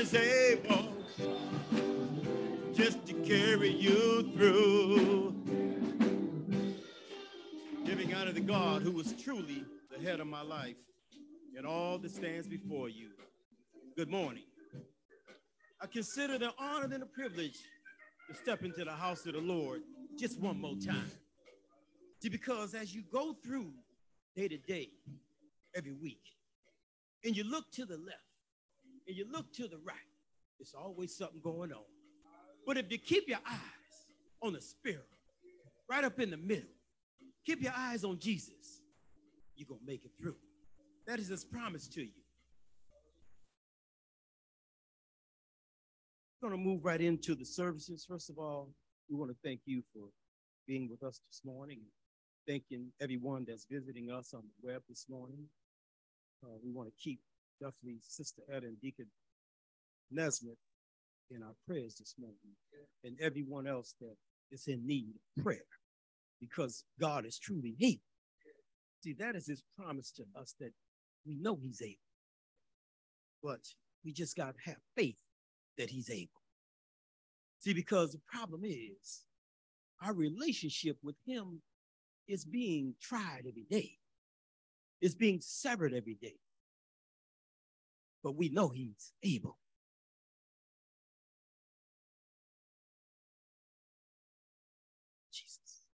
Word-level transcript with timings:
is 0.00 0.14
able 0.14 0.94
just 2.72 3.04
to 3.06 3.12
carry 3.22 3.68
you 3.68 4.32
through. 4.34 5.34
Giving 7.84 8.14
honor 8.14 8.32
to 8.32 8.40
God 8.40 8.80
who 8.80 8.92
was 8.92 9.12
truly 9.22 9.62
the 9.94 10.02
head 10.02 10.20
of 10.20 10.26
my 10.26 10.40
life 10.40 10.76
and 11.54 11.66
all 11.66 11.98
that 11.98 12.12
stands 12.12 12.48
before 12.48 12.88
you. 12.88 13.10
Good 13.94 14.08
morning. 14.08 14.44
I 15.82 15.86
consider 15.86 16.38
the 16.38 16.54
honor 16.58 16.88
and 16.90 17.02
the 17.02 17.06
privilege 17.06 17.58
to 18.30 18.34
step 18.34 18.64
into 18.64 18.86
the 18.86 18.92
house 18.92 19.26
of 19.26 19.34
the 19.34 19.40
Lord 19.40 19.82
just 20.18 20.40
one 20.40 20.58
more 20.58 20.76
time. 20.76 21.10
See, 22.22 22.30
because 22.30 22.72
as 22.72 22.94
you 22.94 23.02
go 23.12 23.34
through 23.44 23.74
day 24.34 24.48
to 24.48 24.56
day, 24.56 24.88
every 25.76 25.92
week, 25.92 26.22
and 27.22 27.36
you 27.36 27.44
look 27.44 27.70
to 27.72 27.84
the 27.84 27.98
left 27.98 28.29
and 29.10 29.18
you 29.18 29.26
look 29.28 29.52
to 29.54 29.66
the 29.66 29.78
right, 29.78 29.96
it's 30.60 30.72
always 30.72 31.16
something 31.16 31.40
going 31.42 31.72
on. 31.72 31.82
But 32.64 32.76
if 32.76 32.92
you 32.92 32.98
keep 32.98 33.28
your 33.28 33.40
eyes 33.44 34.06
on 34.40 34.52
the 34.52 34.60
spirit, 34.60 35.08
right 35.90 36.04
up 36.04 36.20
in 36.20 36.30
the 36.30 36.36
middle, 36.36 36.70
keep 37.44 37.60
your 37.60 37.72
eyes 37.76 38.04
on 38.04 38.20
Jesus, 38.20 38.82
you're 39.56 39.66
going 39.66 39.80
to 39.80 39.86
make 39.86 40.04
it 40.04 40.12
through. 40.16 40.36
That 41.08 41.18
is 41.18 41.26
his 41.26 41.44
promise 41.44 41.88
to 41.88 42.02
you. 42.02 42.22
We're 46.40 46.50
going 46.50 46.62
to 46.62 46.64
move 46.64 46.84
right 46.84 47.00
into 47.00 47.34
the 47.34 47.44
services. 47.44 48.06
First 48.08 48.30
of 48.30 48.38
all, 48.38 48.68
we 49.10 49.16
want 49.16 49.32
to 49.32 49.36
thank 49.42 49.62
you 49.64 49.82
for 49.92 50.04
being 50.68 50.88
with 50.88 51.02
us 51.02 51.20
this 51.26 51.40
morning. 51.44 51.80
Thanking 52.46 52.92
everyone 53.00 53.44
that's 53.48 53.66
visiting 53.68 54.08
us 54.12 54.34
on 54.34 54.42
the 54.42 54.68
web 54.68 54.82
this 54.88 55.06
morning. 55.10 55.46
Uh, 56.44 56.54
we 56.64 56.70
want 56.70 56.88
to 56.88 56.94
keep 57.02 57.18
definitely 57.60 58.00
Sister 58.02 58.42
Etta 58.52 58.66
and 58.66 58.80
Deacon 58.80 59.06
Nesmith 60.10 60.58
in 61.30 61.42
our 61.42 61.54
prayers 61.66 61.94
this 61.96 62.14
morning, 62.18 62.38
and 63.04 63.16
everyone 63.20 63.66
else 63.66 63.94
that 64.00 64.16
is 64.50 64.66
in 64.66 64.84
need 64.86 65.14
of 65.36 65.44
prayer, 65.44 65.58
because 66.40 66.84
God 67.00 67.24
is 67.24 67.38
truly 67.38 67.76
able. 67.80 68.00
See, 69.04 69.14
that 69.18 69.36
is 69.36 69.46
His 69.46 69.62
promise 69.78 70.10
to 70.12 70.24
us 70.38 70.54
that 70.58 70.72
we 71.24 71.36
know 71.36 71.58
He's 71.62 71.80
able, 71.82 72.00
but 73.42 73.60
we 74.04 74.12
just 74.12 74.36
got 74.36 74.54
to 74.54 74.70
have 74.70 74.78
faith 74.96 75.20
that 75.78 75.90
he's 75.90 76.10
able. 76.10 76.42
See, 77.60 77.74
because 77.74 78.12
the 78.12 78.20
problem 78.30 78.62
is 78.64 79.24
our 80.02 80.14
relationship 80.14 80.96
with 81.02 81.16
him 81.26 81.60
is 82.28 82.44
being 82.44 82.94
tried 83.00 83.44
every 83.48 83.66
day, 83.70 83.92
it's 85.00 85.14
being 85.14 85.40
severed 85.40 85.92
every 85.92 86.16
day. 86.20 86.36
But 88.22 88.36
we 88.36 88.50
know 88.50 88.68
he's 88.68 89.12
able. 89.22 89.56
Jesus. 95.32 95.86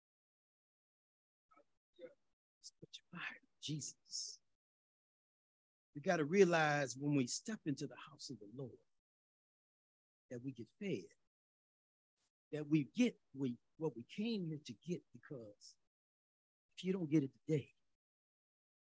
put 2.79 2.89
your 2.95 3.19
mind 3.19 3.39
Jesus. 3.61 4.39
We 5.95 6.01
got 6.01 6.17
to 6.17 6.25
realize 6.25 6.95
when 6.99 7.15
we 7.15 7.27
step 7.27 7.59
into 7.65 7.87
the 7.87 7.95
house 8.11 8.29
of 8.29 8.37
the 8.39 8.47
Lord, 8.57 8.71
that 10.29 10.43
we 10.43 10.51
get 10.51 10.67
fed, 10.79 11.05
that 12.51 12.69
we 12.69 12.89
get 12.95 13.15
we, 13.35 13.55
what 13.77 13.95
we 13.95 14.03
came 14.15 14.45
here 14.45 14.59
to 14.65 14.73
get 14.87 15.01
because 15.13 15.75
if 16.77 16.83
you 16.83 16.93
don't 16.93 17.09
get 17.09 17.23
it 17.23 17.31
today, 17.47 17.67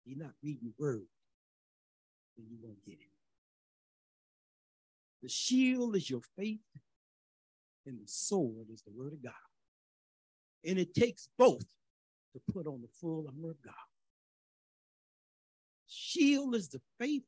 you're 0.04 0.18
not 0.18 0.32
reading 0.42 0.72
the 0.76 0.82
word, 0.82 1.06
then 2.36 2.46
you 2.50 2.56
won't 2.62 2.84
get 2.84 2.94
it. 2.94 3.17
The 5.22 5.28
shield 5.28 5.96
is 5.96 6.08
your 6.08 6.20
faith, 6.36 6.60
and 7.86 7.98
the 7.98 8.06
sword 8.06 8.68
is 8.72 8.82
the 8.82 8.92
word 8.96 9.12
of 9.12 9.22
God. 9.22 9.32
And 10.64 10.78
it 10.78 10.94
takes 10.94 11.28
both 11.38 11.64
to 12.32 12.52
put 12.52 12.66
on 12.66 12.80
the 12.82 12.88
full 13.00 13.26
armor 13.26 13.50
of 13.50 13.62
God. 13.62 13.74
Shield 15.86 16.54
is 16.54 16.68
the 16.68 16.80
faith, 16.98 17.24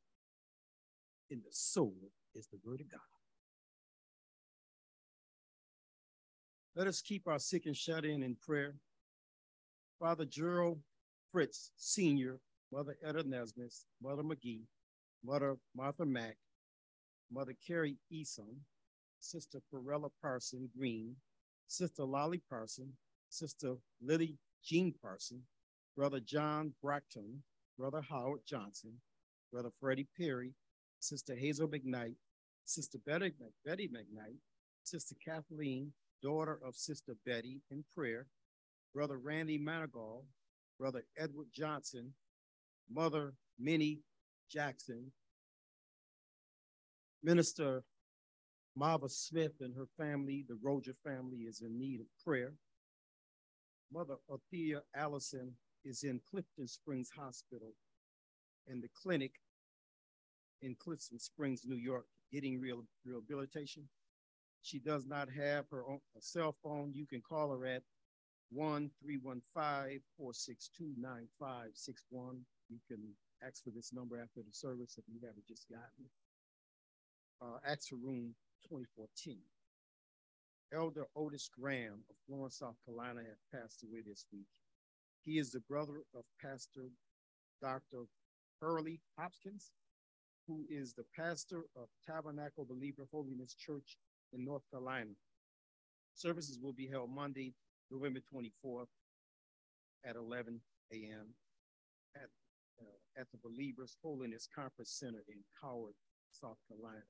and 1.29 1.41
the 1.41 1.51
sword 1.51 2.11
is 2.35 2.47
the 2.47 2.59
word 2.63 2.81
of 2.81 2.91
God. 2.91 2.99
Let 6.75 6.87
us 6.87 7.01
keep 7.01 7.27
our 7.27 7.39
sick 7.39 7.65
and 7.65 7.75
shut 7.75 8.05
in 8.05 8.23
in 8.23 8.35
prayer. 8.35 8.75
Father 9.99 10.25
Gerald 10.25 10.79
Fritz 11.31 11.71
Sr., 11.77 12.39
Mother 12.71 12.95
Etta 13.05 13.23
Nesmith, 13.23 13.83
Mother 14.01 14.23
McGee, 14.23 14.61
Mother 15.23 15.57
Martha 15.75 16.05
Mack, 16.05 16.37
Mother 17.31 17.55
Carrie 17.65 17.97
Eason, 18.11 18.57
Sister 19.19 19.59
Perella 19.73 20.09
Parson 20.21 20.69
Green, 20.77 21.15
Sister 21.67 22.03
Lolly 22.03 22.41
Parson, 22.49 22.91
Sister 23.29 23.75
Lily 24.01 24.37
Jean 24.63 24.93
Parson, 25.01 25.41
Brother 25.95 26.19
John 26.19 26.73
Bracton, 26.83 27.41
Brother 27.77 28.01
Howard 28.01 28.41
Johnson, 28.45 28.93
Brother 29.51 29.69
Freddie 29.79 30.07
Perry, 30.17 30.53
Sister 30.99 31.35
Hazel 31.35 31.67
McKnight, 31.67 32.15
Sister 32.65 32.97
Betty, 33.05 33.33
Betty 33.65 33.87
McKnight, 33.87 34.37
Sister 34.83 35.15
Kathleen, 35.23 35.93
daughter 36.21 36.59
of 36.65 36.75
Sister 36.75 37.15
Betty 37.25 37.61
in 37.71 37.83
prayer, 37.95 38.27
Brother 38.93 39.17
Randy 39.17 39.57
Manigal, 39.57 40.23
Brother 40.79 41.03
Edward 41.17 41.47
Johnson, 41.53 42.13
Mother 42.91 43.33
Minnie 43.57 44.01
Jackson, 44.51 45.11
Minister 47.23 47.83
Marva 48.75 49.09
Smith 49.09 49.53
and 49.59 49.75
her 49.75 49.87
family, 49.97 50.45
the 50.47 50.57
Roger 50.61 50.93
family, 51.03 51.39
is 51.39 51.61
in 51.61 51.77
need 51.77 51.99
of 51.99 52.07
prayer. 52.25 52.53
Mother 53.93 54.15
Althea 54.29 54.81
Allison 54.95 55.53
is 55.83 56.03
in 56.03 56.21
Clifton 56.29 56.67
Springs 56.67 57.09
Hospital 57.15 57.73
and 58.67 58.81
the 58.81 58.87
clinic 59.01 59.33
in 60.61 60.75
Clifton 60.79 61.19
Springs, 61.19 61.63
New 61.65 61.75
York, 61.75 62.05
getting 62.31 62.59
real 62.59 62.85
rehabilitation. 63.05 63.83
She 64.61 64.79
does 64.79 65.05
not 65.05 65.27
have 65.29 65.65
her 65.71 65.83
own 65.87 65.99
cell 66.19 66.55
phone. 66.63 66.93
You 66.93 67.05
can 67.07 67.21
call 67.21 67.51
her 67.51 67.65
at 67.65 67.83
1 68.51 68.89
315 69.03 70.01
462 70.17 70.93
9561. 70.97 72.39
You 72.69 72.77
can 72.87 72.99
ask 73.45 73.63
for 73.63 73.71
this 73.71 73.91
number 73.91 74.17
after 74.21 74.41
the 74.41 74.53
service 74.53 74.97
if 74.97 75.05
you 75.07 75.19
haven't 75.21 75.47
just 75.47 75.67
gotten 75.69 76.05
it. 76.05 76.20
Uh, 77.41 77.57
room 77.93 78.35
2014. 78.69 79.39
Elder 80.73 81.05
Otis 81.15 81.49
Graham 81.59 82.03
of 82.09 82.15
Florence, 82.27 82.59
South 82.59 82.75
Carolina, 82.85 83.21
has 83.27 83.39
passed 83.51 83.83
away 83.83 84.01
this 84.05 84.25
week. 84.31 84.45
He 85.25 85.39
is 85.39 85.51
the 85.51 85.59
brother 85.61 86.03
of 86.15 86.23
Pastor 86.41 86.89
Dr. 87.61 88.05
Hurley 88.61 88.99
Hopkins, 89.17 89.71
who 90.47 90.65
is 90.69 90.93
the 90.93 91.05
pastor 91.15 91.63
of 91.75 91.87
Tabernacle 92.05 92.65
Believer 92.65 93.07
Holiness 93.11 93.55
Church 93.55 93.97
in 94.33 94.45
North 94.45 94.63
Carolina. 94.71 95.11
Services 96.13 96.59
will 96.61 96.73
be 96.73 96.87
held 96.87 97.09
Monday, 97.09 97.53
November 97.89 98.19
24th 98.33 98.87
at 100.05 100.15
11 100.15 100.61
a.m. 100.93 101.33
at, 102.15 102.29
uh, 102.79 103.19
at 103.21 103.27
the 103.31 103.39
Believers 103.43 103.97
Holiness 104.03 104.47
Conference 104.53 104.91
Center 104.91 105.23
in 105.27 105.39
Coward, 105.61 105.95
South 106.31 106.57
Carolina. 106.67 107.03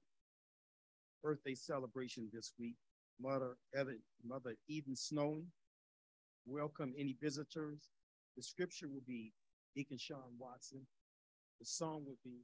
Birthday 1.23 1.53
celebration 1.53 2.29
this 2.33 2.53
week. 2.59 2.75
Mother, 3.21 3.57
Evan, 3.75 3.99
Mother 4.25 4.55
Eden 4.67 4.95
Snowing. 4.95 5.45
Welcome 6.45 6.93
any 6.97 7.15
visitors. 7.21 7.91
The 8.35 8.41
scripture 8.41 8.87
will 8.87 9.03
be 9.05 9.33
Deacon 9.75 9.99
Sean 9.99 10.33
Watson. 10.39 10.81
The 11.59 11.65
song 11.65 12.03
will 12.05 12.17
be 12.23 12.39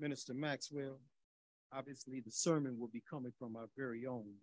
Minister 0.00 0.34
Maxwell. 0.34 0.98
Obviously, 1.72 2.20
the 2.20 2.32
sermon 2.32 2.76
will 2.78 2.88
be 2.88 3.02
coming 3.08 3.32
from 3.38 3.54
our 3.54 3.68
very 3.76 4.06
own 4.06 4.34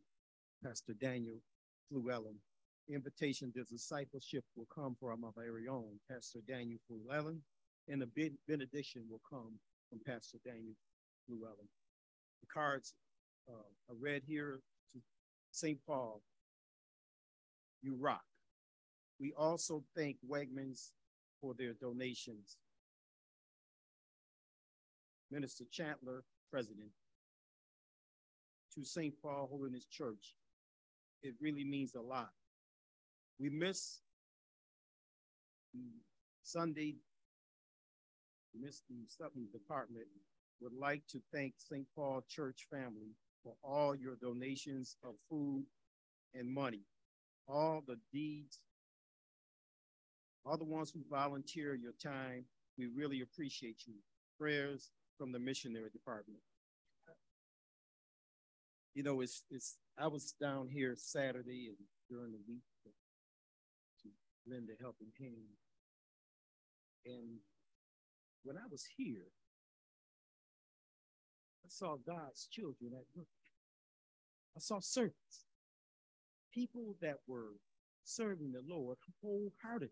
Pastor 0.64 0.94
Daniel 0.94 1.42
Fluellen. 1.92 2.36
Invitation 2.90 3.52
to 3.52 3.64
discipleship 3.66 4.46
will 4.56 4.68
come 4.74 4.96
from 4.98 5.26
our 5.26 5.34
very 5.36 5.68
own 5.68 6.00
Pastor 6.10 6.40
Daniel 6.48 6.80
Fluellen, 6.90 7.40
and 7.90 8.02
the 8.02 8.32
benediction 8.48 9.04
will 9.10 9.22
come 9.30 9.60
from 9.90 10.00
Pastor 10.06 10.38
Daniel 10.46 10.76
Fluellen. 11.30 11.68
The 12.42 12.48
cards 12.54 12.94
uh, 13.50 13.54
are 13.90 13.96
read 14.00 14.24
here 14.26 14.60
to 14.94 15.00
St. 15.52 15.80
Paul. 15.86 16.22
You 17.82 17.96
rock. 18.00 18.24
We 19.20 19.34
also 19.38 19.84
thank 19.96 20.18
Wegmans 20.30 20.92
for 21.42 21.54
their 21.58 21.74
donations. 21.74 22.58
Minister 25.32 25.66
Chandler, 25.72 26.24
President 26.52 26.90
to 28.76 28.86
St. 28.86 29.14
Paul 29.22 29.48
Holiness 29.52 29.86
Church. 29.86 30.36
It 31.24 31.34
really 31.42 31.64
means 31.64 31.96
a 31.96 32.02
lot. 32.02 32.30
We 33.40 33.50
miss 33.50 34.00
Sunday, 36.44 36.96
we 38.54 38.62
miss 38.66 38.82
the 38.90 38.96
something 39.08 39.48
department, 39.52 40.06
would 40.62 40.74
like 40.74 41.04
to 41.10 41.20
thank 41.34 41.54
St. 41.58 41.86
Paul 41.96 42.24
Church 42.28 42.68
family 42.72 43.16
for 43.44 43.54
all 43.64 43.96
your 43.96 44.16
donations 44.16 44.98
of 45.04 45.16
food 45.30 45.66
and 46.34 46.52
money, 46.52 46.82
all 47.48 47.84
the 47.88 47.98
deeds, 48.12 48.60
all 50.46 50.58
the 50.58 50.66
ones 50.66 50.92
who 50.92 51.02
volunteer 51.10 51.76
your 51.76 51.94
time. 52.02 52.46
We 52.78 52.88
really 52.88 53.22
appreciate 53.22 53.84
you. 53.86 53.96
Prayers 54.40 54.92
from 55.18 55.32
the 55.32 55.40
missionary 55.40 55.90
department. 55.92 56.40
You 58.94 59.04
know, 59.04 59.22
it's 59.22 59.44
it's 59.52 59.78
I 59.98 60.08
was 60.08 60.34
down 60.42 60.70
here 60.70 60.96
Saturday 60.98 61.68
and 61.70 61.78
during 62.10 62.32
the 62.32 62.40
week 62.48 62.64
to, 62.84 62.90
to 64.04 64.10
lend 64.52 64.70
a 64.70 64.82
helping 64.82 65.12
hand. 65.20 65.58
And 67.06 67.40
when 68.44 68.58
I 68.58 68.68
was 68.72 68.86
here, 68.98 69.28
I 71.68 71.70
saw 71.70 71.98
God's 71.98 72.48
children 72.50 72.94
at 72.94 73.04
work. 73.14 73.28
I 74.56 74.60
saw 74.62 74.80
servants, 74.80 75.44
people 76.54 76.96
that 77.02 77.18
were 77.28 77.60
serving 78.06 78.54
the 78.54 78.64
Lord 78.66 78.98
wholeheartedly. 79.22 79.92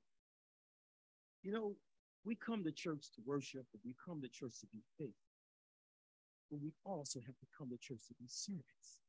You 1.43 1.51
know, 1.51 1.75
we 2.23 2.35
come 2.35 2.63
to 2.63 2.71
church 2.71 3.11
to 3.15 3.21
worship, 3.25 3.65
and 3.73 3.81
we 3.83 3.93
come 4.05 4.21
to 4.21 4.29
church 4.29 4.57
to 4.61 4.67
be 4.71 4.79
faithful. 4.97 5.13
But 6.49 6.61
we 6.61 6.71
also 6.85 7.19
have 7.19 7.37
to 7.39 7.45
come 7.57 7.69
to 7.71 7.77
church 7.77 8.07
to 8.07 8.13
be 8.21 8.27
servants. 8.29 9.01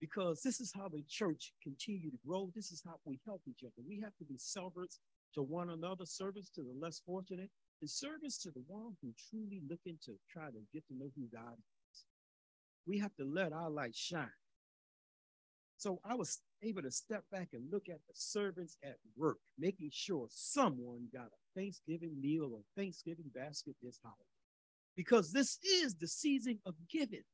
Because 0.00 0.42
this 0.42 0.60
is 0.60 0.72
how 0.72 0.88
the 0.88 1.02
church 1.08 1.52
continue 1.60 2.10
to 2.12 2.18
grow. 2.24 2.50
This 2.54 2.70
is 2.70 2.82
how 2.86 3.00
we 3.04 3.18
help 3.26 3.42
each 3.48 3.64
other. 3.64 3.82
We 3.86 4.00
have 4.00 4.16
to 4.18 4.24
be 4.24 4.38
servants 4.38 5.00
to 5.34 5.42
one 5.42 5.70
another, 5.70 6.06
service 6.06 6.50
to 6.54 6.62
the 6.62 6.74
less 6.80 7.02
fortunate, 7.04 7.50
and 7.82 7.90
service 7.90 8.38
to 8.38 8.50
the 8.52 8.62
one 8.68 8.96
who 9.02 9.12
truly 9.28 9.60
looking 9.68 9.98
to 10.04 10.12
try 10.30 10.46
to 10.46 10.58
get 10.72 10.86
to 10.86 10.94
know 10.94 11.10
who 11.16 11.26
God 11.32 11.54
is. 11.54 12.04
We 12.86 12.98
have 12.98 13.14
to 13.16 13.24
let 13.24 13.52
our 13.52 13.68
light 13.68 13.94
shine. 13.94 14.28
So 15.76 16.00
I 16.04 16.14
was 16.14 16.38
able 16.62 16.82
to 16.82 16.92
step 16.92 17.24
back 17.32 17.48
and 17.52 17.70
look 17.72 17.88
at 17.88 17.98
the 18.06 18.14
servants 18.14 18.76
at 18.84 18.98
work, 19.16 19.38
making 19.58 19.90
sure 19.92 20.28
someone 20.30 21.08
got 21.12 21.26
a 21.26 21.60
Thanksgiving 21.60 22.14
meal 22.20 22.52
or 22.54 22.60
Thanksgiving 22.76 23.30
basket 23.34 23.74
this 23.82 23.98
holiday. 24.00 24.22
Because 24.96 25.32
this 25.32 25.58
is 25.64 25.96
the 25.96 26.06
season 26.06 26.60
of 26.64 26.74
giving. 26.88 27.24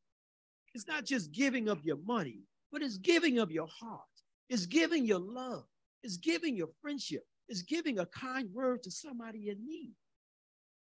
It's 0.74 0.88
not 0.88 1.04
just 1.04 1.30
giving 1.30 1.68
of 1.68 1.84
your 1.84 1.98
money, 2.06 2.40
but 2.72 2.82
it's 2.82 2.96
giving 2.96 3.38
of 3.38 3.50
your 3.50 3.68
heart. 3.68 4.00
It's 4.48 4.64
giving 4.64 5.04
your 5.04 5.20
love. 5.20 5.64
It's 6.02 6.16
giving 6.16 6.56
your 6.56 6.68
friendship. 6.80 7.24
It's 7.48 7.62
giving 7.62 7.98
a 7.98 8.06
kind 8.06 8.48
word 8.54 8.82
to 8.84 8.90
somebody 8.90 9.50
in 9.50 9.58
need. 9.66 9.92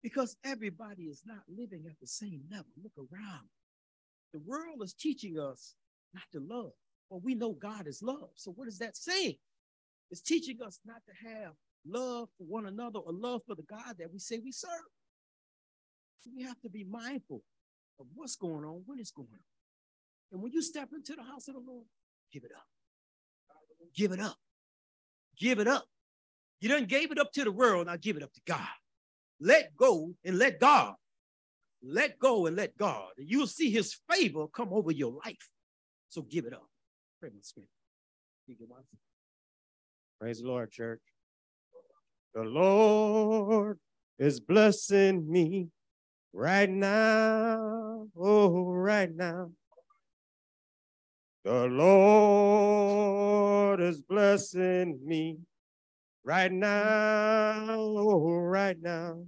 Because 0.04 0.36
everybody 0.44 1.04
is 1.04 1.24
not 1.26 1.44
living 1.48 1.86
at 1.88 2.00
the 2.02 2.08
same 2.08 2.42
level. 2.52 2.68
Look 2.84 2.94
around. 2.98 3.48
The 4.34 4.40
world 4.40 4.82
is 4.84 4.94
teaching 4.94 5.40
us 5.40 5.76
not 6.14 6.24
to 6.34 6.40
love. 6.40 6.74
Well, 7.10 7.22
we 7.24 7.36
know 7.36 7.54
God 7.54 7.88
is 7.88 8.04
love. 8.04 8.30
So 8.36 8.52
what 8.52 8.68
is 8.68 8.80
that 8.80 8.98
saying? 8.98 9.36
It's 10.12 10.22
teaching 10.22 10.62
us 10.62 10.80
not 10.86 11.02
to 11.08 11.30
have 11.30 11.54
love 11.88 12.30
for 12.38 12.44
one 12.44 12.66
another 12.66 13.00
or 13.00 13.14
love 13.14 13.42
for 13.48 13.56
the 13.56 13.64
God 13.64 13.96
that 13.98 14.12
we 14.12 14.20
say 14.20 14.40
we 14.44 14.52
serve. 14.52 14.70
We 16.36 16.44
have 16.44 16.60
to 16.62 16.70
be 16.70 16.84
mindful 16.84 17.42
of 18.00 18.08
what's 18.14 18.36
going 18.36 18.64
on, 18.64 18.84
when 18.86 19.00
it's 19.00 19.12
going 19.12 19.30
on. 19.32 19.40
And 20.32 20.42
when 20.42 20.52
you 20.52 20.62
step 20.62 20.90
into 20.94 21.16
the 21.16 21.24
house 21.24 21.48
of 21.48 21.56
the 21.56 21.60
Lord, 21.60 21.86
give 22.32 22.44
it 22.44 22.52
up. 22.56 22.66
Give 23.96 24.12
it 24.12 24.20
up. 24.20 24.38
Give 25.38 25.60
it 25.60 25.68
up. 25.68 25.86
You 26.60 26.70
done 26.70 26.86
gave 26.86 27.12
it 27.12 27.20
up 27.20 27.32
to 27.34 27.44
the 27.44 27.52
world, 27.52 27.88
now 27.88 27.98
give 27.98 28.18
it 28.18 28.24
up 28.24 28.34
to 28.34 28.42
God. 28.46 28.68
Let 29.40 29.76
go 29.76 30.14
and 30.24 30.38
let 30.38 30.60
God. 30.60 30.96
Let 31.82 32.18
go 32.20 32.46
and 32.46 32.56
let 32.56 32.78
God. 32.78 33.10
And 33.18 33.30
you'll 33.30 33.48
see 33.48 33.70
his 33.70 34.00
favor 34.10 34.48
come 34.48 34.70
over 34.72 34.92
your 34.92 35.12
life. 35.26 35.50
So 36.10 36.22
give 36.22 36.46
it 36.46 36.54
up. 36.54 36.70
Pray 37.20 37.30
my 37.34 37.42
spirit. 37.42 37.70
Praise 40.20 40.42
the 40.42 40.48
Lord, 40.48 40.72
church. 40.72 41.02
The 42.34 42.44
Lord 42.44 43.80
is 44.20 44.40
blessing 44.40 45.30
me 45.30 45.68
right 46.32 46.70
now. 46.70 48.08
Oh, 48.18 48.66
right 48.72 49.14
now. 49.14 49.52
The 51.44 51.66
Lord 51.66 53.14
is 53.82 54.02
blessing 54.02 55.00
me 55.06 55.40
right 56.24 56.52
mm-hmm. 56.52 56.60
now. 56.60 57.76
Oh, 57.78 58.36
right 58.38 58.78
now. 58.82 59.26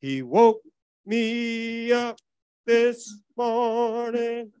He 0.00 0.22
woke 0.22 0.62
me 1.06 1.92
up 1.92 2.18
this 2.66 3.14
morning 3.36 4.52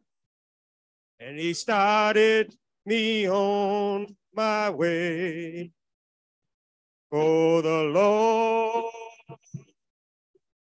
and 1.20 1.38
he 1.38 1.52
started 1.52 2.54
me 2.86 3.28
on 3.28 4.16
my 4.34 4.70
way. 4.70 5.72
Oh, 7.10 7.60
the 7.60 7.82
Lord 7.84 8.92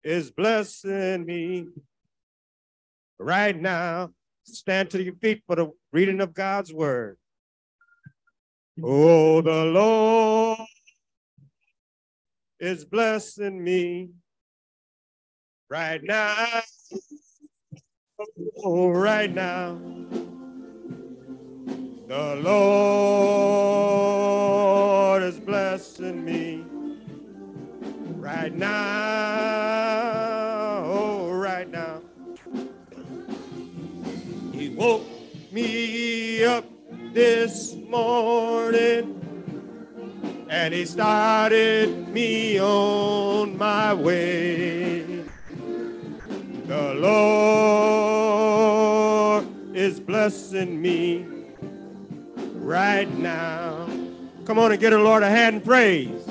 is 0.03 0.31
blessing 0.31 1.25
me 1.25 1.67
right 3.19 3.59
now. 3.59 4.09
Stand 4.43 4.89
to 4.91 5.03
your 5.03 5.13
feet 5.15 5.43
for 5.45 5.55
the 5.55 5.71
reading 5.93 6.19
of 6.19 6.33
God's 6.33 6.73
word. 6.73 7.17
Oh, 8.79 9.41
the 9.41 9.65
Lord 9.65 10.59
is 12.59 12.85
blessing 12.85 13.63
me 13.63 14.11
right 15.69 16.03
now. 16.03 16.61
Oh, 18.63 18.89
right 18.89 19.33
now. 19.33 19.79
The 22.07 22.35
Lord 22.43 22.53
is 25.23 25.39
blessing 25.39 26.23
me 26.23 26.63
right 28.15 28.55
now. 28.55 28.69
Oh, 30.85 31.31
right 31.31 31.67
now. 31.69 32.01
He 34.53 34.69
woke 34.69 35.03
me 35.51 36.45
up 36.45 36.70
this 37.13 37.75
morning 37.89 39.17
and 40.49 40.73
he 40.73 40.85
started 40.85 42.07
me 42.09 42.59
on 42.59 43.57
my 43.57 43.93
way. 43.93 45.23
The 46.65 46.93
Lord 49.35 49.45
is 49.75 49.99
blessing 49.99 50.81
me 50.81 51.25
right 52.53 53.09
now. 53.17 53.89
Come 54.45 54.59
on 54.59 54.71
and 54.71 54.79
get 54.79 54.91
the 54.91 54.99
Lord 54.99 55.23
a 55.23 55.29
hand 55.29 55.55
and 55.55 55.65
praise. 55.65 56.25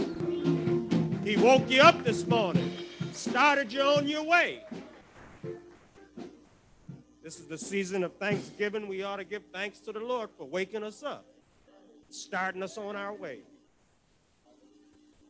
He 1.25 1.37
woke 1.37 1.69
you 1.71 1.83
up 1.83 2.03
this 2.05 2.27
morning, 2.27 2.73
started 3.13 3.73
you 3.73 3.83
on 3.83 4.09
your 4.09 4.25
way. 4.25 4.65
This 7.31 7.39
is 7.39 7.47
the 7.47 7.59
season 7.59 8.03
of 8.03 8.13
Thanksgiving. 8.17 8.89
We 8.89 9.05
ought 9.05 9.19
to 9.19 9.25
give 9.25 9.45
thanks 9.53 9.79
to 9.83 9.93
the 9.93 10.01
Lord 10.01 10.31
for 10.37 10.49
waking 10.49 10.83
us 10.83 11.05
up, 11.05 11.25
starting 12.09 12.61
us 12.61 12.77
on 12.77 12.97
our 12.97 13.15
way. 13.15 13.43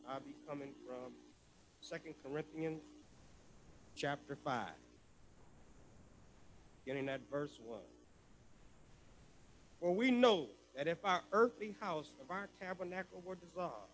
I'll 0.09 0.19
be 0.19 0.33
coming 0.49 0.71
from 0.83 1.11
Second 1.79 2.15
Corinthians 2.25 2.81
chapter 3.95 4.35
5, 4.35 4.69
beginning 6.83 7.07
at 7.07 7.21
verse 7.29 7.59
1. 7.63 7.79
For 9.79 9.93
we 9.93 10.09
know 10.09 10.47
that 10.75 10.87
if 10.87 11.05
our 11.05 11.21
earthly 11.31 11.75
house 11.79 12.13
of 12.19 12.31
our 12.31 12.49
tabernacle 12.59 13.21
were 13.23 13.35
dissolved, 13.35 13.93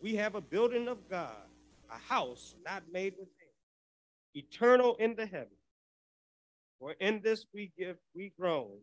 we 0.00 0.16
have 0.16 0.34
a 0.34 0.40
building 0.40 0.88
of 0.88 1.08
God, 1.08 1.46
a 1.92 2.12
house 2.12 2.56
not 2.64 2.82
made 2.92 3.14
with 3.16 3.28
hands, 3.38 4.34
eternal 4.34 4.96
in 4.96 5.14
the 5.14 5.26
heavens. 5.26 5.60
For 6.84 6.92
in 7.00 7.22
this 7.22 7.46
we 7.54 7.72
give, 7.78 7.96
we 8.14 8.34
groan 8.38 8.76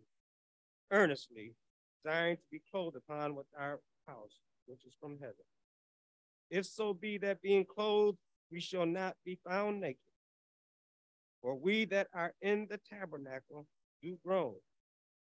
earnestly, 0.89 1.53
desiring 2.03 2.37
to 2.37 2.43
be 2.51 2.59
clothed 2.71 2.95
upon 2.95 3.35
with 3.35 3.45
our 3.55 3.79
house, 4.07 4.39
which 4.65 4.83
is 4.87 4.95
from 4.99 5.19
heaven. 5.19 5.45
If 6.49 6.65
so 6.65 6.95
be 6.95 7.19
that 7.19 7.43
being 7.43 7.63
clothed, 7.63 8.17
we 8.51 8.59
shall 8.59 8.87
not 8.87 9.17
be 9.23 9.37
found 9.47 9.81
naked. 9.81 9.99
For 11.43 11.53
we 11.53 11.85
that 11.85 12.07
are 12.11 12.33
in 12.41 12.65
the 12.71 12.79
tabernacle 12.89 13.67
do 14.01 14.17
groan, 14.25 14.55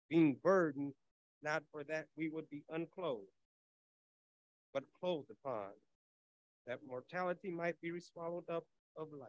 being 0.09 0.39
burdened, 0.43 0.95
not 1.43 1.65
for 1.71 1.85
that 1.85 2.07
we 2.17 2.31
would 2.31 2.49
be 2.49 2.65
unclothed, 2.71 3.29
but 4.73 4.85
clothed 4.99 5.29
upon, 5.31 5.69
that 6.67 6.79
mortality 6.89 7.51
might 7.51 7.79
be 7.83 7.91
swallowed 8.01 8.49
up 8.49 8.65
of 8.97 9.09
life. 9.13 9.29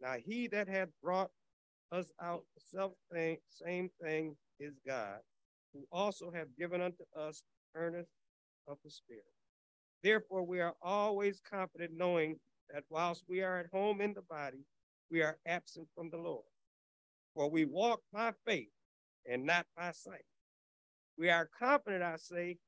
Now 0.00 0.14
he 0.24 0.46
that 0.46 0.68
hath 0.68 0.90
brought 1.02 1.32
us 1.92 2.12
out 2.20 2.42
the 2.54 2.60
self 2.60 2.92
thing, 3.12 3.38
same 3.48 3.90
thing 4.02 4.36
is 4.58 4.74
God, 4.86 5.18
who 5.72 5.84
also 5.92 6.30
have 6.30 6.48
given 6.58 6.80
unto 6.80 7.04
us 7.18 7.42
earnest 7.74 8.10
of 8.68 8.78
the 8.84 8.90
Spirit. 8.90 9.24
Therefore, 10.02 10.44
we 10.44 10.60
are 10.60 10.74
always 10.82 11.40
confident, 11.48 11.92
knowing 11.96 12.38
that 12.72 12.84
whilst 12.90 13.24
we 13.28 13.42
are 13.42 13.58
at 13.58 13.66
home 13.72 14.00
in 14.00 14.14
the 14.14 14.22
body, 14.22 14.64
we 15.10 15.22
are 15.22 15.38
absent 15.46 15.88
from 15.94 16.10
the 16.10 16.16
Lord. 16.16 16.44
For 17.34 17.50
we 17.50 17.64
walk 17.64 18.00
by 18.12 18.32
faith 18.46 18.70
and 19.30 19.44
not 19.44 19.66
by 19.76 19.92
sight. 19.92 20.24
We 21.18 21.30
are 21.30 21.48
confident, 21.58 22.02
I 22.02 22.16
say, 22.16 22.58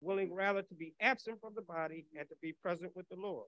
willing 0.00 0.32
rather 0.32 0.62
to 0.62 0.74
be 0.74 0.94
absent 1.00 1.40
from 1.40 1.54
the 1.54 1.62
body 1.62 2.06
and 2.18 2.28
to 2.28 2.34
be 2.42 2.54
present 2.62 2.92
with 2.94 3.08
the 3.08 3.16
Lord. 3.16 3.46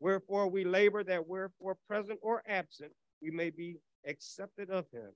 Wherefore 0.00 0.48
we 0.48 0.64
labor 0.64 1.04
that 1.04 1.26
wherefore 1.26 1.76
present 1.86 2.18
or 2.22 2.42
absent, 2.46 2.92
we 3.20 3.30
may 3.30 3.50
be 3.50 3.76
accepted 4.06 4.70
of 4.70 4.86
him. 4.92 5.10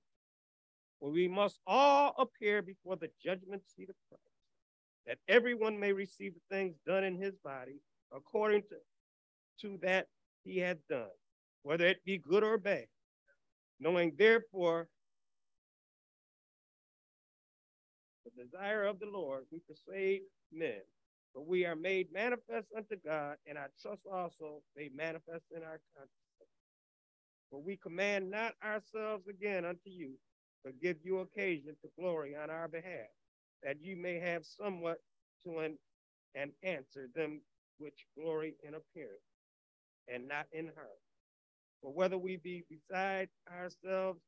For 0.99 1.11
we 1.11 1.27
must 1.27 1.59
all 1.67 2.15
appear 2.17 2.61
before 2.61 2.95
the 2.95 3.09
judgment 3.23 3.63
seat 3.67 3.89
of 3.89 3.95
Christ, 4.09 4.23
that 5.05 5.17
everyone 5.27 5.79
may 5.79 5.93
receive 5.93 6.33
the 6.33 6.55
things 6.55 6.75
done 6.85 7.03
in 7.03 7.15
his 7.15 7.35
body 7.43 7.81
according 8.15 8.61
to, 8.61 8.77
to 9.61 9.77
that 9.81 10.07
he 10.43 10.57
had 10.59 10.79
done, 10.89 11.09
whether 11.63 11.85
it 11.85 12.03
be 12.05 12.17
good 12.17 12.43
or 12.43 12.57
bad. 12.57 12.85
Knowing 13.79 14.13
therefore 14.17 14.87
the 18.23 18.43
desire 18.43 18.85
of 18.85 18.99
the 18.99 19.05
Lord, 19.05 19.43
we 19.51 19.59
persuade 19.59 20.21
men. 20.51 20.81
But 21.33 21.45
we 21.45 21.65
are 21.65 21.75
made 21.75 22.13
manifest 22.13 22.67
unto 22.75 22.95
God, 23.05 23.35
and 23.45 23.57
I 23.57 23.65
trust 23.81 24.01
also 24.11 24.61
they 24.75 24.89
manifest 24.95 25.43
in 25.53 25.63
our 25.63 25.81
conscience. 25.93 26.24
For 27.55 27.61
we 27.61 27.77
command 27.77 28.29
not 28.29 28.53
ourselves 28.61 29.29
again 29.29 29.63
unto 29.63 29.89
you, 29.89 30.15
but 30.65 30.81
give 30.81 30.97
you 31.05 31.19
occasion 31.19 31.77
to 31.83 31.89
glory 31.97 32.35
on 32.35 32.49
our 32.49 32.67
behalf, 32.67 33.07
that 33.63 33.77
you 33.81 33.95
may 33.95 34.19
have 34.19 34.45
somewhat 34.45 34.97
to 35.45 35.59
an, 35.59 35.77
and 36.35 36.51
answer 36.63 37.07
them 37.15 37.39
which 37.77 38.07
glory 38.17 38.55
in 38.67 38.73
appearance, 38.73 39.23
and 40.13 40.27
not 40.27 40.47
in 40.51 40.65
her. 40.65 40.91
For 41.81 41.93
whether 41.93 42.17
we 42.17 42.35
be 42.35 42.65
beside 42.69 43.29
ourselves, 43.49 44.19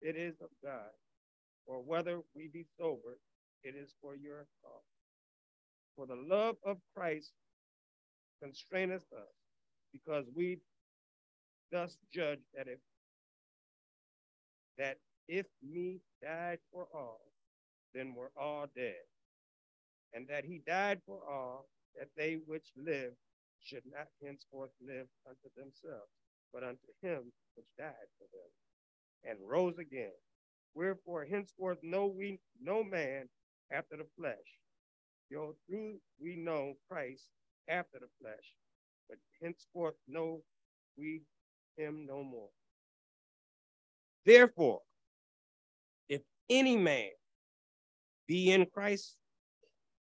it 0.00 0.16
is 0.16 0.34
of 0.40 0.50
God, 0.64 0.90
or 1.66 1.80
whether 1.84 2.20
we 2.34 2.48
be 2.48 2.66
sober, 2.80 3.16
it 3.62 3.76
is 3.76 3.94
for 4.02 4.16
your 4.16 4.48
cause. 4.64 4.82
For 5.96 6.06
the 6.08 6.16
love 6.16 6.56
of 6.64 6.78
Christ 6.96 7.30
constraineth 8.42 9.06
us, 9.12 9.34
because 9.92 10.24
we 10.34 10.58
thus 11.72 11.96
judge 12.12 12.40
that 12.54 12.68
if 12.68 12.78
that 14.78 14.98
if 15.28 15.46
me 15.62 16.00
died 16.22 16.58
for 16.72 16.86
all, 16.94 17.20
then 17.94 18.14
we're 18.14 18.30
all 18.40 18.66
dead. 18.76 19.04
And 20.14 20.26
that 20.28 20.44
he 20.44 20.62
died 20.66 21.00
for 21.06 21.20
all, 21.28 21.66
that 21.98 22.08
they 22.16 22.38
which 22.46 22.66
live 22.76 23.12
should 23.60 23.82
not 23.86 24.08
henceforth 24.24 24.70
live 24.86 25.06
unto 25.28 25.48
themselves, 25.56 26.10
but 26.52 26.62
unto 26.62 26.86
him 27.02 27.32
which 27.54 27.66
died 27.78 28.08
for 28.18 28.26
them, 28.32 28.50
and 29.30 29.48
rose 29.48 29.78
again. 29.78 30.12
Wherefore 30.74 31.24
henceforth 31.24 31.78
know 31.82 32.06
we 32.06 32.38
no 32.60 32.84
man 32.84 33.28
after 33.72 33.96
the 33.96 34.06
flesh. 34.18 34.36
Yo, 35.30 35.54
through 35.66 35.96
we 36.20 36.36
know 36.36 36.74
Christ 36.88 37.24
after 37.68 37.98
the 37.98 38.08
flesh, 38.20 38.54
but 39.08 39.18
henceforth 39.42 39.96
know 40.06 40.42
we 40.96 41.22
him 41.76 42.06
no 42.06 42.22
more. 42.22 42.48
Therefore, 44.24 44.80
if 46.08 46.22
any 46.50 46.76
man 46.76 47.10
be 48.26 48.50
in 48.52 48.66
Christ, 48.66 49.16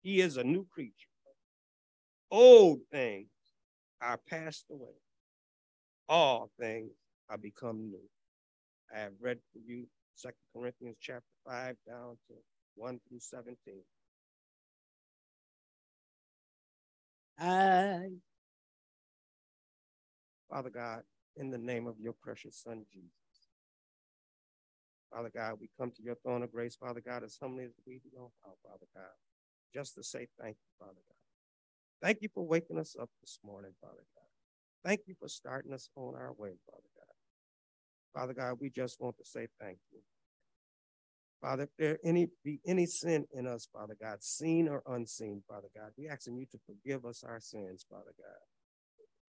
he 0.02 0.22
is 0.22 0.38
a 0.38 0.44
new 0.44 0.66
creature. 0.74 0.94
Old 2.32 2.80
things 2.92 3.28
are 4.02 4.20
passed 4.30 4.66
away. 4.72 4.96
All 6.08 6.50
things 6.60 6.92
are 7.30 7.38
become 7.38 7.90
new. 7.90 8.10
I 8.96 9.00
have 9.00 9.14
read 9.20 9.40
for 9.52 9.60
you 9.60 9.88
Second 10.16 10.38
Corinthians 10.56 10.98
chapter 11.02 11.24
5 11.46 11.76
down 11.88 12.18
to 12.28 12.36
1 12.76 13.00
through 13.10 13.20
17. 13.20 13.56
I, 17.38 18.08
Father 20.50 20.70
God, 20.70 21.02
in 21.38 21.50
the 21.52 21.58
name 21.58 21.88
of 21.88 22.00
your 22.00 22.14
precious 22.14 22.62
Son, 22.62 22.86
Jesus. 22.92 23.12
Father 25.12 25.32
God, 25.34 25.56
we 25.60 25.70
come 25.80 25.92
to 25.92 26.04
your 26.04 26.16
throne 26.16 26.44
of 26.44 26.52
grace, 26.52 26.76
Father 26.76 27.02
God, 27.06 27.24
as 27.24 27.38
humbly 27.42 27.66
as 27.66 27.72
we 27.86 28.02
know 28.14 28.32
how, 28.44 28.52
Father 28.64 28.86
God, 28.94 29.16
just 29.74 29.96
to 29.96 30.04
say 30.04 30.28
thank 30.42 30.58
you, 30.58 30.72
Father 30.80 30.94
God. 30.94 32.06
Thank 32.06 32.20
you 32.22 32.30
for 32.34 32.46
waking 32.46 32.78
us 32.78 32.96
up 33.00 33.10
this 33.22 33.40
morning, 33.44 33.72
Father 33.82 34.04
God. 34.16 34.90
Thank 34.90 35.02
you 35.08 35.16
for 35.20 35.28
starting 35.28 35.74
us 35.74 35.90
on 35.96 36.16
our 36.16 36.34
way, 36.34 36.52
Father 36.70 36.90
God. 36.98 37.16
Father 38.14 38.34
God, 38.34 38.58
we 38.60 38.70
just 38.70 39.00
want 39.00 39.18
to 39.18 39.26
say 39.26 39.48
thank 39.60 39.78
you. 39.92 40.00
Father, 41.42 41.64
if 41.64 41.70
there 41.78 41.98
any 42.04 42.28
be 42.44 42.60
any 42.66 42.86
sin 42.86 43.26
in 43.34 43.46
us, 43.46 43.68
Father 43.72 43.96
God, 44.00 44.24
seen 44.24 44.68
or 44.68 44.84
unseen, 44.88 45.44
Father 45.48 45.68
God, 45.76 45.92
we 45.98 46.08
asking 46.08 46.38
you 46.38 46.46
to 46.52 46.60
forgive 46.66 47.06
us 47.06 47.24
our 47.24 47.40
sins, 47.40 47.86
Father 47.90 48.14
God. 48.18 48.55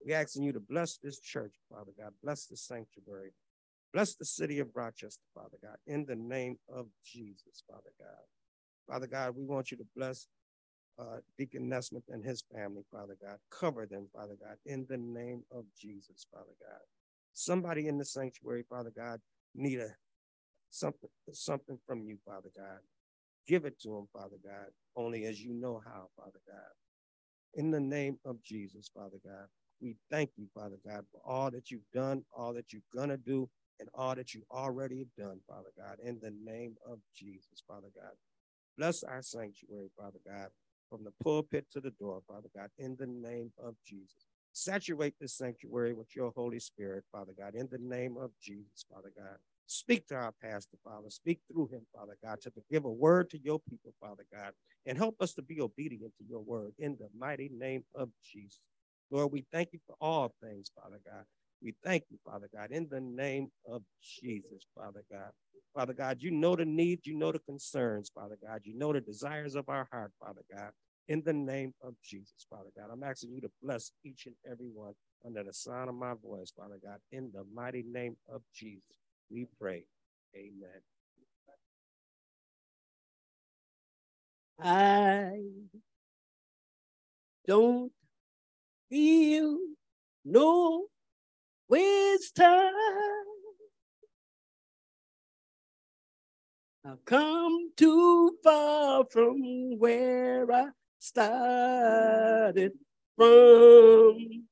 We 0.05 0.13
asking 0.13 0.43
you 0.43 0.53
to 0.53 0.59
bless 0.59 0.97
this 0.97 1.19
church, 1.19 1.53
Father 1.71 1.91
God, 1.97 2.11
bless 2.23 2.45
the 2.45 2.57
sanctuary, 2.57 3.33
bless 3.93 4.15
the 4.15 4.25
city 4.25 4.59
of 4.59 4.69
Rochester, 4.75 5.23
Father 5.33 5.57
God, 5.61 5.77
in 5.85 6.05
the 6.05 6.15
name 6.15 6.57
of 6.73 6.87
Jesus, 7.03 7.63
Father 7.67 7.91
God. 7.99 8.25
Father 8.87 9.07
God, 9.07 9.35
we 9.35 9.45
want 9.45 9.71
you 9.71 9.77
to 9.77 9.85
bless 9.95 10.27
uh, 10.99 11.17
Deacon 11.37 11.69
Nesmith 11.69 12.03
and 12.09 12.23
his 12.23 12.43
family, 12.53 12.83
Father 12.91 13.17
God. 13.21 13.37
Cover 13.51 13.85
them, 13.85 14.07
Father 14.13 14.35
God, 14.39 14.57
in 14.65 14.85
the 14.89 14.97
name 14.97 15.43
of 15.51 15.65
Jesus, 15.79 16.25
Father 16.31 16.55
God. 16.61 16.81
Somebody 17.33 17.87
in 17.87 17.97
the 17.97 18.05
sanctuary, 18.05 18.63
Father 18.69 18.91
God, 18.95 19.19
need 19.53 19.79
a 19.79 19.89
something, 20.69 21.09
something 21.31 21.77
from 21.85 22.03
you, 22.03 22.17
Father 22.25 22.49
God. 22.55 22.79
Give 23.47 23.65
it 23.65 23.79
to 23.81 23.89
them, 23.89 24.07
Father 24.11 24.37
God, 24.43 24.67
only 24.95 25.25
as 25.25 25.41
you 25.41 25.53
know 25.53 25.81
how, 25.85 26.09
Father 26.17 26.39
God. 26.47 26.73
In 27.53 27.71
the 27.71 27.79
name 27.79 28.19
of 28.25 28.41
Jesus, 28.43 28.89
Father 28.93 29.17
God, 29.23 29.47
we 29.81 29.95
thank 30.11 30.31
you, 30.37 30.47
Father 30.53 30.77
God, 30.85 31.05
for 31.11 31.21
all 31.25 31.51
that 31.51 31.71
you've 31.71 31.89
done, 31.93 32.23
all 32.35 32.53
that 32.53 32.73
you're 32.73 32.81
going 32.93 33.09
to 33.09 33.17
do, 33.17 33.49
and 33.79 33.89
all 33.93 34.15
that 34.15 34.33
you 34.33 34.43
already 34.51 34.99
have 34.99 35.15
done, 35.17 35.39
Father 35.47 35.71
God, 35.77 35.97
in 36.03 36.19
the 36.21 36.33
name 36.43 36.75
of 36.89 36.99
Jesus, 37.15 37.63
Father 37.67 37.89
God. 37.95 38.13
Bless 38.77 39.03
our 39.03 39.21
sanctuary, 39.21 39.89
Father 39.97 40.19
God, 40.25 40.49
from 40.89 41.03
the 41.03 41.11
pulpit 41.23 41.65
to 41.71 41.79
the 41.79 41.91
door, 41.91 42.21
Father 42.27 42.49
God, 42.55 42.69
in 42.77 42.95
the 42.99 43.07
name 43.07 43.51
of 43.63 43.75
Jesus. 43.85 44.25
Saturate 44.53 45.13
this 45.19 45.33
sanctuary 45.37 45.93
with 45.93 46.15
your 46.15 46.31
Holy 46.35 46.59
Spirit, 46.59 47.03
Father 47.11 47.33
God, 47.37 47.53
in 47.55 47.67
the 47.71 47.77
name 47.77 48.17
of 48.17 48.31
Jesus, 48.41 48.85
Father 48.91 49.11
God. 49.15 49.37
Speak 49.67 50.07
to 50.07 50.15
our 50.15 50.33
pastor, 50.41 50.77
Father. 50.83 51.09
Speak 51.09 51.39
through 51.51 51.67
him, 51.67 51.81
Father 51.93 52.17
God, 52.23 52.41
to 52.41 52.51
give 52.71 52.85
a 52.85 52.91
word 52.91 53.29
to 53.31 53.39
your 53.39 53.59
people, 53.59 53.93
Father 53.99 54.25
God, 54.33 54.53
and 54.85 54.97
help 54.97 55.15
us 55.21 55.33
to 55.33 55.41
be 55.41 55.59
obedient 55.61 56.13
to 56.17 56.23
your 56.27 56.39
word 56.39 56.71
in 56.79 56.95
the 56.99 57.09
mighty 57.17 57.49
name 57.53 57.83
of 57.93 58.09
Jesus. 58.23 58.61
Lord, 59.11 59.31
we 59.31 59.45
thank 59.51 59.69
you 59.73 59.79
for 59.87 59.95
all 60.01 60.33
things, 60.43 60.71
Father 60.75 60.99
God. 61.05 61.23
We 61.61 61.73
thank 61.83 62.03
you, 62.09 62.17
Father 62.25 62.49
God, 62.53 62.71
in 62.71 62.87
the 62.89 63.01
name 63.01 63.49
of 63.69 63.81
Jesus, 64.21 64.65
Father 64.75 65.03
God. 65.11 65.31
Father 65.73 65.93
God, 65.93 66.17
you 66.19 66.31
know 66.31 66.55
the 66.55 66.65
needs, 66.65 67.05
you 67.05 67.15
know 67.15 67.31
the 67.31 67.39
concerns, 67.39 68.11
Father 68.13 68.37
God. 68.45 68.61
You 68.63 68.77
know 68.77 68.93
the 68.93 69.01
desires 69.01 69.55
of 69.55 69.69
our 69.69 69.87
heart, 69.91 70.11
Father 70.19 70.41
God. 70.53 70.71
In 71.07 71.23
the 71.23 71.33
name 71.33 71.73
of 71.83 71.93
Jesus, 72.03 72.45
Father 72.49 72.69
God, 72.75 72.89
I'm 72.91 73.03
asking 73.03 73.31
you 73.33 73.41
to 73.41 73.51
bless 73.63 73.91
each 74.03 74.25
and 74.25 74.35
every 74.49 74.69
one 74.73 74.93
under 75.25 75.43
the 75.43 75.53
sound 75.53 75.89
of 75.89 75.95
my 75.95 76.13
voice, 76.21 76.51
Father 76.55 76.79
God, 76.83 76.97
in 77.11 77.31
the 77.33 77.43
mighty 77.53 77.83
name 77.87 78.17
of 78.31 78.41
Jesus 78.53 78.97
we 79.29 79.47
pray. 79.59 79.83
Amen. 80.35 80.81
I 84.59 85.39
don't 87.45 87.91
feel 88.89 89.57
no 90.25 90.87
time. 92.37 92.73
I've 96.85 97.03
come 97.05 97.71
too 97.75 98.37
far 98.43 99.05
from 99.11 99.77
where 99.77 100.49
I 100.51 100.67
started 100.99 102.73
from. 103.15 104.45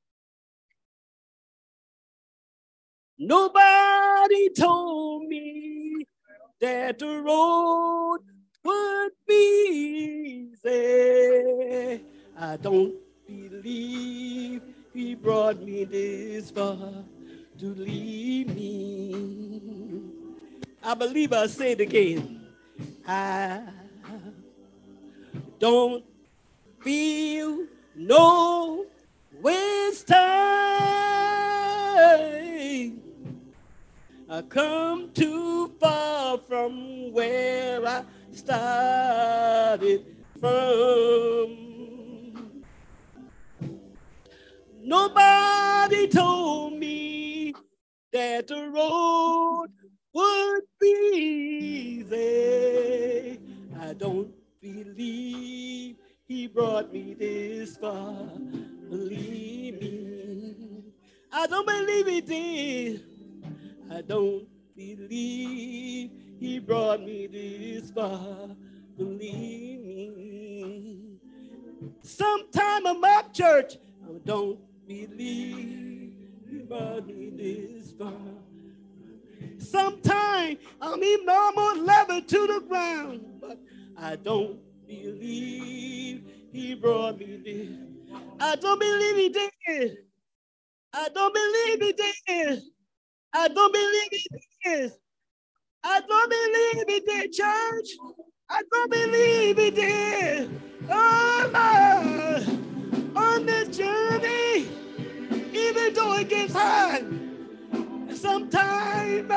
Nobody 3.18 4.50
told 4.50 5.26
me 5.28 6.04
that 6.60 6.98
the 6.98 7.22
road 7.22 8.18
would 8.64 9.12
be 9.26 10.50
easy. 10.52 12.02
I 12.38 12.56
don't 12.58 13.05
believe 13.26 14.62
he 14.94 15.14
brought 15.14 15.60
me 15.62 15.84
this 15.84 16.50
far 16.50 17.04
to 17.58 17.66
leave 17.74 18.54
me. 18.54 20.02
I 20.82 20.94
believe 20.94 21.32
I 21.32 21.46
say 21.46 21.72
it 21.72 21.80
again. 21.80 22.46
I 23.06 23.62
don't 25.58 26.04
feel 26.80 27.66
no 27.94 28.86
time. 30.06 30.60
I 34.28 34.42
come 34.48 35.10
too 35.12 35.72
far 35.80 36.38
from 36.38 37.12
where 37.12 37.86
I 37.86 38.04
started 38.32 40.04
from. 40.40 41.65
Nobody 44.86 46.06
told 46.06 46.74
me 46.74 47.52
that 48.12 48.46
the 48.46 48.68
road 48.68 49.66
would 50.14 50.62
be 50.80 52.04
easy. 52.06 53.40
I 53.80 53.94
don't 53.94 54.32
believe 54.60 55.96
he 56.28 56.46
brought 56.46 56.92
me 56.92 57.14
this 57.14 57.76
far. 57.76 58.14
Believe 58.88 59.80
me. 59.80 60.54
I 61.32 61.48
don't 61.48 61.66
believe 61.66 62.06
he 62.06 62.20
did. 62.20 63.02
I 63.90 64.02
don't 64.02 64.46
believe 64.76 66.12
he 66.38 66.60
brought 66.60 67.00
me 67.00 67.26
this 67.26 67.90
far. 67.90 68.54
Believe 68.96 70.16
me. 70.16 71.18
Sometime 72.02 72.86
I'm 72.86 73.02
up, 73.02 73.34
church. 73.34 73.78
I 74.04 74.18
don't 74.24 74.60
believe 74.86 76.12
brought 76.68 77.06
me 77.06 77.30
this 77.30 77.92
far. 77.92 78.12
Sometime 79.58 80.58
I'm 80.80 81.02
even 81.02 81.28
almost 81.28 81.80
level 81.80 82.22
to 82.22 82.46
the 82.46 82.60
ground, 82.68 83.24
but 83.40 83.58
I 83.96 84.16
don't 84.16 84.58
believe 84.86 86.24
he 86.52 86.74
brought 86.74 87.18
me 87.18 87.36
this. 87.44 88.18
I 88.40 88.56
don't 88.56 88.80
believe 88.80 89.16
he 89.16 89.28
did. 89.28 89.96
I 90.94 91.08
don't 91.08 91.34
believe 91.34 91.82
he 91.82 91.92
did. 91.92 92.62
I 93.32 93.48
don't 93.48 93.72
believe 93.72 94.08
he 94.10 94.28
did. 94.64 94.92
I 95.84 96.00
don't 96.00 96.30
believe 96.30 96.84
he 96.88 97.00
did, 97.00 97.32
church. 97.32 97.88
I 98.48 98.62
don't 98.72 98.90
believe 98.90 99.58
he 99.58 99.70
did. 99.70 100.60
Oh, 100.90 101.50
Lord, 101.52 102.65
on 103.16 103.46
this 103.46 103.76
journey, 103.76 104.68
even 105.52 105.94
though 105.94 106.18
it 106.18 106.28
gets 106.28 106.52
hard, 106.52 107.06
sometimes 108.14 109.32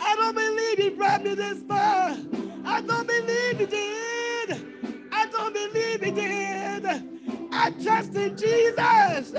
I 0.00 0.16
don't 0.16 0.34
believe 0.34 0.78
he 0.78 0.90
brought 0.90 1.24
me 1.24 1.34
this 1.34 1.62
far. 1.62 2.16
I 2.64 2.80
don't 2.82 3.06
believe 3.06 3.58
he 3.58 3.66
did. 3.66 5.08
I 5.12 5.26
don't 5.26 5.54
believe 5.54 6.02
he 6.02 6.10
did. 6.10 6.86
I 7.52 7.70
trust 7.82 8.14
in 8.14 8.36
Jesus. 8.36 9.32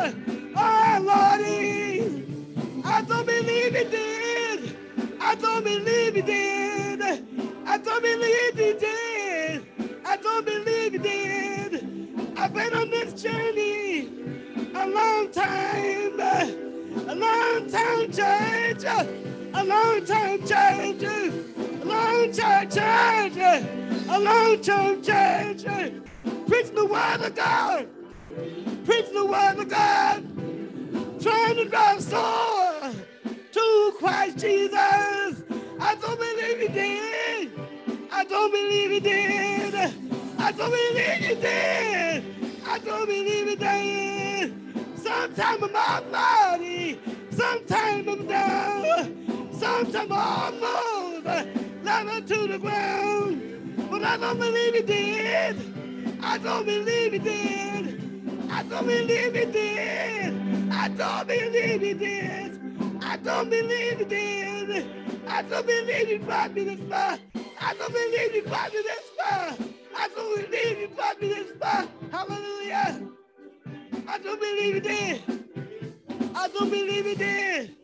Oh, 0.56 1.00
Lordy. 1.02 2.26
I 2.84 3.02
don't 3.02 3.26
believe 3.26 3.76
he 3.76 3.84
did. 3.86 4.78
I 5.20 5.36
don't 5.36 5.64
believe 5.64 6.16
he 6.16 6.22
did. 6.22 7.02
I 7.66 7.78
don't 7.78 8.02
believe 8.02 8.58
he 8.58 8.74
did. 8.80 9.05
Journey 13.26 14.08
a 14.76 14.88
long 14.88 15.32
time. 15.32 16.20
A 17.08 17.16
long 17.16 17.70
time, 17.70 18.12
church. 18.12 18.84
A 19.54 19.64
long 19.64 20.06
time, 20.06 20.40
church. 20.46 21.04
A 21.04 21.86
long 21.86 22.32
time, 22.32 22.70
church. 22.70 23.66
A 24.10 24.20
long 24.20 24.62
time, 24.62 25.04
church. 25.04 25.64
Preach 26.48 26.70
the 26.76 26.86
word 26.86 27.22
of 27.22 27.36
God. 27.36 27.88
Preach 28.86 29.10
the 29.12 29.26
word 29.26 29.60
of 29.60 29.70
God. 29.70 30.24
Trying 31.20 31.56
to 31.56 31.66
drive 31.66 32.02
soul 32.04 32.94
to 33.54 33.96
Christ 33.98 34.38
Jesus. 34.38 35.44
I 35.80 35.96
don't 36.00 36.20
believe 36.20 36.60
he 36.60 36.68
did. 36.68 37.52
I 38.12 38.24
don't 38.26 38.52
believe 38.52 38.92
he 38.92 39.00
did. 39.00 39.74
I 40.38 40.52
don't 40.52 40.70
believe 40.70 41.26
he 41.26 41.36
did. 41.36 42.35
I 42.76 42.80
don't 42.80 43.06
believe 43.08 43.48
he 43.48 43.56
did. 43.56 44.54
Sometimes 44.98 45.64
I'm 45.64 45.76
out 45.78 46.12
body. 46.12 47.00
Sometimes 47.32 48.06
I'm 48.06 48.28
down. 48.28 49.50
Sometimes 49.54 49.96
I'm 49.96 50.12
almost 50.12 51.48
level 51.86 52.22
to 52.22 52.48
the 52.50 52.60
ground. 52.60 53.88
But 53.90 54.04
I 54.04 54.18
don't 54.18 54.38
believe 54.38 54.76
he 54.76 54.82
did. 54.82 56.20
I 56.22 56.38
don't 56.38 56.66
believe 56.66 57.14
he 57.14 57.20
did. 57.20 58.52
I 58.52 58.64
don't 58.64 58.86
believe 58.86 59.36
he 59.36 59.46
did. 59.46 60.82
I 60.82 60.90
don't 60.90 61.30
believe 61.30 61.80
he 61.82 61.94
did. 61.94 63.00
I 63.02 63.16
don't 63.16 63.50
believe 63.50 64.00
he 64.00 64.04
did. 64.04 64.86
I 65.30 65.42
don't 65.44 65.66
believe 65.66 66.08
he 66.10 66.18
brought 66.18 66.54
me 66.54 66.64
this 66.66 66.90
far. 66.90 67.18
I 67.62 67.74
don't 67.76 67.94
believe 67.94 68.32
he 68.34 68.42
brought 68.42 68.74
me 68.74 68.82
this 68.84 69.12
far. 69.18 69.65
I 69.98 70.10
don't 70.10 70.52
believe 70.52 70.78
he 70.78 70.86
brought 70.88 71.22
me 71.22 71.28
this 71.30 71.52
far. 71.60 71.88
Hallelujah. 72.12 73.02
I 74.08 74.18
don't 74.20 74.40
believe 74.40 74.74
he 74.76 74.80
did. 74.82 75.22
I 76.36 76.48
don't 76.50 76.70
believe 76.70 77.06
he 77.06 77.16
did. 77.16 77.76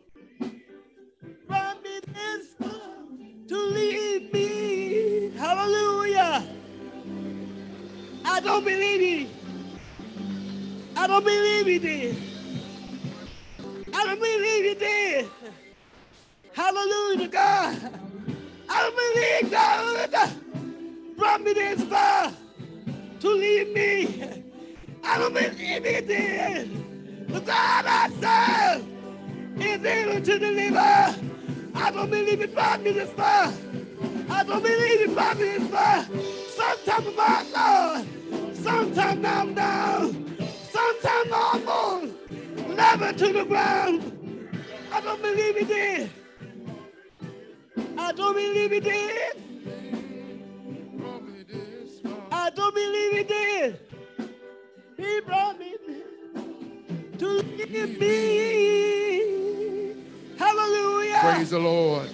Brought 1.46 1.82
me 1.82 2.00
this 2.06 2.48
far 2.60 2.80
to 3.48 3.56
leave 3.56 4.32
me. 4.32 5.30
Hallelujah. 5.36 6.46
I 8.24 8.40
don't 8.40 8.64
believe 8.64 9.00
he. 9.00 9.28
I 10.96 11.06
don't 11.06 11.24
believe 11.24 11.66
he 11.66 11.78
did. 11.78 12.16
I 13.94 14.04
don't 14.04 14.20
believe 14.20 14.64
he 14.64 14.74
did. 14.74 15.30
Hallelujah 16.52 17.28
God. 17.28 17.78
I 18.68 18.82
don't 18.82 18.96
believe 18.96 19.50
God 19.50 20.41
far 21.22 22.32
to 23.20 23.28
leave 23.28 23.72
me. 23.72 24.42
I 25.04 25.18
don't 25.18 25.32
believe 25.32 25.84
he 25.84 26.00
did. 26.00 27.28
The 27.28 27.40
God 27.40 27.84
I 27.86 28.08
serve 28.20 28.86
is 29.60 29.84
able 29.84 30.20
to 30.20 30.38
deliver. 30.38 31.14
I 31.74 31.90
don't 31.92 32.10
believe 32.10 32.38
this 32.38 33.10
far. 33.12 33.52
I 34.30 34.44
don't 34.44 34.62
believe 34.62 35.14
this 35.38 35.68
far. 35.68 36.06
Sometimes 36.50 37.06
I'm 37.18 37.54
up. 37.54 38.06
Sometimes 38.54 39.24
I'm 39.24 39.54
down. 39.54 40.36
Sometimes 40.70 41.30
I'm 41.32 41.68
almost 41.68 42.14
Never 42.68 43.12
to 43.12 43.32
the 43.32 43.44
ground. 43.44 44.48
I 44.92 45.00
don't 45.00 45.22
believe 45.22 45.56
it 45.56 45.68
did. 45.68 46.10
I 47.98 48.12
don't 48.12 48.34
believe 48.34 48.72
it 48.72 48.84
did. 48.84 49.51
Don't 52.54 52.74
believe 52.74 53.12
he 53.12 53.22
did. 53.24 53.78
He 54.96 55.20
brought 55.20 55.58
me 55.58 55.74
to 57.18 57.28
leave 57.28 57.98
me. 58.00 59.32
Hallelujah. 60.38 61.18
Praise 61.20 61.50
the 61.50 61.58
Lord. 61.58 62.08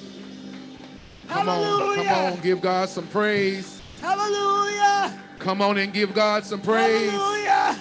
Come 1.29 1.49
on, 1.49 1.95
come 1.97 2.09
on, 2.09 2.41
give 2.41 2.61
God 2.61 2.89
some 2.89 3.07
praise. 3.09 3.81
Hallelujah. 4.01 5.19
Come 5.39 5.61
on 5.63 5.79
and 5.79 5.93
give 5.93 6.15
God 6.15 6.45
some 6.45 6.61
praise. 6.61 7.11
Hallelujah. 7.11 7.79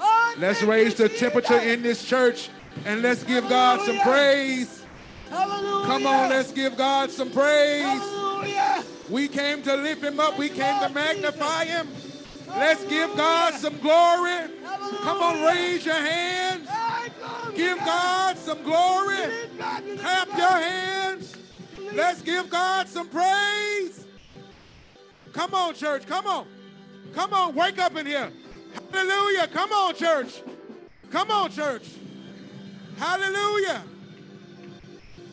Oh, 0.00 0.34
Let's 0.38 0.62
raise 0.62 0.94
the 0.94 1.08
temperature 1.08 1.58
in 1.58 1.82
this 1.82 2.04
church 2.04 2.50
and 2.84 3.02
let's 3.02 3.24
give 3.24 3.48
God 3.48 3.80
some 3.80 3.98
praise. 4.00 4.84
Hallelujah. 5.30 5.86
Come 5.86 6.06
on, 6.06 6.30
let's 6.30 6.52
give 6.52 6.76
God 6.76 7.10
some 7.10 7.30
praise. 7.30 7.82
Hallelujah. 7.84 8.75
We 9.08 9.28
came 9.28 9.62
to 9.62 9.76
lift 9.76 10.02
him 10.02 10.18
up. 10.18 10.38
We 10.38 10.48
came 10.48 10.80
to 10.80 10.88
magnify 10.88 11.66
him. 11.66 11.88
Let's 12.48 12.84
give 12.84 13.16
God 13.16 13.54
some 13.54 13.78
glory. 13.78 14.50
Come 15.02 15.22
on, 15.22 15.42
raise 15.42 15.84
your 15.84 15.94
hands. 15.94 16.68
Give 17.54 17.78
God 17.78 18.36
some 18.38 18.62
glory. 18.62 19.16
Clap 19.58 20.28
your 20.28 20.50
hands. 20.50 21.36
Let's 21.92 22.22
give 22.22 22.50
God 22.50 22.88
some 22.88 23.08
praise. 23.08 24.06
Come 25.32 25.54
on, 25.54 25.74
church. 25.74 26.06
Come 26.06 26.26
on. 26.26 26.46
Come 27.14 27.32
on. 27.32 27.54
Wake 27.54 27.78
up 27.78 27.96
in 27.96 28.06
here. 28.06 28.30
Hallelujah. 28.92 29.46
Come 29.48 29.72
on, 29.72 29.94
church. 29.94 30.42
Come 31.10 31.30
on, 31.30 31.52
church. 31.52 31.88
Hallelujah. 32.98 33.82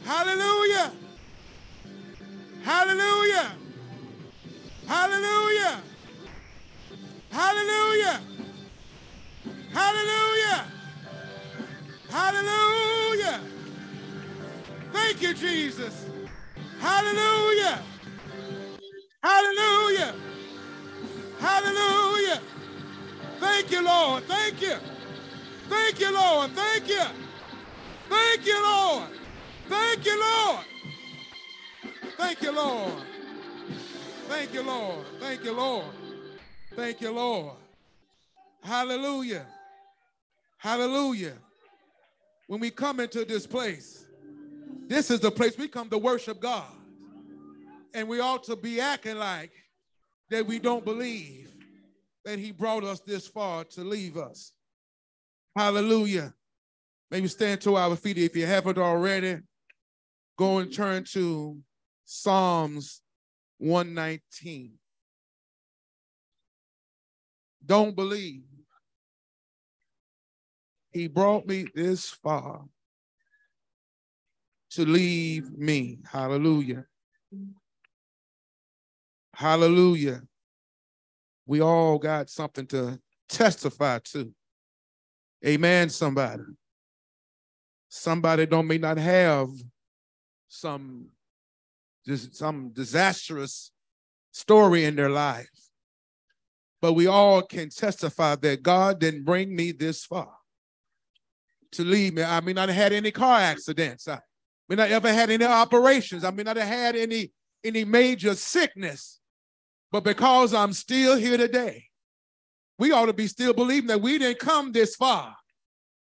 Hallelujah. 0.05 0.91
Hallelujah. 2.63 3.51
Hallelujah. 4.88 5.84
Hallelujah. 7.32 8.22
Hallelujah. 9.74 10.72
Hallelujah. 12.10 13.41
Thank 14.93 15.22
you, 15.22 15.34
Jesus. 15.36 16.08
Hallelujah. 16.80 17.84
Hallelujah. 19.24 20.15
Hallelujah. 21.39 22.41
Thank 23.39 23.72
you, 23.72 23.86
Lord. 23.86 24.24
Thank 24.26 24.62
you. 24.62 24.78
Thank 25.69 26.00
you, 26.00 26.13
Lord. 26.13 26.52
Thank 26.52 26.89
you. 26.89 27.04
Thank 28.10 28.46
you, 28.46 28.63
Lord. 28.63 29.10
Thank 29.69 30.06
you, 30.06 30.22
Lord. 30.22 30.65
Thank 32.17 32.41
you, 32.43 32.56
Lord. 32.56 33.04
Thank 34.27 34.53
you, 34.53 34.63
Lord. 34.63 35.05
Thank 35.19 35.43
you, 35.43 35.53
Lord. 35.53 35.86
Thank 36.75 37.01
you, 37.01 37.12
Lord. 37.12 37.55
Hallelujah. 38.63 39.45
Hallelujah. 40.57 41.33
When 42.47 42.59
we 42.59 42.71
come 42.71 42.99
into 42.99 43.25
this 43.25 43.45
place, 43.45 44.05
this 44.88 45.12
is 45.12 45.19
the 45.19 45.31
place 45.31 45.57
we 45.57 45.67
come 45.67 45.89
to 45.89 45.97
worship 45.97 46.39
God. 46.39 46.71
And 47.93 48.07
we 48.07 48.19
ought 48.19 48.43
to 48.45 48.55
be 48.55 48.79
acting 48.79 49.17
like 49.17 49.51
that 50.29 50.47
we 50.47 50.59
don't 50.59 50.83
believe 50.83 51.53
that 52.25 52.39
He 52.39 52.51
brought 52.51 52.83
us 52.83 53.01
this 53.01 53.27
far 53.27 53.65
to 53.65 53.81
leave 53.81 54.17
us. 54.17 54.53
Hallelujah. 55.55 56.33
Maybe 57.12 57.27
stand 57.27 57.62
to 57.62 57.75
our 57.75 57.95
feet 57.95 58.17
if 58.17 58.36
you 58.36 58.45
haven't 58.45 58.77
already. 58.77 59.39
Go 60.38 60.57
and 60.57 60.73
turn 60.73 61.03
to 61.12 61.59
Psalms 62.05 63.02
119. 63.63 64.73
Don't 67.65 67.95
believe. 67.95 68.43
He 70.91 71.08
brought 71.08 71.47
me 71.47 71.67
this 71.73 72.10
far 72.10 72.65
to 74.71 74.86
leave 74.86 75.58
me. 75.58 75.99
Hallelujah. 76.12 76.84
Hallelujah. 79.34 80.23
We 81.45 81.62
all 81.62 81.97
got 81.99 82.30
something 82.30 82.67
to 82.67 82.99
testify 83.30 83.99
to. 84.12 84.34
Amen, 85.45 85.89
somebody. 85.89 86.43
Somebody 87.88 88.45
don't 88.45 88.67
may 88.67 88.78
not 88.78 88.97
have 88.97 89.47
some 90.49 91.12
just 92.05 92.35
some 92.35 92.71
disastrous 92.73 93.71
story 94.31 94.85
in 94.85 94.95
their 94.95 95.09
life. 95.09 95.49
But 96.81 96.93
we 96.93 97.07
all 97.07 97.41
can 97.41 97.69
testify 97.69 98.35
that 98.35 98.63
God 98.63 98.99
didn't 98.99 99.23
bring 99.23 99.55
me 99.55 99.71
this 99.71 100.03
far 100.03 100.33
to 101.71 101.83
leave 101.83 102.13
me. 102.13 102.23
I 102.23 102.41
mean, 102.41 102.57
I 102.57 102.69
had 102.71 102.93
any 102.93 103.11
car 103.11 103.39
accidents. 103.39 104.07
I 104.07 104.19
may 104.67 104.75
not 104.75 104.91
ever 104.91 105.11
had 105.11 105.29
any 105.29 105.45
operations. 105.45 106.23
I 106.23 106.31
mean, 106.31 106.45
have 106.45 106.57
had 106.57 106.95
any 106.95 107.31
any 107.63 107.85
major 107.85 108.35
sickness. 108.35 109.19
But 109.91 110.03
because 110.03 110.53
I'm 110.53 110.73
still 110.73 111.15
here 111.15 111.37
today, 111.37 111.85
we 112.79 112.91
ought 112.91 113.05
to 113.05 113.13
be 113.13 113.27
still 113.27 113.53
believing 113.53 113.87
that 113.87 114.01
we 114.01 114.17
didn't 114.17 114.39
come 114.39 114.71
this 114.71 114.95
far 114.95 115.35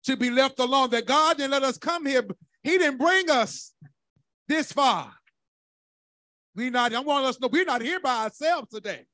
to 0.06 0.16
be 0.16 0.30
left 0.30 0.60
alone, 0.60 0.90
that 0.92 1.06
God 1.06 1.38
didn't 1.38 1.52
let 1.52 1.64
us 1.64 1.78
come 1.78 2.06
here. 2.06 2.26
He 2.64 2.78
didn't 2.78 2.98
bring 2.98 3.30
us 3.30 3.74
this 4.48 4.72
far. 4.72 5.12
We 6.56 6.70
not, 6.70 6.94
I 6.94 7.00
want 7.00 7.26
us 7.26 7.36
to 7.38 7.44
know 7.44 7.50
we're 7.52 7.66
not 7.66 7.82
here 7.82 8.00
by 8.00 8.24
ourselves 8.24 8.70
today. 8.70 9.06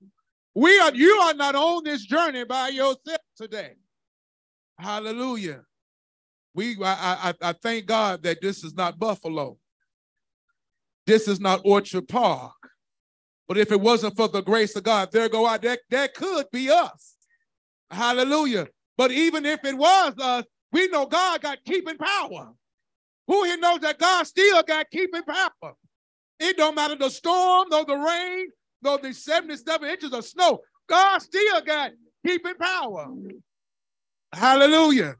We 0.55 0.79
are, 0.79 0.93
you 0.93 1.11
are 1.11 1.33
not 1.33 1.55
on 1.55 1.83
this 1.83 2.03
journey 2.03 2.43
by 2.45 2.69
yourself 2.69 3.21
today. 3.35 3.73
Hallelujah. 4.79 5.61
We 6.55 6.75
I, 6.83 7.29
I, 7.29 7.33
I 7.49 7.53
thank 7.53 7.85
God 7.85 8.23
that 8.23 8.41
this 8.41 8.63
is 8.63 8.73
not 8.73 8.97
Buffalo. 8.97 9.57
This 11.05 11.27
is 11.27 11.39
not 11.39 11.61
Orchard 11.63 12.07
Park. 12.07 12.53
But 13.47 13.57
if 13.57 13.71
it 13.71 13.79
wasn't 13.79 14.17
for 14.17 14.27
the 14.27 14.41
grace 14.41 14.75
of 14.75 14.83
God, 14.83 15.09
there 15.11 15.29
go 15.29 15.47
out. 15.47 15.61
That, 15.61 15.79
that 15.91 16.13
could 16.15 16.47
be 16.51 16.69
us. 16.69 17.15
Hallelujah. 17.89 18.67
But 18.97 19.11
even 19.11 19.45
if 19.45 19.63
it 19.63 19.77
was 19.77 20.15
us, 20.19 20.43
we 20.71 20.87
know 20.89 21.05
God 21.05 21.41
got 21.41 21.63
keeping 21.63 21.97
power. 21.97 22.51
Who 23.27 23.43
here 23.43 23.57
knows 23.57 23.79
that 23.81 23.99
God 23.99 24.25
still 24.25 24.63
got 24.63 24.89
keeping 24.89 25.23
power? 25.23 25.73
It 26.39 26.57
don't 26.57 26.75
matter 26.75 26.95
the 26.95 27.09
storm, 27.09 27.67
nor 27.69 27.85
the 27.85 27.95
rain, 27.95 28.47
nor 28.81 28.99
the 28.99 29.13
77 29.13 29.89
inches 29.89 30.13
of 30.13 30.25
snow. 30.25 30.59
God 30.87 31.19
still 31.19 31.61
got 31.61 31.91
keeping 32.25 32.55
power. 32.55 33.07
Hallelujah. 34.33 35.15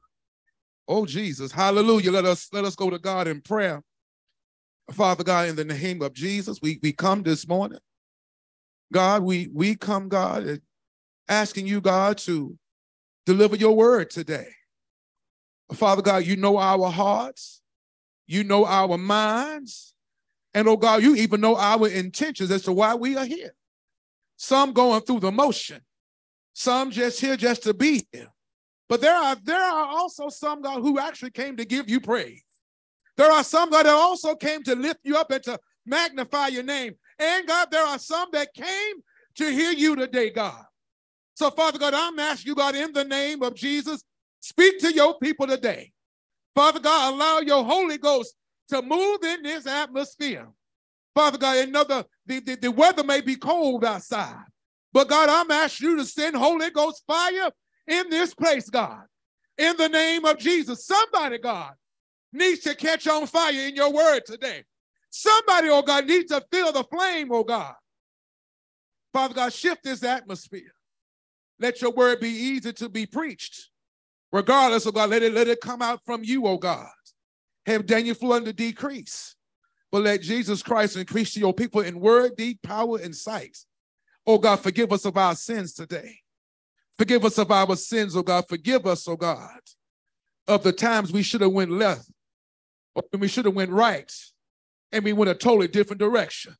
Oh 0.88 1.06
Jesus. 1.06 1.52
Hallelujah. 1.52 2.12
Let 2.12 2.26
us 2.26 2.50
let 2.54 2.66
us 2.66 2.76
go 2.76 2.90
to 2.90 3.00
God 3.00 3.28
in 3.28 3.42
prayer. 3.42 3.84
Father 4.92 5.24
God, 5.24 5.50
in 5.50 5.56
the 5.56 5.66
name 5.66 6.02
of 6.02 6.14
Jesus, 6.14 6.60
we, 6.62 6.80
we 6.82 6.94
come 6.94 7.24
this 7.24 7.48
morning. 7.48 7.80
God, 8.94 9.24
we 9.24 9.50
we 9.54 9.76
come, 9.76 10.08
God, 10.08 10.62
asking 11.28 11.68
you, 11.68 11.82
God, 11.82 12.18
to 12.20 12.58
deliver 13.26 13.58
your 13.58 13.76
word 13.76 14.10
today. 14.10 14.48
Father 15.74 16.02
God, 16.02 16.26
you 16.26 16.38
know 16.38 16.58
our 16.58 16.90
hearts, 16.90 17.62
you 18.26 18.46
know 18.46 18.66
our 18.66 18.98
minds, 18.98 19.94
and 20.58 20.68
oh 20.68 20.76
God, 20.76 21.04
you 21.04 21.14
even 21.14 21.40
know 21.40 21.56
our 21.56 21.88
intentions 21.88 22.50
as 22.50 22.64
to 22.64 22.74
why 22.74 22.96
we 22.96 23.16
are 23.16 23.28
here. 23.28 23.54
Some 24.38 24.74
going 24.74 25.02
through 25.02 25.20
the 25.20 25.32
motion, 25.32 25.82
some 26.52 26.90
just 26.90 27.22
here 27.22 27.38
just 27.38 27.62
to 27.64 27.76
be 27.76 28.08
here. 28.12 28.30
But 28.90 29.02
there 29.02 29.14
are 29.16 29.36
there 29.36 29.62
are 29.62 29.86
also 29.86 30.30
some 30.30 30.64
God 30.64 30.82
who 30.82 30.98
actually 30.98 31.30
came 31.30 31.58
to 31.58 31.66
give 31.66 31.88
you 31.92 32.02
praise. 32.02 32.44
There 33.18 33.32
are 33.32 33.44
some 33.44 33.70
God 33.70 33.86
that 33.86 33.94
also 33.94 34.34
came 34.34 34.64
to 34.64 34.76
lift 34.76 35.02
you 35.04 35.16
up 35.16 35.30
and 35.30 35.44
to 35.44 35.60
magnify 35.86 36.48
your 36.48 36.64
name. 36.64 36.96
And 37.20 37.48
God, 37.48 37.68
there 37.70 37.86
are 37.86 38.00
some 38.00 38.30
that 38.34 38.52
came 38.56 38.96
to 39.36 39.52
hear 39.52 39.74
you 39.74 39.96
today, 39.96 40.32
God. 40.32 40.64
So, 41.36 41.52
Father 41.52 41.78
God, 41.78 41.94
I'm 41.94 42.18
asking 42.18 42.50
you, 42.50 42.56
God, 42.56 42.74
in 42.74 42.94
the 42.94 43.06
name 43.06 43.44
of 43.44 43.54
Jesus, 43.54 44.04
speak 44.40 44.80
to 44.80 44.92
your 44.92 45.20
people 45.20 45.46
today. 45.46 45.92
Father 46.56 46.80
God, 46.80 47.14
allow 47.14 47.42
your 47.42 47.64
Holy 47.64 48.00
Ghost 48.00 48.34
to 48.70 48.82
move 48.82 49.24
in 49.24 49.44
this 49.44 49.66
atmosphere. 49.66 50.48
Father 51.16 51.38
God, 51.38 51.58
another 51.68 52.06
the, 52.26 52.40
the, 52.40 52.56
the 52.56 52.72
weather 52.72 53.04
may 53.04 53.22
be 53.22 53.36
cold 53.36 53.84
outside. 53.84 54.44
But 54.94 55.10
God, 55.10 55.30
I'm 55.30 55.52
asking 55.52 55.90
you 55.90 55.98
to 55.98 56.06
send 56.06 56.36
Holy 56.36 56.70
Ghost 56.70 57.04
fire 57.08 57.52
in 57.88 58.10
this 58.10 58.34
place, 58.34 58.70
God. 58.70 59.02
In 59.58 59.76
the 59.78 59.90
name 59.90 60.26
of 60.26 60.38
Jesus. 60.38 60.86
Somebody, 60.86 61.40
God, 61.40 61.74
needs 62.32 62.60
to 62.62 62.76
catch 62.76 63.08
on 63.08 63.26
fire 63.26 63.68
in 63.68 63.76
your 63.76 63.92
word 63.92 64.22
today. 64.26 64.64
Somebody, 65.10 65.70
oh 65.70 65.82
God, 65.82 66.06
needs 66.06 66.32
to 66.32 66.44
feel 66.52 66.72
the 66.72 66.84
flame, 66.84 67.32
oh 67.32 67.44
God. 67.44 67.74
Father 69.14 69.34
God, 69.34 69.54
shift 69.54 69.84
this 69.84 70.04
atmosphere. 70.04 70.74
Let 71.60 71.82
your 71.82 71.92
word 71.92 72.20
be 72.20 72.30
easy 72.30 72.74
to 72.74 72.90
be 72.90 73.06
preached. 73.06 73.70
Regardless, 74.32 74.86
oh 74.86 74.92
God, 74.92 75.10
let 75.10 75.24
it, 75.24 75.34
let 75.34 75.48
it 75.48 75.62
come 75.62 75.82
out 75.82 76.02
from 76.06 76.24
you, 76.24 76.46
oh 76.46 76.58
God. 76.58 76.88
Have 77.68 77.86
Daniel 77.86 78.16
flow 78.16 78.40
to 78.40 78.54
decrease. 78.54 79.36
But 79.92 80.04
let 80.04 80.22
Jesus 80.22 80.64
Christ 80.64 80.98
increase 80.98 81.34
to 81.34 81.40
your 81.40 81.54
people 81.54 81.82
in 81.82 82.00
word, 82.00 82.36
deed, 82.36 82.62
power, 82.62 82.98
and 82.98 83.16
sight. 83.16 83.58
Oh 84.26 84.38
God, 84.38 84.58
forgive 84.58 84.92
us 84.92 85.06
of 85.06 85.18
our 85.18 85.36
sins 85.36 85.74
today. 85.74 86.20
Forgive 86.98 87.24
us 87.24 87.38
of 87.38 87.52
our 87.52 87.76
sins, 87.76 88.16
oh 88.16 88.24
God. 88.24 88.46
Forgive 88.50 88.86
us, 88.86 89.08
oh 89.08 89.16
God, 89.16 89.60
of 90.48 90.64
the 90.64 90.72
times 90.72 91.12
we 91.12 91.22
should 91.22 91.42
have 91.42 91.52
went 91.52 91.72
left, 91.72 92.10
or 92.96 93.04
we 93.18 93.28
should 93.28 93.46
have 93.46 93.54
went 93.54 93.72
right, 93.72 94.12
and 94.92 95.04
we 95.04 95.14
went 95.14 95.30
a 95.30 95.36
totally 95.36 95.68
different 95.68 96.00
direction. 96.00 96.56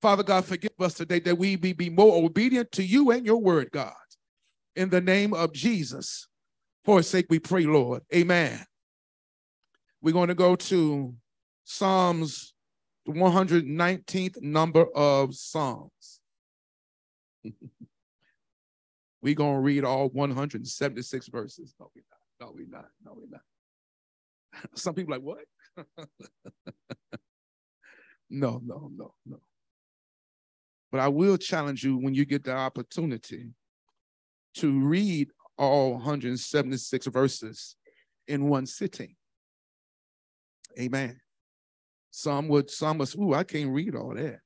Father 0.00 0.22
God, 0.22 0.44
forgive 0.44 0.70
us 0.78 0.94
today 0.94 1.20
that 1.20 1.36
we 1.36 1.56
be, 1.56 1.72
be 1.72 1.90
more 1.90 2.24
obedient 2.24 2.70
to 2.72 2.82
you 2.82 3.10
and 3.10 3.26
your 3.26 3.38
word, 3.38 3.70
God. 3.72 3.94
In 4.76 4.90
the 4.90 5.00
name 5.00 5.34
of 5.34 5.52
Jesus, 5.52 6.28
for 6.84 6.98
his 6.98 7.08
sake 7.08 7.26
we 7.28 7.38
pray, 7.38 7.64
Lord. 7.64 8.02
Amen. 8.14 8.64
We're 10.02 10.12
going 10.12 10.28
to 10.28 10.34
go 10.34 10.56
to 10.56 11.14
Psalms, 11.64 12.54
the 13.04 13.12
119th 13.12 14.40
number 14.42 14.86
of 14.94 15.34
Psalms. 15.34 16.20
We're 19.22 19.34
going 19.34 19.56
to 19.56 19.60
read 19.60 19.84
all 19.84 20.08
176 20.08 21.28
verses. 21.28 21.74
No, 21.80 21.90
we're 21.94 22.04
not. 22.10 22.18
No, 22.40 22.52
we're 22.54 22.68
not. 22.68 22.88
No, 23.04 23.14
we're 23.16 23.28
not. 23.30 23.40
Some 24.74 24.94
people 24.94 25.12
like, 25.12 25.22
what? 25.22 25.44
no, 28.30 28.60
no, 28.64 28.90
no, 28.94 29.14
no. 29.24 29.40
But 30.92 31.00
I 31.00 31.08
will 31.08 31.36
challenge 31.36 31.82
you 31.82 31.96
when 31.98 32.14
you 32.14 32.24
get 32.24 32.44
the 32.44 32.52
opportunity 32.52 33.50
to 34.56 34.80
read 34.80 35.30
all 35.58 35.92
176 35.94 37.06
verses 37.06 37.76
in 38.28 38.48
one 38.48 38.66
sitting. 38.66 39.16
Amen. 40.78 41.20
Some 42.10 42.48
would, 42.48 42.70
some 42.70 42.98
would, 42.98 43.14
ooh, 43.18 43.34
I 43.34 43.44
can't 43.44 43.70
read 43.70 43.94
all 43.94 44.14
that. 44.14 44.40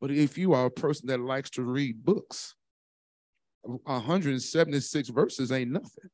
But 0.00 0.10
if 0.10 0.36
you 0.36 0.52
are 0.52 0.66
a 0.66 0.70
person 0.70 1.06
that 1.08 1.20
likes 1.20 1.50
to 1.50 1.62
read 1.62 2.04
books, 2.04 2.54
176 3.62 5.08
verses 5.08 5.50
ain't 5.50 5.70
nothing. 5.70 6.10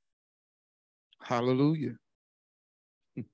Hallelujah. 1.22 1.94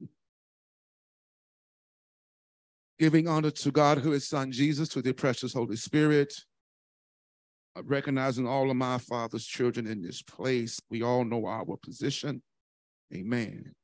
Giving 2.99 3.29
honor 3.29 3.51
to 3.51 3.71
God, 3.71 3.99
who 3.99 4.13
is 4.13 4.27
Son 4.27 4.51
Jesus, 4.51 4.89
to 4.91 5.03
the 5.03 5.13
precious 5.13 5.53
Holy 5.53 5.77
Spirit, 5.77 6.33
uh, 7.77 7.83
recognizing 7.85 8.47
all 8.47 8.71
of 8.71 8.77
my 8.77 8.97
Father's 8.97 9.45
children 9.45 9.87
in 9.87 10.01
this 10.01 10.23
place. 10.23 10.79
We 10.91 11.03
all 11.03 11.25
know 11.25 11.45
our 11.47 11.77
position. 11.83 12.43
Amen. 13.15 13.75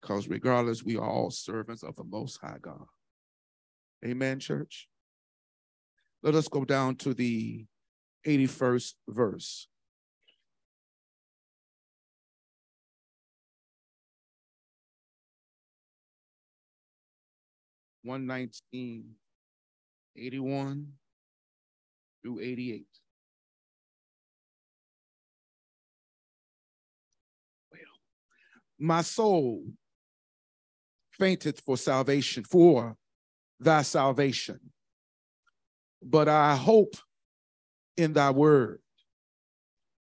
Because 0.00 0.28
regardless, 0.28 0.82
we 0.82 0.96
are 0.96 1.08
all 1.08 1.30
servants 1.30 1.82
of 1.82 1.96
the 1.96 2.04
Most 2.04 2.38
High 2.40 2.58
God. 2.60 2.86
Amen, 4.04 4.38
church. 4.38 4.88
Let 6.22 6.34
us 6.34 6.48
go 6.48 6.64
down 6.64 6.96
to 6.96 7.14
the 7.14 7.66
81st 8.26 8.94
verse. 9.08 9.68
One 18.02 18.26
nineteen, 18.26 19.16
eighty-one 20.16 20.92
through 22.22 22.40
eighty-eight. 22.40 22.86
Well, 27.70 27.80
my 28.78 29.02
soul 29.02 29.64
fainteth 31.18 31.60
for 31.60 31.76
salvation, 31.76 32.44
for 32.44 32.96
thy 33.60 33.82
salvation. 33.82 34.60
But 36.02 36.28
I 36.28 36.56
hope 36.56 36.94
in 37.96 38.12
thy 38.12 38.30
word. 38.30 38.80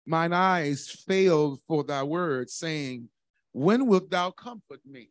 Mine 0.05 0.33
eyes 0.33 0.89
failed 0.89 1.59
for 1.67 1.83
thy 1.83 2.03
word, 2.03 2.49
saying, 2.49 3.09
When 3.51 3.87
wilt 3.87 4.09
thou 4.09 4.31
comfort 4.31 4.81
me? 4.85 5.09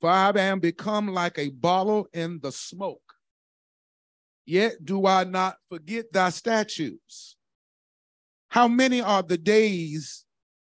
For 0.00 0.10
I 0.10 0.30
am 0.30 0.60
become 0.60 1.08
like 1.08 1.38
a 1.38 1.50
bottle 1.50 2.08
in 2.12 2.40
the 2.40 2.52
smoke. 2.52 3.14
Yet 4.46 4.84
do 4.84 5.06
I 5.06 5.24
not 5.24 5.56
forget 5.68 6.12
thy 6.12 6.30
statutes. 6.30 7.36
How 8.48 8.66
many 8.66 9.00
are 9.00 9.22
the 9.22 9.38
days 9.38 10.24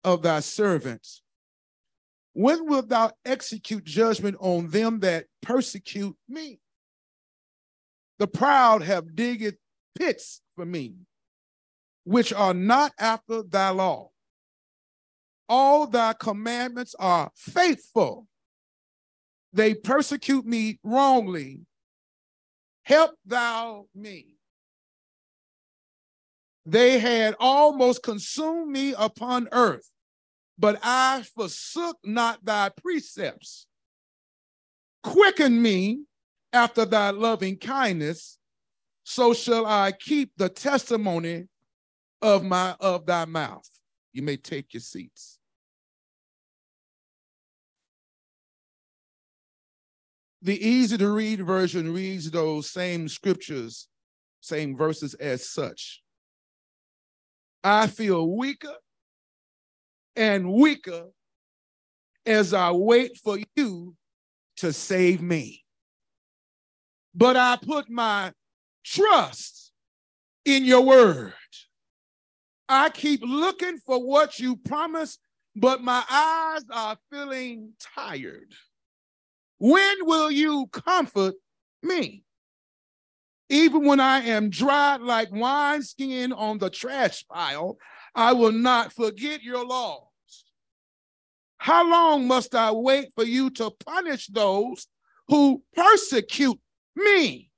of 0.03 0.23
thy 0.23 0.41
servants? 0.41 1.20
When 2.33 2.67
wilt 2.67 2.89
thou 2.89 3.11
execute 3.25 3.83
judgment 3.83 4.37
on 4.39 4.69
them 4.69 5.01
that 5.01 5.25
persecute 5.41 6.15
me? 6.29 6.59
The 8.19 8.27
proud 8.27 8.83
have 8.83 9.15
digged 9.15 9.57
pits 9.97 10.41
for 10.55 10.65
me, 10.65 10.95
which 12.03 12.31
are 12.31 12.53
not 12.53 12.93
after 12.97 13.43
thy 13.43 13.69
law. 13.69 14.11
All 15.49 15.87
thy 15.87 16.13
commandments 16.13 16.95
are 16.97 17.31
faithful. 17.35 18.27
They 19.51 19.73
persecute 19.73 20.45
me 20.45 20.79
wrongly. 20.83 21.65
Help 22.83 23.11
thou 23.25 23.87
me. 23.93 24.37
They 26.65 26.99
had 26.99 27.35
almost 27.39 28.03
consumed 28.03 28.71
me 28.71 28.93
upon 28.97 29.49
earth 29.51 29.90
but 30.61 30.79
I 30.83 31.23
forsook 31.35 31.97
not 32.03 32.45
thy 32.45 32.69
precepts. 32.69 33.65
Quicken 35.01 35.59
me 35.59 36.03
after 36.53 36.85
thy 36.85 37.09
loving 37.09 37.57
kindness, 37.57 38.37
so 39.03 39.33
shall 39.33 39.65
I 39.65 39.91
keep 39.91 40.33
the 40.37 40.49
testimony 40.49 41.47
of 42.21 42.43
my 42.43 42.75
of 42.79 43.07
thy 43.07 43.25
mouth. 43.25 43.67
You 44.13 44.21
may 44.21 44.37
take 44.37 44.75
your 44.75 44.81
seats. 44.81 45.39
The 50.43 50.63
easy 50.63 50.95
to 50.99 51.09
read 51.09 51.43
version 51.43 51.91
reads 51.91 52.29
those 52.29 52.69
same 52.69 53.09
scriptures, 53.09 53.87
same 54.41 54.77
verses 54.77 55.15
as 55.15 55.49
such. 55.49 56.03
I 57.63 57.87
feel 57.87 58.35
weaker 58.37 58.75
and 60.15 60.51
weaker 60.51 61.07
as 62.25 62.53
I 62.53 62.71
wait 62.71 63.17
for 63.17 63.37
you 63.55 63.95
to 64.57 64.73
save 64.73 65.21
me. 65.21 65.63
But 67.15 67.35
I 67.35 67.57
put 67.61 67.89
my 67.89 68.33
trust 68.83 69.71
in 70.45 70.65
your 70.65 70.81
word. 70.81 71.33
I 72.69 72.89
keep 72.89 73.21
looking 73.23 73.77
for 73.79 74.01
what 74.01 74.39
you 74.39 74.55
promised, 74.55 75.19
but 75.55 75.83
my 75.83 76.03
eyes 76.09 76.63
are 76.71 76.97
feeling 77.11 77.73
tired. 77.95 78.53
When 79.57 80.05
will 80.05 80.31
you 80.31 80.67
comfort 80.71 81.35
me? 81.83 82.23
Even 83.49 83.85
when 83.85 83.99
I 83.99 84.21
am 84.21 84.49
dried 84.49 85.01
like 85.01 85.29
wineskin 85.31 86.31
on 86.31 86.57
the 86.57 86.69
trash 86.69 87.25
pile, 87.27 87.77
I 88.13 88.33
will 88.33 88.51
not 88.51 88.93
forget 88.93 89.43
your 89.43 89.65
laws. 89.65 90.07
How 91.57 91.89
long 91.89 92.27
must 92.27 92.55
I 92.55 92.71
wait 92.71 93.09
for 93.15 93.23
you 93.23 93.49
to 93.51 93.71
punish 93.85 94.27
those 94.27 94.87
who 95.27 95.61
persecute 95.75 96.59
me? 96.95 97.49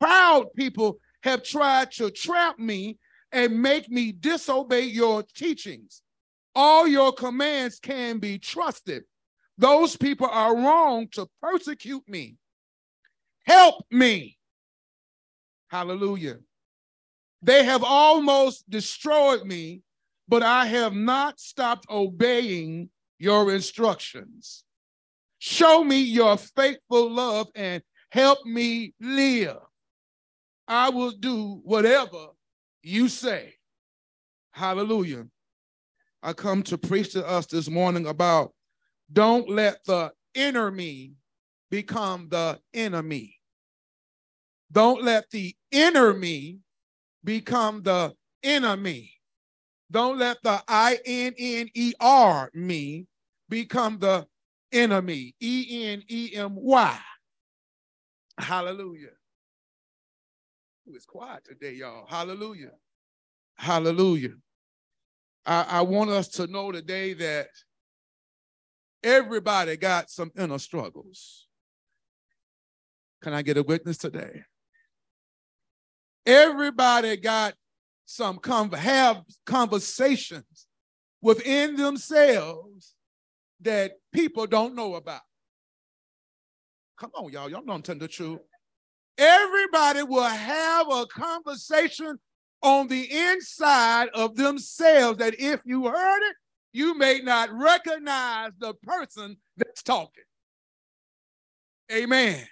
Proud 0.00 0.46
people 0.56 0.98
have 1.22 1.42
tried 1.42 1.92
to 1.92 2.10
trap 2.10 2.58
me 2.58 2.98
and 3.32 3.60
make 3.60 3.90
me 3.90 4.12
disobey 4.12 4.84
your 4.84 5.22
teachings. 5.34 6.02
All 6.54 6.88
your 6.88 7.12
commands 7.12 7.78
can 7.78 8.18
be 8.18 8.38
trusted. 8.38 9.04
Those 9.58 9.96
people 9.96 10.28
are 10.28 10.56
wrong 10.56 11.06
to 11.12 11.28
persecute 11.42 12.08
me. 12.08 12.36
Help 13.44 13.84
me. 13.90 14.38
Hallelujah. 15.68 16.38
They 17.42 17.64
have 17.64 17.82
almost 17.82 18.68
destroyed 18.68 19.44
me, 19.44 19.82
but 20.28 20.42
I 20.42 20.66
have 20.66 20.94
not 20.94 21.40
stopped 21.40 21.86
obeying 21.90 22.90
your 23.18 23.52
instructions. 23.52 24.64
Show 25.38 25.82
me 25.82 26.00
your 26.00 26.36
faithful 26.36 27.10
love 27.10 27.48
and 27.54 27.82
help 28.10 28.44
me 28.44 28.94
live. 29.00 29.56
I 30.68 30.90
will 30.90 31.12
do 31.12 31.60
whatever 31.64 32.28
you 32.82 33.08
say. 33.08 33.54
Hallelujah. 34.52 35.26
I 36.22 36.34
come 36.34 36.62
to 36.64 36.76
preach 36.76 37.12
to 37.12 37.26
us 37.26 37.46
this 37.46 37.70
morning 37.70 38.06
about 38.06 38.52
don't 39.12 39.48
let 39.48 39.82
the 39.84 40.12
me 40.72 41.14
become 41.70 42.28
the 42.28 42.60
enemy. 42.74 43.36
Don't 44.70 45.02
let 45.02 45.30
the 45.30 45.56
me 45.72 46.58
become 47.24 47.82
the 47.82 48.14
enemy. 48.42 49.12
Don't 49.90 50.18
let 50.18 50.42
the 50.42 50.62
I 50.68 50.98
N 51.04 51.34
N 51.38 51.68
E 51.74 51.92
R 52.00 52.50
me 52.54 53.06
become 53.48 53.98
the 53.98 54.26
enemy. 54.72 55.34
E 55.40 55.86
N 55.86 56.02
E 56.08 56.30
M 56.34 56.54
Y. 56.54 56.98
Hallelujah. 58.38 59.10
It's 60.86 61.06
quiet 61.06 61.44
today, 61.44 61.74
y'all. 61.74 62.06
Hallelujah. 62.08 62.72
Hallelujah. 63.56 64.34
I, 65.44 65.66
I 65.68 65.80
want 65.82 66.10
us 66.10 66.28
to 66.28 66.46
know 66.46 66.72
today 66.72 67.12
that 67.14 67.48
everybody 69.02 69.76
got 69.76 70.10
some 70.10 70.30
inner 70.38 70.58
struggles. 70.58 71.46
Can 73.22 73.34
I 73.34 73.42
get 73.42 73.58
a 73.58 73.62
witness 73.62 73.98
today? 73.98 74.44
Everybody 76.26 77.16
got 77.16 77.54
some 78.04 78.40
have 78.42 79.22
conversations 79.46 80.66
within 81.22 81.76
themselves 81.76 82.94
that 83.60 83.92
people 84.12 84.46
don't 84.46 84.74
know 84.74 84.94
about. 84.94 85.22
Come 86.98 87.10
on, 87.14 87.32
y'all. 87.32 87.48
Y'all 87.48 87.62
don't 87.64 87.84
tell 87.84 87.96
the 87.96 88.08
truth. 88.08 88.40
Everybody 89.16 90.02
will 90.02 90.22
have 90.22 90.90
a 90.90 91.06
conversation 91.06 92.18
on 92.62 92.88
the 92.88 93.08
inside 93.10 94.08
of 94.14 94.36
themselves 94.36 95.18
that 95.18 95.38
if 95.38 95.60
you 95.64 95.86
heard 95.86 96.28
it, 96.28 96.36
you 96.72 96.96
may 96.96 97.20
not 97.20 97.50
recognize 97.52 98.50
the 98.58 98.74
person 98.74 99.36
that's 99.56 99.82
talking. 99.82 100.24
Amen. 101.92 102.46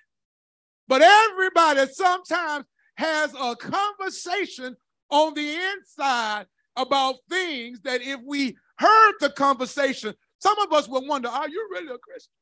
But 0.88 1.02
everybody 1.02 1.86
sometimes 1.92 2.64
has 2.98 3.32
a 3.40 3.54
conversation 3.54 4.76
on 5.08 5.32
the 5.34 5.54
inside 5.54 6.46
about 6.76 7.14
things 7.30 7.80
that 7.82 8.02
if 8.02 8.20
we 8.26 8.56
heard 8.76 9.12
the 9.20 9.30
conversation, 9.30 10.12
some 10.40 10.58
of 10.58 10.72
us 10.72 10.88
would 10.88 11.06
wonder, 11.06 11.28
are 11.28 11.48
you 11.48 11.68
really 11.70 11.94
a 11.94 11.98
Christian? 11.98 12.32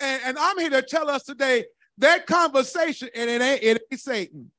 And, 0.00 0.22
and 0.24 0.38
I'm 0.38 0.58
here 0.58 0.70
to 0.70 0.82
tell 0.82 1.10
us 1.10 1.24
today 1.24 1.66
that 1.98 2.26
conversation, 2.26 3.10
and 3.14 3.28
it 3.28 3.42
ain't, 3.42 3.62
it 3.62 3.82
ain't 3.92 4.00
Satan. 4.00 4.50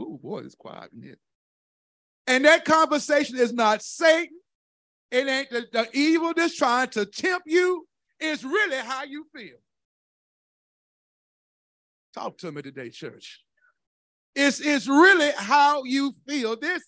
Ooh, 0.00 0.18
boy, 0.20 0.40
it's 0.40 0.56
quiet 0.56 0.90
in 0.92 1.02
here. 1.02 1.18
And 2.26 2.44
that 2.44 2.64
conversation 2.64 3.36
is 3.36 3.52
not 3.52 3.82
Satan. 3.82 4.36
It 5.12 5.28
ain't 5.28 5.50
the, 5.50 5.66
the 5.72 5.88
evil 5.92 6.32
that's 6.34 6.56
trying 6.56 6.88
to 6.90 7.06
tempt 7.06 7.46
you. 7.46 7.86
It's 8.18 8.42
really 8.42 8.76
how 8.76 9.04
you 9.04 9.26
feel. 9.34 9.56
Talk 12.14 12.38
to 12.38 12.52
me 12.52 12.62
today, 12.62 12.90
church. 12.90 13.40
It's, 14.34 14.60
it's 14.60 14.88
really 14.88 15.30
how 15.36 15.84
you 15.84 16.12
feel. 16.26 16.56
This 16.56 16.82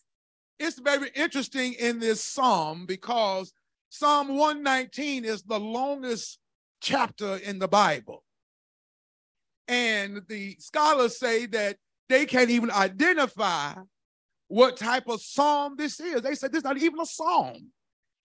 it's 0.59 0.79
very 0.79 1.11
interesting 1.17 1.73
in 1.75 1.99
this 1.99 2.23
psalm 2.23 2.87
because 2.87 3.53
Psalm 3.89 4.29
119 4.29 5.25
is 5.25 5.43
the 5.43 5.59
longest 5.59 6.39
chapter 6.81 7.37
in 7.37 7.59
the 7.59 7.67
Bible. 7.67 8.23
And 9.67 10.23
the 10.29 10.57
scholars 10.61 11.19
say 11.19 11.47
that 11.47 11.77
they 12.09 12.27
can't 12.27 12.51
even 12.51 12.71
identify 12.71 13.75
what 14.49 14.77
type 14.77 15.09
of 15.09 15.21
psalm 15.21 15.75
this 15.77 15.99
is. 15.99 16.23
They 16.23 16.35
said 16.35 16.53
this 16.53 16.59
is 16.59 16.65
not 16.65 16.79
even 16.79 17.01
a 17.01 17.07
psalm. 17.07 17.73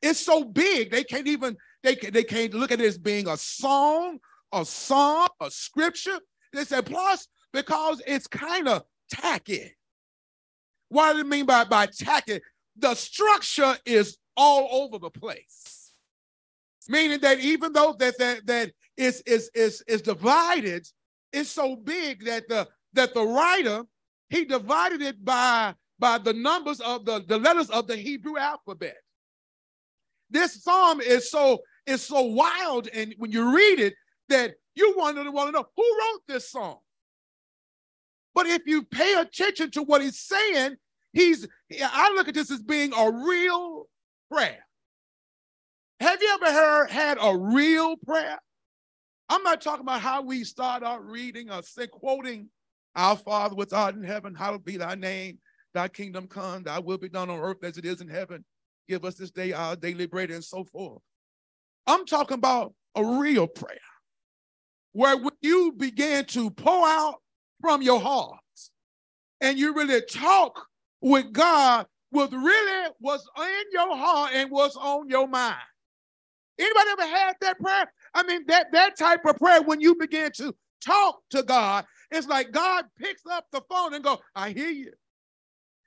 It's 0.01 0.19
so 0.19 0.43
big 0.43 0.91
they 0.91 1.03
can't 1.03 1.27
even 1.27 1.57
they 1.83 1.95
they 1.95 2.23
can't 2.23 2.53
look 2.53 2.71
at 2.71 2.81
it 2.81 2.85
as 2.85 2.97
being 2.97 3.27
a 3.27 3.37
song, 3.37 4.19
a 4.51 4.63
psalm, 4.63 5.29
a 5.41 5.49
scripture. 5.49 6.19
They 6.53 6.63
said 6.63 6.85
plus 6.85 7.27
because 7.53 8.01
it's 8.05 8.27
kind 8.27 8.67
of 8.67 8.83
tacky. 9.09 9.75
What 10.89 11.13
do 11.13 11.23
they 11.23 11.29
mean 11.29 11.45
by 11.45 11.63
by 11.65 11.87
tacky? 11.87 12.41
The 12.77 12.95
structure 12.95 13.75
is 13.85 14.17
all 14.35 14.83
over 14.83 14.99
the 14.99 15.09
place, 15.09 15.93
meaning 16.87 17.19
that 17.21 17.39
even 17.39 17.73
though 17.73 17.95
that 17.99 18.17
that 18.19 18.45
that 18.45 18.71
is 18.95 19.21
is 19.21 19.49
is 19.53 19.83
is 19.87 20.01
divided, 20.01 20.87
it's 21.33 21.49
so 21.49 21.75
big 21.75 22.25
that 22.25 22.47
the 22.47 22.67
that 22.93 23.13
the 23.13 23.23
writer 23.23 23.83
he 24.29 24.45
divided 24.45 25.01
it 25.01 25.23
by 25.23 25.73
by 25.99 26.17
the 26.17 26.33
numbers 26.33 26.79
of 26.81 27.05
the, 27.05 27.23
the 27.27 27.37
letters 27.37 27.69
of 27.69 27.87
the 27.87 27.95
Hebrew 27.95 28.37
alphabet. 28.37 28.97
This 30.29 30.63
psalm 30.63 31.01
is 31.01 31.31
so 31.31 31.59
is 31.85 32.01
so 32.01 32.21
wild, 32.21 32.89
and 32.93 33.15
when 33.17 33.31
you 33.31 33.55
read 33.55 33.79
it, 33.79 33.93
that 34.29 34.55
you 34.75 34.93
want 34.97 35.17
to 35.17 35.31
want 35.31 35.49
to 35.49 35.51
know 35.51 35.67
who 35.75 35.83
wrote 35.83 36.21
this 36.27 36.49
song. 36.49 36.77
But 38.35 38.47
if 38.47 38.61
you 38.67 38.83
pay 38.83 39.15
attention 39.15 39.71
to 39.71 39.83
what 39.83 40.01
he's 40.01 40.19
saying, 40.19 40.75
he's 41.13 41.47
I 41.81 42.11
look 42.15 42.27
at 42.27 42.35
this 42.35 42.51
as 42.51 42.61
being 42.61 42.93
a 42.93 43.11
real 43.11 43.87
prayer. 44.31 44.63
Have 45.99 46.21
you 46.21 46.37
ever 46.41 46.53
heard 46.53 46.91
had 46.91 47.17
a 47.19 47.35
real 47.35 47.95
prayer? 47.97 48.37
I'm 49.29 49.43
not 49.43 49.61
talking 49.61 49.81
about 49.81 50.01
how 50.01 50.21
we 50.21 50.43
start 50.43 50.83
out 50.83 51.05
reading 51.05 51.49
or 51.51 51.63
say 51.63 51.87
quoting 51.87 52.49
our 52.95 53.15
Father 53.15 53.55
which 53.55 53.73
art 53.73 53.95
in 53.95 54.03
heaven, 54.03 54.35
hallowed 54.35 54.63
be 54.63 54.77
thy 54.77 54.95
name, 54.95 55.39
thy 55.73 55.87
kingdom 55.87 56.27
come, 56.27 56.63
thy 56.63 56.79
will 56.79 56.97
be 56.97 57.09
done 57.09 57.29
on 57.29 57.39
earth 57.39 57.63
as 57.63 57.77
it 57.77 57.85
is 57.85 58.01
in 58.01 58.07
heaven. 58.07 58.45
Give 58.87 59.03
us 59.03 59.15
this 59.15 59.31
day 59.31 59.51
our 59.51 59.75
daily 59.75 60.05
bread 60.05 60.31
and 60.31 60.43
so 60.43 60.63
forth. 60.63 61.01
I'm 61.87 62.05
talking 62.05 62.35
about 62.35 62.73
a 62.95 63.03
real 63.03 63.47
prayer 63.47 63.77
where 64.97 65.15
you 65.41 65.71
began 65.77 66.25
to 66.25 66.49
pour 66.49 66.87
out 66.87 67.17
from 67.61 67.83
your 67.83 67.99
heart 67.99 68.39
and 69.39 69.59
you 69.59 69.71
really 69.75 70.01
talk 70.01 70.65
with 71.01 71.31
God 71.31 71.85
with 72.11 72.33
really 72.33 72.89
was 72.99 73.23
in 73.37 73.63
your 73.71 73.95
heart 73.95 74.31
and 74.33 74.49
was 74.49 74.75
on 74.75 75.07
your 75.07 75.27
mind. 75.27 75.61
Anybody 76.57 76.89
ever 76.93 77.15
had 77.15 77.35
that 77.41 77.59
prayer? 77.59 77.93
I 78.15 78.23
mean, 78.23 78.45
that, 78.47 78.71
that 78.71 78.97
type 78.97 79.23
of 79.25 79.37
prayer 79.37 79.61
when 79.61 79.81
you 79.81 79.93
begin 79.93 80.31
to 80.37 80.55
talk 80.83 81.21
to 81.29 81.43
God, 81.43 81.85
it's 82.09 82.27
like 82.27 82.51
God 82.51 82.85
picks 82.97 83.21
up 83.29 83.45
the 83.51 83.61
phone 83.69 83.93
and 83.93 84.03
go, 84.03 84.17
I 84.33 84.49
hear 84.49 84.71
you. 84.71 84.93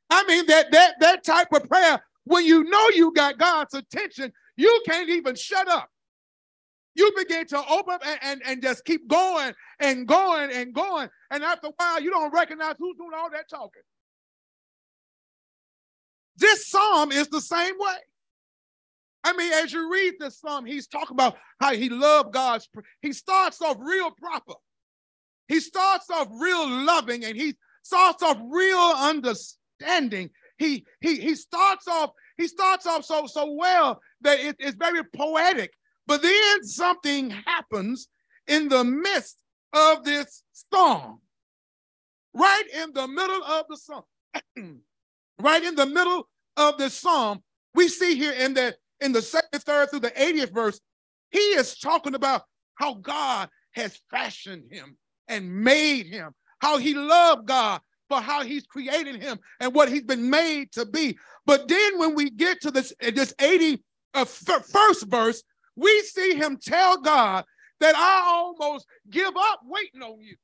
I 0.08 0.22
mean, 0.28 0.46
that 0.46 0.70
that 0.70 1.00
that 1.00 1.24
type 1.24 1.52
of 1.52 1.68
prayer, 1.68 2.00
when 2.26 2.44
you 2.44 2.62
know 2.62 2.88
you 2.94 3.12
got 3.12 3.38
God's 3.38 3.74
attention, 3.74 4.32
you 4.56 4.82
can't 4.86 5.08
even 5.08 5.34
shut 5.34 5.66
up. 5.66 5.88
You 6.94 7.12
begin 7.16 7.46
to 7.48 7.58
open 7.68 7.94
up 7.94 8.02
and, 8.04 8.18
and, 8.22 8.42
and 8.44 8.62
just 8.62 8.84
keep 8.84 9.06
going 9.06 9.52
and 9.78 10.06
going 10.06 10.50
and 10.52 10.74
going. 10.74 11.08
And 11.30 11.42
after 11.44 11.68
a 11.68 11.72
while, 11.76 12.00
you 12.00 12.10
don't 12.10 12.32
recognize 12.32 12.74
who's 12.78 12.96
doing 12.96 13.12
all 13.16 13.30
that 13.30 13.48
talking. 13.48 13.82
This 16.36 16.68
psalm 16.68 17.12
is 17.12 17.28
the 17.28 17.40
same 17.40 17.74
way. 17.78 17.96
I 19.22 19.34
mean, 19.34 19.52
as 19.52 19.72
you 19.72 19.92
read 19.92 20.14
this 20.18 20.40
psalm, 20.40 20.64
he's 20.64 20.86
talking 20.86 21.14
about 21.14 21.36
how 21.60 21.74
he 21.74 21.90
loved 21.90 22.32
God's. 22.32 22.68
He 23.02 23.12
starts 23.12 23.60
off 23.60 23.76
real 23.78 24.10
proper. 24.10 24.54
He 25.48 25.60
starts 25.60 26.08
off 26.10 26.28
real 26.30 26.68
loving 26.68 27.24
and 27.24 27.36
he 27.36 27.56
starts 27.82 28.22
off 28.22 28.38
real 28.50 28.94
understanding. 28.96 30.30
He 30.58 30.86
he 31.00 31.16
he 31.16 31.34
starts 31.34 31.88
off 31.88 32.10
he 32.36 32.46
starts 32.46 32.86
off 32.86 33.04
so 33.04 33.26
so 33.26 33.52
well 33.52 34.00
that 34.22 34.40
it, 34.40 34.56
it's 34.58 34.76
very 34.76 35.02
poetic. 35.04 35.72
But 36.10 36.22
then 36.22 36.64
something 36.64 37.30
happens 37.30 38.08
in 38.48 38.68
the 38.68 38.82
midst 38.82 39.36
of 39.72 40.02
this 40.02 40.42
storm, 40.52 41.20
right 42.34 42.64
in 42.74 42.92
the 42.92 43.06
middle 43.06 43.44
of 43.44 43.66
the 43.68 43.76
psalm, 43.76 44.02
right 45.40 45.62
in 45.62 45.76
the 45.76 45.86
middle 45.86 46.28
of 46.56 46.78
this 46.78 46.94
psalm. 46.94 47.44
We 47.76 47.86
see 47.86 48.16
here 48.16 48.32
in 48.32 48.54
the 48.54 48.74
in 49.00 49.12
the 49.12 49.22
second, 49.22 49.60
third 49.60 49.90
through 49.90 50.00
the 50.00 50.10
80th 50.10 50.52
verse, 50.52 50.80
he 51.30 51.38
is 51.38 51.78
talking 51.78 52.16
about 52.16 52.42
how 52.74 52.94
God 52.94 53.48
has 53.76 53.96
fashioned 54.10 54.64
him 54.68 54.96
and 55.28 55.62
made 55.62 56.06
him, 56.06 56.32
how 56.58 56.78
he 56.78 56.92
loved 56.92 57.46
God, 57.46 57.82
for 58.08 58.20
how 58.20 58.42
he's 58.42 58.66
created 58.66 59.22
him 59.22 59.38
and 59.60 59.72
what 59.72 59.88
he's 59.88 60.02
been 60.02 60.28
made 60.28 60.72
to 60.72 60.86
be. 60.86 61.16
But 61.46 61.68
then 61.68 62.00
when 62.00 62.16
we 62.16 62.30
get 62.30 62.62
to 62.62 62.72
this, 62.72 62.92
this 63.00 63.32
80 63.40 63.84
uh, 64.14 64.24
first 64.24 65.06
verse, 65.06 65.44
we 65.80 66.02
see 66.02 66.34
him 66.34 66.58
tell 66.62 67.00
God 67.00 67.44
that 67.80 67.94
I 67.96 68.22
almost 68.26 68.86
give 69.08 69.32
up 69.36 69.60
waiting 69.64 70.02
on 70.02 70.20
you. 70.20 70.36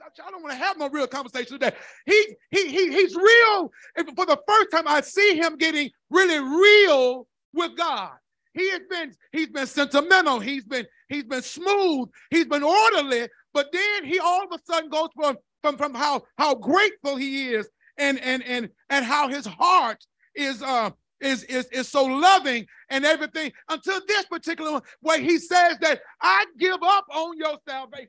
I 0.00 0.30
don't 0.30 0.42
want 0.42 0.52
to 0.52 0.64
have 0.64 0.78
no 0.78 0.88
real 0.88 1.06
conversation 1.06 1.58
today. 1.58 1.76
He, 2.06 2.36
he, 2.50 2.68
he, 2.68 2.92
he's 2.92 3.14
real. 3.14 3.70
For 4.16 4.26
the 4.26 4.38
first 4.46 4.70
time, 4.70 4.84
I 4.86 5.00
see 5.00 5.36
him 5.36 5.56
getting 5.56 5.90
really 6.08 6.38
real 6.38 7.26
with 7.52 7.76
God. 7.76 8.12
He 8.54 8.70
has 8.70 8.80
been, 8.88 9.12
he's 9.32 9.48
been 9.48 9.66
sentimental. 9.66 10.40
He's 10.40 10.64
been, 10.64 10.86
he's 11.08 11.24
been 11.24 11.42
smooth. 11.42 12.08
He's 12.30 12.46
been 12.46 12.62
orderly. 12.62 13.28
But 13.52 13.72
then 13.72 14.04
he 14.04 14.18
all 14.18 14.44
of 14.44 14.52
a 14.52 14.58
sudden 14.64 14.88
goes 14.88 15.08
from 15.14 15.36
from, 15.62 15.76
from 15.76 15.94
how, 15.94 16.22
how 16.36 16.54
grateful 16.54 17.16
he 17.16 17.48
is 17.48 17.68
and, 17.96 18.18
and, 18.20 18.42
and, 18.44 18.68
and 18.90 19.04
how 19.04 19.28
his 19.28 19.46
heart 19.46 20.04
is, 20.34 20.62
uh, 20.62 20.90
is, 21.20 21.44
is, 21.44 21.66
is 21.66 21.88
so 21.88 22.04
loving 22.04 22.66
and 22.90 23.04
everything 23.04 23.52
until 23.68 24.00
this 24.06 24.24
particular 24.26 24.72
one 24.72 24.82
where 25.00 25.20
he 25.20 25.38
says 25.38 25.76
that 25.80 26.00
I 26.20 26.46
give 26.58 26.82
up 26.82 27.06
on 27.12 27.36
your 27.36 27.58
salvation. 27.68 28.08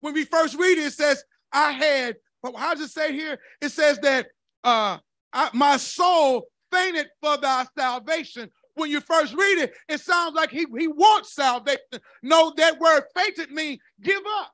When 0.00 0.14
we 0.14 0.24
first 0.24 0.56
read 0.56 0.78
it, 0.78 0.86
it 0.86 0.92
says, 0.92 1.24
I 1.52 1.72
had, 1.72 2.16
but 2.42 2.54
how 2.56 2.74
does 2.74 2.84
it 2.84 2.90
say 2.90 3.12
here? 3.12 3.38
It 3.60 3.70
says 3.70 3.98
that 4.00 4.26
uh, 4.64 4.98
I, 5.32 5.50
my 5.52 5.76
soul 5.76 6.46
fainted 6.72 7.08
for 7.22 7.36
thy 7.36 7.66
salvation. 7.76 8.50
When 8.74 8.90
you 8.90 9.00
first 9.00 9.34
read 9.34 9.58
it, 9.58 9.72
it 9.88 10.00
sounds 10.00 10.34
like 10.34 10.50
he, 10.50 10.66
he 10.78 10.86
wants 10.86 11.34
salvation. 11.34 11.78
No, 12.22 12.52
that 12.56 12.78
word 12.78 13.04
fainted 13.14 13.50
means 13.50 13.80
give 14.02 14.22
up. 14.40 14.52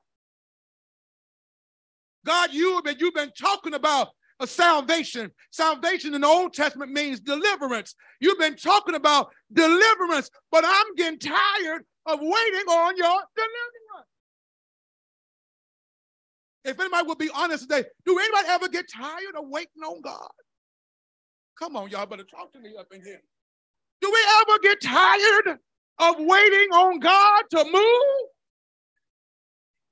God, 2.25 2.53
you 2.53 2.75
have 2.75 2.85
been, 2.85 2.95
you've 2.99 3.13
been 3.13 3.33
talking 3.37 3.73
about 3.73 4.09
salvation. 4.47 5.31
Salvation 5.51 6.13
in 6.13 6.21
the 6.21 6.27
Old 6.27 6.53
Testament 6.53 6.91
means 6.91 7.19
deliverance. 7.19 7.95
You've 8.19 8.39
been 8.39 8.55
talking 8.55 8.95
about 8.95 9.29
deliverance, 9.51 10.29
but 10.51 10.63
I'm 10.65 10.95
getting 10.95 11.19
tired 11.19 11.83
of 12.05 12.19
waiting 12.19 12.67
on 12.69 12.97
your 12.97 13.21
deliverance. 13.35 14.07
If 16.65 16.79
anybody 16.79 17.07
would 17.07 17.17
be 17.17 17.29
honest 17.33 17.63
today, 17.63 17.83
do 18.05 18.17
anybody 18.17 18.47
ever 18.47 18.69
get 18.69 18.85
tired 18.89 19.35
of 19.37 19.49
waiting 19.49 19.83
on 19.85 20.01
God? 20.01 20.29
Come 21.59 21.75
on, 21.75 21.89
y'all 21.89 22.05
better 22.05 22.23
talk 22.23 22.53
to 22.53 22.59
me 22.59 22.75
up 22.79 22.87
in 22.93 23.03
here. 23.03 23.21
Do 24.01 24.11
we 24.11 24.19
ever 24.41 24.59
get 24.63 24.81
tired 24.81 25.59
of 25.99 26.15
waiting 26.19 26.69
on 26.71 26.99
God 26.99 27.43
to 27.51 27.63
move? 27.65 28.29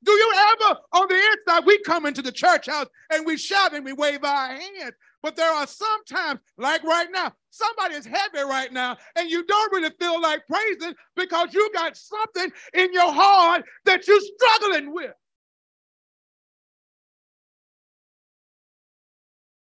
Do 0.03 0.11
you 0.11 0.33
ever, 0.35 0.79
on 0.93 1.07
the 1.07 1.15
inside, 1.15 1.65
we 1.65 1.79
come 1.83 2.05
into 2.05 2.21
the 2.21 2.31
church 2.31 2.67
house 2.67 2.87
and 3.11 3.25
we 3.25 3.37
shout 3.37 3.73
and 3.73 3.85
we 3.85 3.93
wave 3.93 4.23
our 4.23 4.47
hands. 4.47 4.93
But 5.21 5.35
there 5.35 5.51
are 5.51 5.67
some 5.67 6.03
times, 6.05 6.39
like 6.57 6.83
right 6.83 7.07
now, 7.11 7.33
somebody 7.51 7.93
is 7.93 8.05
heavy 8.05 8.43
right 8.43 8.73
now, 8.73 8.97
and 9.15 9.29
you 9.29 9.45
don't 9.45 9.71
really 9.71 9.91
feel 9.99 10.19
like 10.19 10.41
praising 10.47 10.95
because 11.15 11.53
you 11.53 11.69
got 11.73 11.95
something 11.95 12.51
in 12.73 12.91
your 12.91 13.11
heart 13.11 13.63
that 13.85 14.07
you're 14.07 14.19
struggling 14.19 14.91
with. 14.91 15.11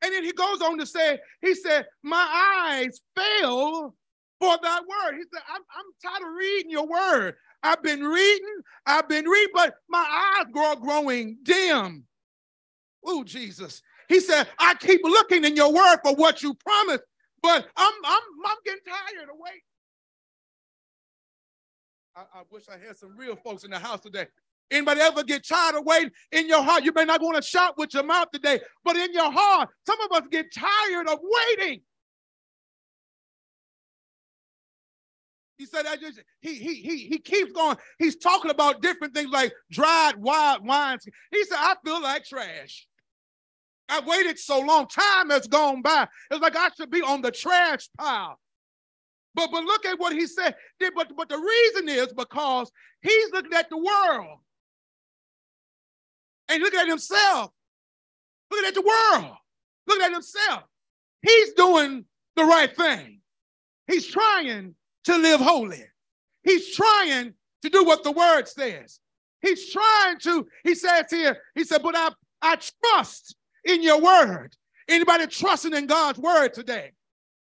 And 0.04 0.14
then 0.14 0.24
he 0.24 0.32
goes 0.32 0.62
on 0.62 0.78
to 0.78 0.86
say, 0.86 1.18
he 1.42 1.56
said, 1.56 1.88
My 2.04 2.60
eyes 2.70 3.02
fail 3.16 3.96
for 4.40 4.58
thy 4.62 4.80
word. 4.80 5.16
He 5.16 5.24
said, 5.34 5.42
I'm, 5.54 5.62
I'm 5.76 5.86
tired 6.04 6.28
of 6.28 6.36
reading 6.38 6.72
your 6.72 6.88
word. 6.88 7.36
I've 7.64 7.82
been 7.82 8.04
reading, 8.04 8.62
I've 8.86 9.10
been 9.10 9.26
reading, 9.26 9.54
but 9.54 9.76
my 9.90 10.36
eyes 10.40 10.46
are 10.56 10.76
growing 10.76 11.38
dim. 11.44 12.06
Oh, 13.06 13.24
Jesus. 13.24 13.82
He 14.08 14.20
said, 14.20 14.48
I 14.60 14.76
keep 14.76 15.02
looking 15.04 15.44
in 15.44 15.56
your 15.56 15.74
word 15.74 15.98
for 16.04 16.16
what 16.16 16.42
you 16.42 16.54
promised, 16.54 17.04
but 17.42 17.68
I'm 17.76 17.94
I'm 18.06 18.22
I'm 18.46 18.58
getting 18.66 18.82
tired 18.86 19.30
of 19.30 19.36
waiting. 19.38 19.62
I, 22.16 22.22
I 22.40 22.44
wish 22.50 22.64
I 22.70 22.78
had 22.86 22.98
some 22.98 23.18
real 23.18 23.36
folks 23.36 23.64
in 23.64 23.72
the 23.72 23.80
house 23.80 24.00
today. 24.00 24.28
Anybody 24.70 25.02
ever 25.02 25.24
get 25.24 25.48
tired 25.48 25.76
of 25.76 25.86
waiting 25.86 26.12
in 26.32 26.48
your 26.48 26.62
heart? 26.62 26.84
You 26.84 26.92
may 26.94 27.06
not 27.06 27.22
want 27.22 27.38
to 27.38 27.42
shout 27.42 27.78
with 27.78 27.94
your 27.94 28.04
mouth 28.04 28.32
today, 28.32 28.60
but 28.84 28.98
in 28.98 29.14
your 29.14 29.32
heart, 29.32 29.70
some 29.86 30.00
of 30.02 30.12
us 30.12 30.28
get 30.30 30.54
tired 30.54 31.08
of 31.08 31.20
waiting. 31.22 31.82
He 35.58 35.66
said, 35.66 35.86
I 35.88 35.96
just, 35.96 36.22
he, 36.40 36.56
he, 36.56 36.76
he, 36.76 36.98
he 37.08 37.18
keeps 37.18 37.52
going. 37.52 37.78
He's 37.98 38.16
talking 38.16 38.52
about 38.52 38.82
different 38.82 39.16
things 39.16 39.32
like 39.32 39.54
dried 39.72 40.16
wild 40.18 40.66
wines. 40.66 41.06
He 41.32 41.44
said, 41.46 41.58
I 41.58 41.76
feel 41.84 42.02
like 42.02 42.26
trash. 42.26 42.88
I 43.90 44.02
waited 44.06 44.38
so 44.38 44.60
long. 44.60 44.88
Time 44.88 45.30
has 45.32 45.48
gone 45.48 45.82
by. 45.82 46.08
It's 46.30 46.42
like 46.42 46.56
I 46.56 46.70
should 46.78 46.92
be 46.92 47.02
on 47.02 47.22
the 47.22 47.32
trash 47.32 47.90
pile. 47.98 48.38
But, 49.34 49.50
but 49.52 49.64
look 49.64 49.86
at 49.86 50.00
what 50.00 50.14
he 50.14 50.28
said. 50.28 50.56
But, 50.80 51.12
but 51.16 51.30
the 51.30 51.38
reason 51.38 51.90
is 51.90 52.14
because 52.14 52.72
he's 53.02 53.32
looking 53.32 53.54
at 53.54 53.70
the 53.70 53.78
world 53.78 54.40
and 56.50 56.62
looking 56.62 56.80
at 56.80 56.88
himself, 56.88 57.52
looking 58.52 58.68
at 58.68 58.76
the 58.76 58.82
world, 58.82 59.36
looking 59.88 60.06
at 60.06 60.14
himself. 60.14 60.64
He's 61.22 61.54
doing 61.54 62.06
the 62.36 62.44
right 62.44 62.76
thing. 62.76 63.22
He's 63.88 64.06
trying 64.06 64.76
to 65.08 65.18
live 65.18 65.40
holy. 65.40 65.84
He's 66.44 66.76
trying 66.76 67.34
to 67.62 67.70
do 67.70 67.84
what 67.86 68.04
the 68.04 68.12
word 68.12 68.48
says. 68.48 69.00
He's 69.42 69.72
trying 69.72 70.20
to, 70.20 70.46
he 70.64 70.76
says 70.76 71.06
here, 71.10 71.38
he 71.56 71.64
said, 71.64 71.82
but 71.82 71.96
I, 71.96 72.10
I 72.42 72.58
trust 72.84 73.36
in 73.64 73.82
your 73.82 74.02
word. 74.02 74.56
Anybody 74.90 75.28
trusting 75.28 75.74
in 75.74 75.86
God's 75.88 76.20
word 76.20 76.54
today? 76.54 76.92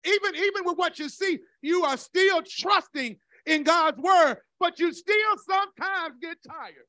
Even, 0.06 0.36
even 0.36 0.66
with 0.66 0.78
what 0.78 1.00
you 1.00 1.08
see, 1.08 1.40
you 1.62 1.86
are 1.86 1.98
still 1.98 2.42
trusting 2.42 3.16
in 3.46 3.64
God's 3.64 4.00
word, 4.00 4.38
but 4.60 4.78
you 4.80 4.92
still 4.92 5.16
sometimes 5.48 6.16
get 6.22 6.38
tired. 6.48 6.88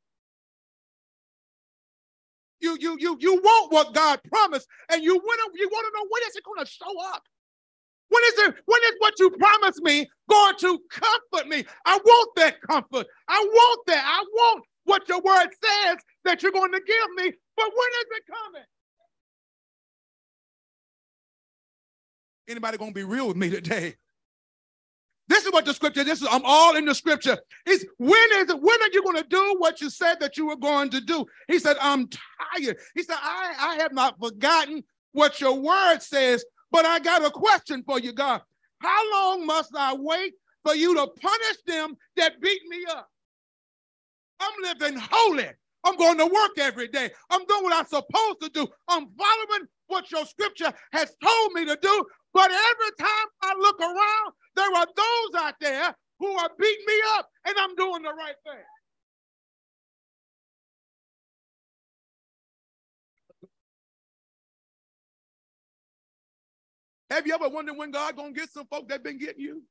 You, 2.60 2.76
you, 2.80 2.96
you, 2.98 3.16
you 3.20 3.34
want 3.36 3.72
what 3.72 3.94
God 3.94 4.20
promised, 4.32 4.66
and 4.90 5.02
you 5.02 5.14
want 5.14 5.54
to 5.54 5.60
you 5.60 5.68
want 5.70 5.86
to 5.86 5.98
know 5.98 6.06
when 6.08 6.22
is 6.26 6.36
it 6.36 6.44
going 6.44 6.64
to 6.64 6.70
show 6.70 7.14
up? 7.14 7.22
When 8.08 8.22
is 8.24 8.38
it? 8.38 8.54
When 8.66 8.80
is 8.84 8.94
what 8.98 9.14
you 9.18 9.30
promised 9.30 9.82
me 9.82 10.06
going 10.30 10.54
to 10.60 10.78
comfort 10.90 11.48
me? 11.48 11.64
I 11.84 11.98
want 12.04 12.30
that 12.36 12.60
comfort. 12.62 13.06
I 13.28 13.44
want 13.48 13.80
that. 13.86 14.04
I 14.04 14.24
want 14.32 14.64
what 14.84 15.08
your 15.08 15.20
word 15.20 15.48
says 15.64 15.96
that 16.24 16.42
you're 16.42 16.52
going 16.52 16.72
to 16.72 16.80
give 16.86 17.24
me. 17.24 17.32
But 17.56 17.66
when 17.66 17.88
is 18.00 18.18
it 18.18 18.22
coming? 18.30 18.62
Anybody 22.48 22.78
going 22.78 22.92
to 22.92 22.94
be 22.94 23.04
real 23.04 23.26
with 23.26 23.36
me 23.36 23.50
today? 23.50 23.96
This 25.28 25.44
is 25.44 25.52
what 25.52 25.64
the 25.64 25.74
scripture, 25.74 26.04
this 26.04 26.22
is, 26.22 26.28
I'm 26.30 26.44
all 26.44 26.76
in 26.76 26.84
the 26.84 26.94
scripture. 26.94 27.36
Is 27.66 27.84
when 27.98 28.28
is 28.34 28.48
it, 28.48 28.62
when 28.62 28.80
are 28.80 28.90
you 28.92 29.02
going 29.02 29.16
to 29.16 29.28
do 29.28 29.56
what 29.58 29.80
you 29.80 29.90
said 29.90 30.20
that 30.20 30.36
you 30.36 30.46
were 30.46 30.56
going 30.56 30.90
to 30.90 31.00
do? 31.00 31.26
He 31.48 31.58
said, 31.58 31.76
I'm 31.80 32.08
tired. 32.08 32.76
He 32.94 33.02
said, 33.02 33.16
I, 33.20 33.54
I 33.58 33.82
have 33.82 33.92
not 33.92 34.16
forgotten 34.20 34.84
what 35.12 35.40
your 35.40 35.58
word 35.58 35.98
says, 35.98 36.44
but 36.70 36.84
I 36.84 36.98
got 36.98 37.24
a 37.24 37.30
question 37.30 37.82
for 37.84 37.98
you, 38.00 38.12
God. 38.12 38.42
How 38.80 39.12
long 39.12 39.46
must 39.46 39.74
I 39.76 39.94
wait 39.94 40.34
for 40.64 40.74
you 40.74 40.94
to 40.94 41.06
punish 41.06 41.56
them 41.66 41.96
that 42.16 42.40
beat 42.40 42.62
me 42.68 42.84
up? 42.90 43.08
I'm 44.40 44.52
living 44.62 45.00
holy. 45.10 45.48
I'm 45.84 45.96
going 45.96 46.18
to 46.18 46.26
work 46.26 46.58
every 46.58 46.88
day. 46.88 47.10
I'm 47.30 47.44
doing 47.46 47.62
what 47.62 47.74
I'm 47.74 47.86
supposed 47.86 48.40
to 48.42 48.48
do. 48.52 48.66
I'm 48.88 49.06
following 49.16 49.68
what 49.86 50.10
your 50.10 50.26
scripture 50.26 50.72
has 50.92 51.14
told 51.22 51.52
me 51.52 51.64
to 51.66 51.78
do. 51.80 52.04
But 52.34 52.50
every 52.50 52.92
time 52.98 53.28
I 53.42 53.54
look 53.58 53.80
around, 53.80 54.32
there 54.56 54.74
are 54.74 54.86
those 54.96 55.42
out 55.42 55.54
there 55.60 55.94
who 56.18 56.26
are 56.32 56.50
beating 56.58 56.84
me 56.86 56.94
up, 57.16 57.28
and 57.46 57.54
I'm 57.58 57.74
doing 57.76 58.02
the 58.02 58.12
right 58.12 58.34
thing. 58.44 58.64
Have 67.10 67.26
you 67.26 67.34
ever 67.34 67.48
wondered 67.48 67.76
when 67.76 67.90
God 67.90 68.16
gonna 68.16 68.32
get 68.32 68.50
some 68.50 68.66
folk 68.66 68.88
that 68.88 69.02
been 69.04 69.18
getting 69.18 69.40
you? 69.40 69.62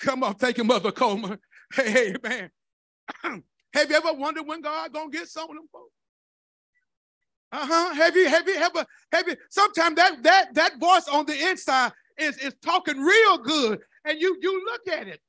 Come 0.00 0.24
on, 0.24 0.34
thank 0.34 0.58
you, 0.58 0.64
Mother 0.64 0.92
Coleman. 0.92 1.38
Hey, 1.72 1.90
hey, 1.90 2.14
man. 2.22 2.50
have 3.74 3.90
you 3.90 3.96
ever 3.96 4.12
wondered 4.12 4.46
when 4.46 4.60
God 4.60 4.92
gonna 4.92 5.10
get 5.10 5.26
some 5.26 5.50
of 5.50 5.56
them 5.56 5.66
folks? 5.72 5.90
Uh-huh. 7.50 7.94
Have 7.94 8.14
you, 8.14 8.28
have 8.28 8.46
you 8.46 8.54
ever, 8.56 8.84
have 9.12 9.26
you, 9.26 9.34
sometimes 9.48 9.96
that 9.96 10.22
that 10.22 10.54
that 10.54 10.78
voice 10.78 11.08
on 11.08 11.26
the 11.26 11.48
inside 11.48 11.90
is, 12.18 12.36
is 12.38 12.54
talking 12.62 13.00
real 13.00 13.38
good, 13.38 13.80
and 14.04 14.20
you 14.20 14.36
you 14.40 14.64
look 14.66 14.96
at 14.96 15.08
it 15.08 15.20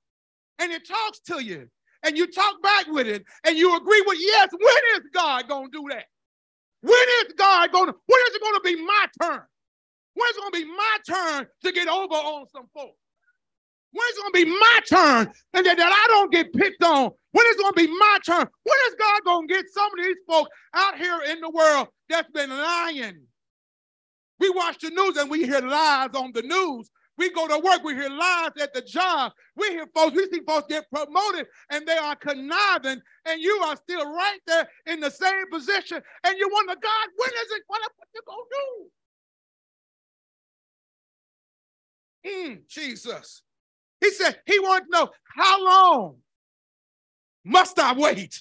and 0.60 0.72
it 0.72 0.88
talks 0.88 1.20
to 1.20 1.44
you, 1.44 1.68
and 2.04 2.18
you 2.18 2.28
talk 2.28 2.62
back 2.62 2.88
with 2.88 3.08
it, 3.08 3.24
and 3.46 3.58
you 3.58 3.76
agree 3.76 4.04
with 4.06 4.18
yes, 4.20 4.50
when 4.52 5.02
is 5.02 5.10
God 5.14 5.48
gonna 5.48 5.70
do 5.72 5.86
that? 5.90 6.06
When 6.82 7.08
is 7.26 7.34
God 7.36 7.72
gonna, 7.72 7.94
when 8.06 8.22
is 8.28 8.36
it 8.36 8.42
gonna 8.42 8.60
be 8.60 8.76
my 8.84 9.06
turn? 9.22 9.42
When 10.16 10.30
is 10.30 10.38
it 10.38 10.42
gonna 10.42 10.66
be 10.66 10.66
my 10.66 10.98
turn 11.08 11.48
to 11.64 11.72
get 11.72 11.88
over 11.88 12.16
on 12.16 12.48
some 12.54 12.68
folks? 12.74 12.98
When 13.92 14.06
is 14.10 14.18
it 14.18 14.22
gonna 14.22 14.46
be 14.46 14.60
my 14.60 14.80
turn 14.88 15.34
and 15.54 15.66
that, 15.66 15.78
that 15.78 15.92
I 15.92 16.08
don't 16.08 16.32
get 16.32 16.54
picked 16.54 16.84
on? 16.84 17.12
When 17.32 17.46
is 17.48 17.58
gonna 17.58 17.74
be 17.74 17.88
my 17.88 18.20
turn? 18.26 18.48
When 18.64 18.78
is 18.88 18.96
God 18.98 19.22
gonna 19.26 19.48
get 19.48 19.66
some 19.70 19.88
of 19.98 20.06
these 20.06 20.18
folks 20.28 20.50
out 20.74 20.98
here 20.98 21.22
in 21.30 21.42
the 21.42 21.50
world 21.50 21.90
that's 22.10 22.30
been 22.32 22.50
lying? 22.50 23.22
We 24.40 24.50
watch 24.50 24.80
the 24.80 24.90
news 24.90 25.18
and 25.18 25.30
we 25.30 25.46
hear 25.46 25.62
lies 25.62 26.10
on 26.14 26.32
the 26.34 26.42
news. 26.42 26.90
We 27.18 27.32
go 27.32 27.48
to 27.48 27.60
work, 27.60 27.84
we 27.84 27.94
hear 27.94 28.10
lies 28.10 28.52
at 28.60 28.74
the 28.74 28.82
job. 28.82 29.32
We 29.56 29.70
hear 29.70 29.88
folks, 29.94 30.16
we 30.16 30.28
see 30.30 30.42
folks 30.46 30.68
get 30.68 30.90
promoted 30.92 31.48
and 31.72 31.88
they 31.88 31.98
are 31.98 32.16
conniving, 32.16 33.02
and 33.26 33.42
you 33.42 33.54
are 33.64 33.78
still 33.78 34.06
right 34.14 34.40
there 34.48 34.68
in 34.86 35.00
the 35.00 35.10
same 35.10 35.50
position. 35.50 36.02
And 36.26 36.38
you 36.38 36.50
wonder, 36.52 36.74
God, 36.74 37.08
when 37.16 37.30
is 37.30 37.52
it? 37.52 37.64
What, 37.68 37.82
what 37.96 38.08
you 38.14 38.22
gonna 38.28 38.42
do? 38.52 38.92
Mm, 42.26 42.68
Jesus. 42.68 43.44
He 44.02 44.12
said 44.12 44.40
he 44.46 44.60
wanted 44.60 44.86
to 44.86 44.92
know 44.92 45.10
how 45.36 45.64
long 45.64 46.18
must 47.44 47.78
I 47.80 47.94
wait? 47.94 48.40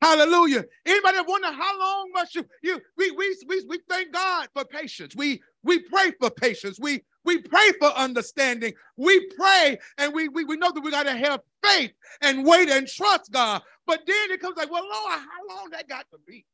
Hallelujah. 0.00 0.64
Anybody 0.86 1.18
wonder 1.26 1.48
how 1.50 1.78
long 1.78 2.10
must 2.12 2.34
you 2.34 2.44
you 2.62 2.80
we 2.96 3.10
we 3.12 3.36
we, 3.48 3.64
we 3.68 3.80
thank 3.88 4.12
God 4.12 4.48
for 4.54 4.64
patience. 4.64 5.16
We 5.16 5.42
we 5.64 5.80
pray 5.80 6.12
for 6.20 6.30
patience. 6.30 6.78
We 6.78 7.02
we 7.24 7.42
pray 7.42 7.72
for 7.80 7.88
understanding. 7.88 8.74
We 8.96 9.28
pray 9.36 9.78
and 9.98 10.14
we 10.14 10.28
we, 10.28 10.44
we 10.44 10.56
know 10.56 10.70
that 10.70 10.82
we 10.82 10.90
gotta 10.90 11.16
have 11.16 11.40
faith 11.64 11.90
and 12.20 12.46
wait 12.46 12.68
and 12.68 12.86
trust 12.86 13.32
God. 13.32 13.62
But 13.86 14.02
then 14.06 14.30
it 14.30 14.40
comes 14.40 14.56
like, 14.56 14.70
well, 14.70 14.84
Lord, 14.84 15.18
how 15.18 15.56
long 15.56 15.70
that 15.70 15.88
got 15.88 16.06
to 16.12 16.18
be? 16.26 16.44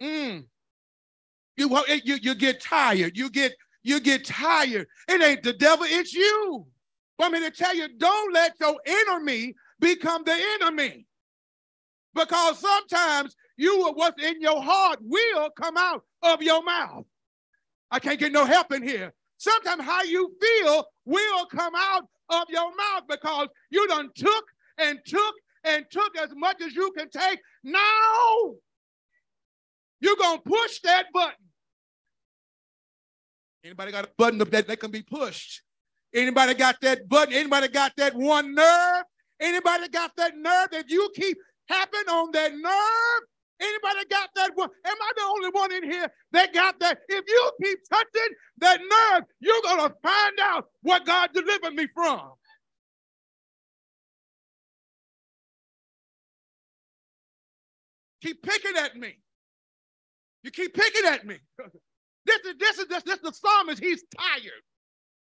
Mm. 0.00 0.44
You, 1.56 1.84
you 2.04 2.16
you 2.22 2.34
get 2.34 2.60
tired. 2.60 3.16
You 3.16 3.30
get 3.30 3.54
you 3.84 4.00
get 4.00 4.24
tired. 4.24 4.88
It 5.08 5.22
ain't 5.22 5.42
the 5.42 5.52
devil, 5.52 5.86
it's 5.88 6.12
you. 6.12 6.66
Want 7.18 7.34
me 7.34 7.40
to 7.40 7.50
tell 7.50 7.76
you, 7.76 7.86
don't 7.96 8.32
let 8.32 8.54
your 8.60 8.76
enemy 8.84 9.54
become 9.78 10.24
the 10.24 10.36
enemy. 10.60 11.06
Because 12.14 12.58
sometimes 12.58 13.36
you 13.56 13.92
what's 13.94 14.22
in 14.22 14.40
your 14.40 14.62
heart 14.62 14.98
will 15.02 15.50
come 15.50 15.76
out 15.76 16.02
of 16.22 16.42
your 16.42 16.64
mouth. 16.64 17.04
I 17.90 18.00
can't 18.00 18.18
get 18.18 18.32
no 18.32 18.44
help 18.44 18.72
in 18.72 18.82
here. 18.82 19.12
Sometimes 19.36 19.82
how 19.84 20.02
you 20.02 20.34
feel 20.40 20.86
will 21.04 21.46
come 21.46 21.74
out 21.76 22.04
of 22.30 22.44
your 22.48 22.74
mouth 22.74 23.02
because 23.08 23.48
you 23.70 23.86
done 23.88 24.10
took 24.16 24.44
and 24.78 24.98
took 25.06 25.34
and 25.64 25.84
took 25.90 26.16
as 26.16 26.30
much 26.34 26.60
as 26.62 26.74
you 26.74 26.90
can 26.96 27.10
take. 27.10 27.38
Now 27.62 28.54
you're 30.00 30.16
gonna 30.16 30.40
push 30.40 30.80
that 30.80 31.06
button. 31.12 31.34
Anybody 33.64 33.92
got 33.92 34.04
a 34.04 34.10
button 34.18 34.38
that, 34.38 34.66
that 34.66 34.78
can 34.78 34.90
be 34.90 35.02
pushed? 35.02 35.62
Anybody 36.14 36.54
got 36.54 36.80
that 36.82 37.08
button? 37.08 37.32
Anybody 37.34 37.68
got 37.68 37.92
that 37.96 38.14
one 38.14 38.54
nerve? 38.54 39.04
Anybody 39.40 39.88
got 39.88 40.12
that 40.16 40.36
nerve? 40.36 40.68
that 40.70 40.90
you 40.90 41.10
keep 41.14 41.38
tapping 41.68 42.08
on 42.10 42.30
that 42.32 42.52
nerve, 42.52 43.22
anybody 43.60 44.06
got 44.10 44.28
that 44.36 44.50
one? 44.54 44.68
Am 44.84 44.96
I 45.00 45.12
the 45.16 45.22
only 45.22 45.48
one 45.50 45.72
in 45.72 45.90
here 45.90 46.08
that 46.32 46.52
got 46.52 46.78
that? 46.80 46.98
If 47.08 47.24
you 47.26 47.50
keep 47.62 47.78
touching 47.90 48.34
that 48.58 48.80
nerve, 48.80 49.24
you're 49.40 49.62
going 49.62 49.88
to 49.88 49.94
find 50.02 50.38
out 50.42 50.66
what 50.82 51.06
God 51.06 51.30
delivered 51.32 51.74
me 51.74 51.86
from. 51.94 52.32
Keep 58.22 58.42
picking 58.42 58.76
at 58.78 58.96
me. 58.96 59.14
You 60.42 60.50
keep 60.50 60.74
picking 60.74 61.06
at 61.06 61.26
me. 61.26 61.38
This 62.26 62.40
is 62.40 62.54
this 62.58 62.78
is 62.78 62.86
this, 62.86 63.02
this 63.02 63.18
the 63.20 63.32
psalmist. 63.32 63.82
He's 63.82 64.04
tired. 64.16 64.62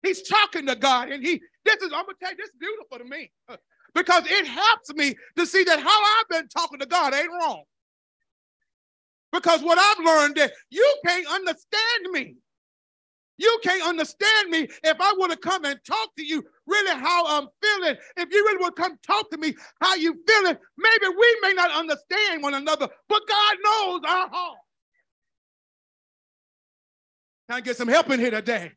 He's 0.03 0.21
talking 0.23 0.67
to 0.67 0.75
God, 0.75 1.09
and 1.09 1.25
he 1.25 1.41
this 1.65 1.77
is 1.77 1.91
I'm 1.93 2.05
gonna 2.05 2.13
tell 2.21 2.31
you 2.31 2.37
this 2.37 2.49
is 2.49 2.55
beautiful 2.59 2.99
to 2.99 3.05
me 3.05 3.31
uh, 3.49 3.57
because 3.95 4.23
it 4.27 4.45
helps 4.45 4.93
me 4.93 5.15
to 5.37 5.45
see 5.45 5.63
that 5.63 5.79
how 5.79 6.03
I've 6.19 6.29
been 6.29 6.47
talking 6.49 6.79
to 6.79 6.85
God 6.85 7.13
ain't 7.13 7.31
wrong. 7.31 7.63
Because 9.31 9.63
what 9.63 9.79
I've 9.79 10.05
learned 10.05 10.35
that 10.35 10.53
you 10.69 10.95
can't 11.05 11.27
understand 11.27 12.11
me. 12.11 12.35
You 13.37 13.59
can't 13.63 13.83
understand 13.87 14.51
me 14.51 14.67
if 14.83 14.97
I 14.99 15.13
want 15.17 15.31
to 15.31 15.37
come 15.37 15.65
and 15.65 15.79
talk 15.85 16.15
to 16.17 16.23
you 16.23 16.43
really 16.67 16.99
how 16.99 17.25
I'm 17.25 17.47
feeling. 17.61 17.95
If 18.15 18.31
you 18.31 18.45
really 18.45 18.63
to 18.65 18.71
come 18.71 18.95
talk 19.05 19.31
to 19.31 19.37
me 19.37 19.55
how 19.81 19.95
you 19.95 20.15
feeling, 20.27 20.55
maybe 20.77 21.07
we 21.17 21.39
may 21.41 21.53
not 21.53 21.71
understand 21.71 22.43
one 22.43 22.53
another, 22.53 22.87
but 23.09 23.21
God 23.27 23.55
knows 23.65 24.01
our 24.07 24.29
heart. 24.29 24.57
Can 27.49 27.57
I 27.57 27.61
get 27.61 27.77
some 27.77 27.87
help 27.87 28.09
in 28.09 28.19
here 28.19 28.31
today? 28.31 28.71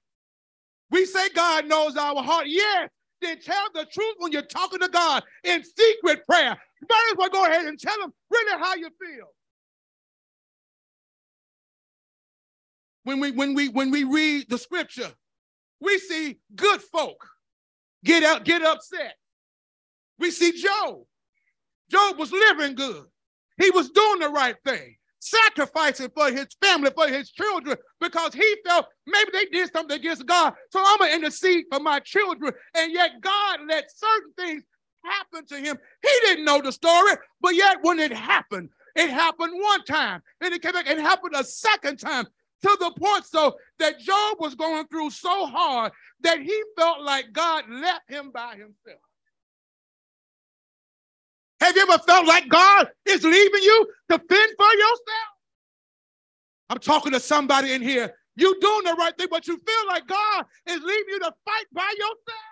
We 0.91 1.05
say 1.05 1.29
God 1.31 1.67
knows 1.67 1.97
our 1.97 2.23
heart. 2.23 2.47
Yes, 2.47 2.91
then 3.21 3.41
tell 3.41 3.67
the 3.75 3.87
truth 3.87 4.15
when 4.19 4.33
you're 4.33 4.43
talking 4.43 4.81
to 4.81 4.89
God 4.89 5.23
in 5.45 5.63
secret 5.65 6.25
prayer. 6.27 6.57
You 6.81 6.87
might 6.89 7.09
as 7.13 7.17
well 7.19 7.31
go 7.31 7.45
ahead 7.45 7.67
and 7.67 7.79
tell 7.79 8.01
him 8.03 8.13
really 8.31 8.63
how 8.63 8.75
you 8.75 8.89
feel. 9.01 9.27
when 13.07 13.21
we 13.21 13.31
when 13.31 13.55
we 13.55 13.69
when 13.69 13.93
we 13.93 14.03
read 14.03 14.51
the 14.51 14.59
scripture, 14.59 15.13
we 15.81 15.97
see 15.99 16.39
good 16.57 16.83
folk 16.83 17.25
get 18.05 18.25
out, 18.25 18.45
get 18.45 18.63
upset. 18.63 19.15
We 20.19 20.33
see 20.33 20.61
Job. 20.61 21.03
Job 21.89 22.19
was 22.19 22.33
living 22.33 22.75
good. 22.75 23.05
He 23.63 23.71
was 23.71 23.91
doing 23.91 24.19
the 24.19 24.29
right 24.29 24.57
thing, 24.65 24.97
sacrificing 25.29 26.11
for 26.15 26.31
his 26.31 26.47
family, 26.63 26.91
for 26.95 27.09
his 27.09 27.31
children, 27.31 27.77
because 28.01 28.35
he 28.35 28.57
felt 28.67 28.87
maybe 29.07 29.31
they 29.33 29.47
did 29.47 29.73
something 29.73 29.99
against 29.99 30.27
God. 30.27 30.55
So 30.71 30.83
I'm 30.85 30.99
gonna 30.99 31.13
intercede 31.13 31.67
for 31.71 31.81
my 31.81 32.01
children. 32.01 32.53
And 32.75 32.93
yet 32.93 33.21
God 33.21 33.61
let 33.69 33.91
certain 33.91 34.33
things 34.37 34.63
happen 35.05 35.47
to 35.47 35.57
him. 35.57 35.77
He 36.03 36.11
didn't 36.23 36.45
know 36.45 36.61
the 36.61 36.73
story, 36.73 37.15
but 37.41 37.55
yet 37.55 37.79
when 37.83 37.99
it 37.99 38.13
happened, 38.13 38.71
it 38.95 39.11
happened 39.11 39.53
one 39.55 39.85
time, 39.85 40.23
and 40.41 40.55
it 40.55 40.63
came 40.63 40.73
back 40.73 40.89
and 40.89 41.01
happened 41.01 41.35
a 41.37 41.45
second 41.45 41.99
time 41.99 42.27
to 42.63 42.77
the 42.81 42.91
point 42.99 43.27
so 43.27 43.57
that 43.79 44.01
Job 44.01 44.39
was 44.41 44.55
going 44.55 44.87
through 44.89 45.11
so 45.11 45.47
hard 45.47 45.93
that 46.21 46.41
he 46.41 46.63
felt 46.79 47.03
like 47.03 47.33
God 47.33 47.65
left 47.69 48.09
him 48.09 48.31
by 48.31 48.53
himself. 48.53 49.01
Have 51.61 51.75
you 51.75 51.83
ever 51.83 52.03
felt 52.07 52.27
like 52.27 52.49
God 52.49 52.89
is 53.07 53.25
leaving 53.25 53.63
you 53.63 53.87
to 54.11 54.19
fend 54.19 54.51
for 54.59 54.73
yourself? 54.75 55.37
I'm 56.69 56.79
talking 56.79 57.13
to 57.13 57.21
somebody 57.21 57.73
in 57.73 57.83
here. 57.83 58.15
You 58.37 58.59
doing 58.61 58.85
the 58.85 58.95
right 58.99 59.17
thing, 59.17 59.29
but 59.31 59.47
you 59.47 59.57
feel 59.57 59.89
like 59.89 60.07
God 60.07 60.45
is 60.67 60.81
leaving 60.81 61.09
you 61.09 61.19
to 61.21 61.33
fight 61.45 61.67
by 61.73 61.91
yourself. 61.97 62.47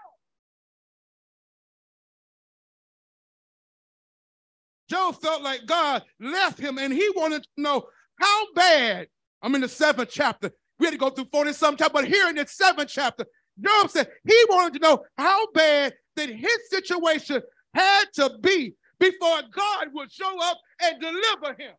Job 4.88 5.20
felt 5.20 5.42
like 5.42 5.66
God 5.66 6.02
left 6.20 6.59
him 6.59 6.78
and 6.78 6.92
he 6.92 7.11
wanted 7.16 7.42
to 7.42 7.48
know 7.57 7.84
how 8.20 8.52
bad 8.55 9.09
I'm 9.42 9.55
in 9.55 9.61
the 9.61 9.68
seventh 9.68 10.11
chapter. 10.11 10.50
We 10.78 10.86
had 10.86 10.92
to 10.92 10.98
go 10.98 11.11
through 11.11 11.28
40 11.32 11.52
some 11.52 11.76
chapter, 11.76 11.92
but 11.92 12.07
here 12.07 12.28
in 12.28 12.36
the 12.36 12.46
seventh 12.46 12.90
chapter, 12.90 13.24
Job 13.61 13.90
said 13.90 14.09
he 14.26 14.44
wanted 14.48 14.74
to 14.74 14.78
know 14.80 15.05
how 15.16 15.50
bad 15.52 15.94
that 16.16 16.28
his 16.28 16.59
situation 16.70 17.42
had 17.74 18.05
to 18.14 18.38
be 18.40 18.74
before 19.05 19.42
God 19.52 19.88
would 19.92 20.11
show 20.11 20.34
up 20.42 20.59
and 20.82 21.00
deliver 21.00 21.55
him. 21.61 21.72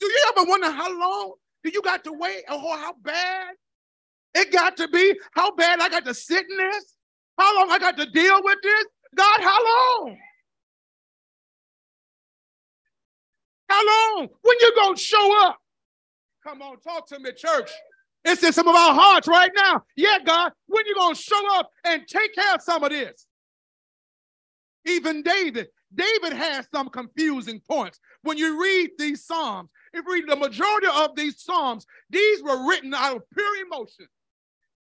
Do 0.00 0.06
you 0.06 0.32
ever 0.32 0.48
wonder 0.48 0.70
how 0.70 0.88
long 0.98 1.34
do 1.62 1.70
you 1.70 1.82
got 1.82 2.04
to 2.04 2.12
wait 2.12 2.44
or 2.50 2.58
how 2.58 2.94
bad 3.02 3.48
it 4.34 4.52
got 4.52 4.76
to 4.78 4.88
be? 4.88 5.14
How 5.32 5.54
bad 5.54 5.80
I 5.80 5.88
got 5.88 6.04
to 6.06 6.14
sit 6.14 6.44
in 6.48 6.56
this? 6.56 6.94
How 7.36 7.54
long 7.56 7.70
I 7.70 7.78
got 7.78 7.96
to 7.98 8.06
deal 8.06 8.40
with 8.42 8.58
this? 8.62 8.84
God, 9.14 9.40
how 9.40 9.64
long? 9.64 10.16
How 13.68 13.86
long? 13.86 14.28
When 14.42 14.56
you 14.60 14.72
gonna 14.76 14.96
show 14.96 15.46
up? 15.46 15.58
Come 16.46 16.62
on, 16.62 16.80
talk 16.80 17.06
to 17.08 17.18
me, 17.18 17.32
church. 17.32 17.70
It's 18.24 18.42
in 18.42 18.52
some 18.52 18.66
of 18.66 18.74
our 18.74 18.94
hearts 18.94 19.28
right 19.28 19.50
now. 19.54 19.84
Yeah, 19.94 20.18
God, 20.24 20.52
when 20.66 20.86
you 20.86 20.94
gonna 20.94 21.14
show 21.14 21.58
up 21.58 21.70
and 21.84 22.06
take 22.08 22.34
care 22.34 22.54
of 22.54 22.62
some 22.62 22.82
of 22.82 22.90
this? 22.90 23.27
Even 24.88 25.22
David, 25.22 25.68
David 25.94 26.32
has 26.32 26.66
some 26.74 26.88
confusing 26.88 27.60
points. 27.68 28.00
When 28.22 28.38
you 28.38 28.60
read 28.60 28.90
these 28.98 29.24
Psalms, 29.24 29.70
if 29.92 30.04
you 30.06 30.12
read 30.12 30.28
the 30.28 30.36
majority 30.36 30.86
of 30.92 31.14
these 31.14 31.42
Psalms, 31.42 31.86
these 32.10 32.42
were 32.42 32.68
written 32.68 32.94
out 32.94 33.16
of 33.16 33.22
pure 33.34 33.66
emotion. 33.66 34.06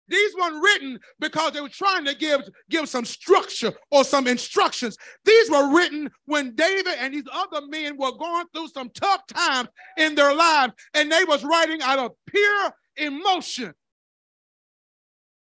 These 0.07 0.35
weren't 0.35 0.61
written 0.61 0.99
because 1.19 1.53
they 1.53 1.61
were 1.61 1.69
trying 1.69 2.03
to 2.05 2.15
give, 2.15 2.41
give 2.69 2.89
some 2.89 3.05
structure 3.05 3.71
or 3.91 4.03
some 4.03 4.27
instructions. 4.27 4.97
These 5.23 5.49
were 5.49 5.73
written 5.73 6.09
when 6.25 6.53
David 6.55 6.95
and 6.99 7.13
these 7.13 7.27
other 7.31 7.65
men 7.67 7.95
were 7.97 8.11
going 8.11 8.45
through 8.53 8.69
some 8.69 8.89
tough 8.89 9.25
times 9.27 9.69
in 9.97 10.15
their 10.15 10.33
lives, 10.33 10.73
and 10.93 11.09
they 11.09 11.23
was 11.23 11.45
writing 11.45 11.81
out 11.81 11.99
of 11.99 12.11
pure 12.27 12.71
emotion. 12.97 13.73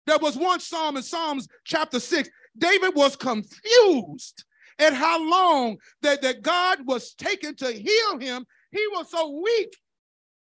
There 0.09 0.19
was 0.19 0.37
one 0.37 0.59
psalm 0.59 0.97
in 0.97 1.03
Psalms 1.03 1.47
chapter 1.65 2.01
6. 2.01 2.29
David 2.59 2.95
was 2.95 3.17
confused 3.17 4.45
at 4.79 4.95
how 4.95 5.29
long 5.29 5.79
that, 6.03 6.23
that 6.23 6.43
God 6.43 6.87
was 6.87 7.15
taking 7.15 7.55
to 7.57 7.73
heal 7.73 8.19
him. 8.19 8.45
He 8.71 8.87
was 8.93 9.11
so 9.11 9.41
weak. 9.43 9.77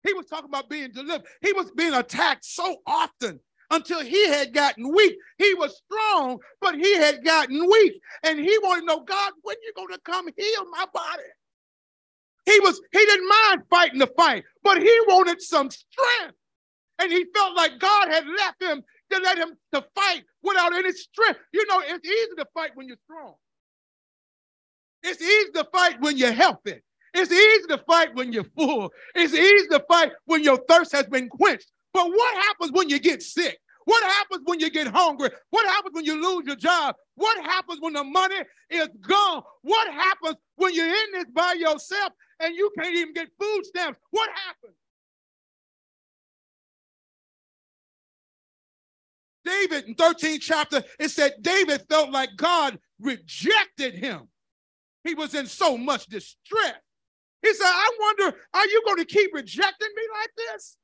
He 0.03 0.13
was 0.13 0.25
talking 0.27 0.49
about 0.49 0.69
being 0.69 0.91
delivered. 0.91 1.27
He 1.41 1.53
was 1.53 1.71
being 1.71 1.93
attacked 1.93 2.45
so 2.45 2.77
often 2.85 3.39
until 3.71 4.01
he 4.01 4.27
had 4.27 4.53
gotten 4.53 4.93
weak. 4.93 5.15
He 5.37 5.53
was 5.55 5.81
strong, 5.85 6.39
but 6.61 6.75
he 6.75 6.95
had 6.95 7.23
gotten 7.23 7.59
weak. 7.65 7.99
And 8.23 8.39
he 8.39 8.57
wanted 8.59 8.81
to 8.81 8.87
know, 8.87 8.99
God, 9.01 9.33
when 9.41 9.55
you 9.63 9.73
going 9.75 9.93
to 9.93 9.99
come 9.99 10.27
heal 10.37 10.65
my 10.71 10.85
body? 10.93 11.23
He 12.45 12.59
was, 12.59 12.79
he 12.91 12.99
didn't 12.99 13.27
mind 13.27 13.63
fighting 13.69 13.99
the 13.99 14.11
fight, 14.15 14.43
but 14.63 14.77
he 14.81 14.99
wanted 15.07 15.41
some 15.41 15.69
strength. 15.71 16.35
And 16.99 17.11
he 17.11 17.25
felt 17.35 17.55
like 17.57 17.79
God 17.79 18.07
had 18.09 18.25
left 18.27 18.61
him 18.61 18.83
to 19.11 19.19
let 19.19 19.37
him 19.37 19.49
to 19.73 19.85
fight 19.95 20.23
without 20.43 20.73
any 20.73 20.91
strength. 20.91 21.39
You 21.53 21.65
know, 21.67 21.81
it's 21.85 22.07
easy 22.07 22.35
to 22.37 22.45
fight 22.53 22.71
when 22.75 22.87
you're 22.87 22.97
strong. 23.03 23.35
It's 25.03 25.21
easy 25.21 25.51
to 25.53 25.67
fight 25.71 26.01
when 26.01 26.17
you're 26.17 26.31
healthy. 26.31 26.81
It's 27.13 27.31
easy 27.31 27.67
to 27.69 27.77
fight 27.87 28.13
when 28.15 28.33
you're 28.33 28.43
full. 28.57 28.91
It's 29.13 29.33
easy 29.33 29.67
to 29.69 29.83
fight 29.87 30.11
when 30.25 30.43
your 30.43 30.57
thirst 30.67 30.91
has 30.91 31.05
been 31.07 31.29
quenched. 31.29 31.71
But 31.93 32.07
what 32.07 32.43
happens 32.43 32.71
when 32.73 32.89
you 32.89 32.99
get 32.99 33.23
sick? 33.23 33.57
What 33.85 34.03
happens 34.03 34.41
when 34.45 34.59
you 34.59 34.69
get 34.69 34.87
hungry? 34.87 35.29
What 35.51 35.65
happens 35.67 35.93
when 35.93 36.05
you 36.05 36.21
lose 36.21 36.45
your 36.47 36.55
job? 36.55 36.95
What 37.15 37.37
happens 37.45 37.79
when 37.81 37.93
the 37.93 38.03
money 38.03 38.41
is 38.69 38.89
gone? 39.07 39.43
What 39.61 39.93
happens 39.93 40.35
when 40.55 40.73
you're 40.73 40.87
in 40.87 41.11
this 41.13 41.25
by 41.33 41.53
yourself 41.53 42.11
and 42.39 42.55
you 42.55 42.71
can't 42.77 42.95
even 42.95 43.13
get 43.13 43.29
food 43.39 43.65
stamps? 43.65 43.99
What 44.09 44.29
happens? 44.45 44.75
David 49.45 49.85
in 49.85 49.95
13th 49.95 50.41
chapter, 50.41 50.83
it 50.99 51.09
said 51.09 51.33
David 51.41 51.83
felt 51.89 52.11
like 52.11 52.29
God 52.35 52.79
rejected 52.99 53.95
him. 53.95 54.27
He 55.03 55.13
was 55.13 55.35
in 55.35 55.45
so 55.45 55.77
much 55.77 56.07
distress. 56.07 56.75
He 57.41 57.53
said, 57.53 57.67
I 57.67 57.91
wonder, 57.99 58.37
are 58.53 58.65
you 58.65 58.81
going 58.85 58.97
to 58.97 59.05
keep 59.05 59.31
rejecting 59.33 59.89
me 59.95 60.03
like 60.19 60.31
this? 60.35 60.77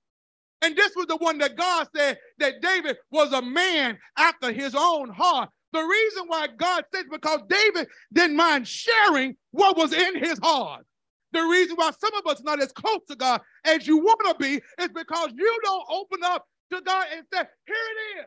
And 0.61 0.75
this 0.75 0.95
was 0.95 1.07
the 1.07 1.17
one 1.17 1.39
that 1.39 1.57
God 1.57 1.87
said 1.95 2.19
that 2.37 2.61
David 2.61 2.97
was 3.09 3.33
a 3.33 3.41
man 3.41 3.97
after 4.15 4.51
his 4.51 4.75
own 4.75 5.09
heart. 5.09 5.49
The 5.73 5.81
reason 5.81 6.25
why 6.27 6.47
God 6.55 6.83
said 6.93 7.05
because 7.11 7.39
David 7.49 7.87
didn't 8.13 8.35
mind 8.35 8.67
sharing 8.67 9.35
what 9.51 9.75
was 9.75 9.93
in 9.93 10.23
his 10.23 10.37
heart. 10.43 10.85
The 11.31 11.41
reason 11.41 11.77
why 11.77 11.91
some 11.97 12.13
of 12.13 12.27
us 12.27 12.43
not 12.43 12.61
as 12.61 12.73
close 12.73 12.99
to 13.09 13.15
God 13.15 13.41
as 13.63 13.87
you 13.87 13.97
want 13.97 14.19
to 14.27 14.35
be 14.35 14.61
is 14.83 14.89
because 14.93 15.29
you 15.35 15.59
don't 15.63 15.85
open 15.89 16.19
up 16.23 16.45
to 16.73 16.81
God 16.81 17.05
and 17.15 17.25
say, 17.33 17.41
Here 17.65 17.75
it 17.75 18.19
is. 18.19 18.25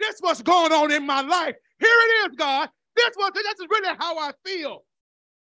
This 0.00 0.16
what's 0.20 0.42
going 0.42 0.72
on 0.72 0.90
in 0.90 1.06
my 1.06 1.20
life. 1.20 1.54
Here 1.78 1.88
it 1.88 2.30
is, 2.30 2.36
God. 2.36 2.68
This 2.96 3.10
was 3.16 3.30
this 3.34 3.44
is 3.44 3.66
really 3.70 3.96
how 3.98 4.18
I 4.18 4.32
feel. 4.44 4.84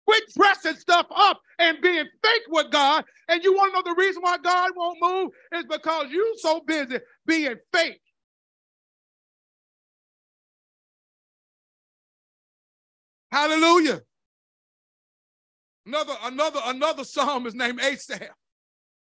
Quit 0.06 0.24
dressing 0.36 0.76
stuff 0.76 1.06
up 1.16 1.40
and 1.60 1.82
being 1.82 2.06
fake 2.24 2.44
with 2.50 2.72
God. 2.72 3.06
And 3.28 3.44
you 3.44 3.54
want 3.54 3.74
to 3.74 3.80
know 3.80 3.94
the 3.94 4.00
reason 4.00 4.22
why 4.22 4.38
God 4.38 4.72
won't 4.76 4.98
move 5.02 5.30
is 5.54 5.66
because 5.66 6.08
you 6.10 6.36
so 6.38 6.62
busy 6.66 7.00
being 7.26 7.56
fake. 7.72 8.02
Hallelujah. 13.32 14.02
Another, 15.86 16.14
another, 16.24 16.60
another 16.66 17.04
psalm 17.04 17.48
is 17.48 17.56
named 17.56 17.80
Asaph. 17.80 18.30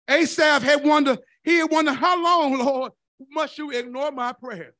Asaph 0.10 0.64
had 0.64 0.84
wondered, 0.84 1.20
he 1.44 1.58
had 1.58 1.72
wondered, 1.72 1.94
how 1.94 2.22
long, 2.22 2.58
Lord, 2.58 2.92
must 3.30 3.58
you 3.58 3.72
ignore 3.72 4.12
my 4.12 4.34
prayers? 4.34 4.74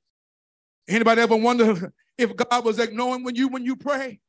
Anybody 0.88 1.22
ever 1.22 1.36
wonder 1.36 1.94
if 2.18 2.36
God 2.36 2.66
was 2.66 2.80
ignoring 2.80 3.24
when 3.24 3.36
you 3.36 3.48
when 3.48 3.66
you 3.66 3.76
pray? 3.76 4.20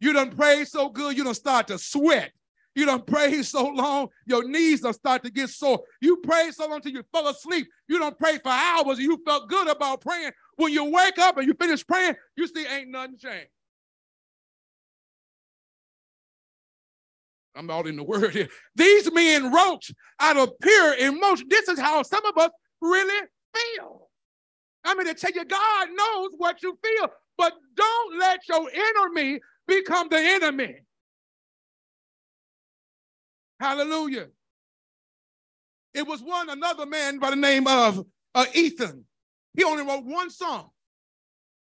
You 0.00 0.12
done 0.12 0.30
pray 0.30 0.64
so 0.64 0.88
good, 0.88 1.16
you 1.16 1.24
don't 1.24 1.34
start 1.34 1.68
to 1.68 1.78
sweat. 1.78 2.32
You 2.74 2.86
don't 2.86 3.06
pray 3.06 3.42
so 3.42 3.68
long, 3.68 4.08
your 4.26 4.48
knees 4.48 4.80
don't 4.80 4.94
start 4.94 5.22
to 5.24 5.30
get 5.30 5.50
sore. 5.50 5.80
You 6.00 6.18
pray 6.18 6.50
so 6.52 6.66
long 6.66 6.76
until 6.76 6.92
you 6.92 7.02
fell 7.12 7.28
asleep. 7.28 7.68
You 7.88 7.98
don't 7.98 8.18
pray 8.18 8.38
for 8.38 8.50
hours 8.50 8.98
and 8.98 9.06
you 9.06 9.20
felt 9.24 9.48
good 9.48 9.68
about 9.68 10.00
praying. 10.00 10.32
When 10.56 10.72
you 10.72 10.84
wake 10.84 11.18
up 11.18 11.36
and 11.36 11.46
you 11.46 11.54
finish 11.54 11.86
praying, 11.86 12.14
you 12.36 12.46
see 12.46 12.66
ain't 12.66 12.90
nothing 12.90 13.18
changed. 13.18 13.48
I'm 17.54 17.70
out 17.70 17.86
in 17.86 17.96
the 17.96 18.04
word 18.04 18.32
here. 18.32 18.48
These 18.76 19.12
men 19.12 19.52
wrote 19.52 19.88
out 20.18 20.36
of 20.36 20.58
pure 20.60 20.94
emotion. 20.94 21.46
This 21.48 21.68
is 21.68 21.78
how 21.78 22.02
some 22.02 22.24
of 22.24 22.36
us 22.38 22.50
really 22.80 23.26
feel. 23.54 23.99
I'm 24.84 24.96
going 24.96 25.06
to 25.06 25.14
tell 25.14 25.32
you, 25.32 25.44
God 25.44 25.88
knows 25.94 26.30
what 26.36 26.62
you 26.62 26.78
feel, 26.82 27.08
but 27.36 27.52
don't 27.76 28.18
let 28.18 28.40
your 28.48 28.68
enemy 28.72 29.40
become 29.66 30.08
the 30.10 30.18
enemy. 30.18 30.76
Hallelujah. 33.58 34.28
It 35.92 36.06
was 36.06 36.22
one 36.22 36.48
another 36.48 36.86
man 36.86 37.18
by 37.18 37.30
the 37.30 37.36
name 37.36 37.66
of 37.66 38.04
uh, 38.34 38.46
Ethan. 38.54 39.04
He 39.54 39.64
only 39.64 39.84
wrote 39.84 40.04
one 40.04 40.30
song. 40.30 40.70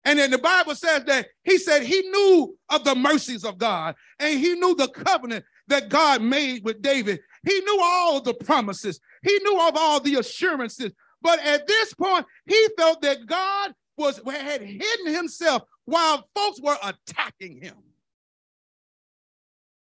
And 0.04 0.18
then 0.18 0.32
the 0.32 0.38
Bible 0.38 0.76
says 0.76 1.04
that 1.06 1.28
he 1.44 1.58
said 1.58 1.84
he 1.84 2.02
knew 2.02 2.58
of 2.70 2.84
the 2.84 2.96
mercies 2.96 3.46
of 3.46 3.58
God 3.58 3.96
and 4.20 4.40
he 4.40 4.54
knew 4.56 4.76
the 4.76 4.88
covenant 4.88 5.46
that 5.68 5.90
God 5.90 6.22
made 6.22 6.64
with 6.64 6.82
David. 6.82 7.20
He 7.48 7.60
knew 7.62 7.80
all 7.82 8.22
the 8.22 8.34
promises, 8.34 9.00
he 9.24 9.40
knew 9.44 9.60
of 9.68 9.76
all 9.76 10.00
the 10.00 10.16
assurances. 10.16 10.92
But 11.22 11.40
at 11.40 11.68
this 11.68 11.94
point, 11.94 12.26
he 12.46 12.68
felt 12.78 13.02
that 13.02 13.26
God 13.26 13.74
was 13.98 14.20
had 14.26 14.62
hidden 14.62 15.14
himself 15.14 15.64
while 15.86 16.28
folks 16.36 16.60
were 16.62 16.78
attacking 16.84 17.62
him. 17.62 17.76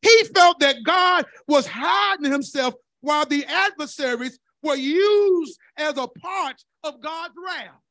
He 0.02 0.24
felt 0.36 0.60
that 0.60 0.84
God 0.84 1.26
was 1.48 1.66
hiding 1.66 2.32
himself 2.32 2.76
while 3.02 3.26
the 3.26 3.46
adversaries 3.46 4.38
were 4.62 4.76
used 4.76 5.58
as 5.78 5.98
a 5.98 6.08
part 6.08 6.64
of 6.84 7.02
God's 7.02 7.34
wrath. 7.44 7.82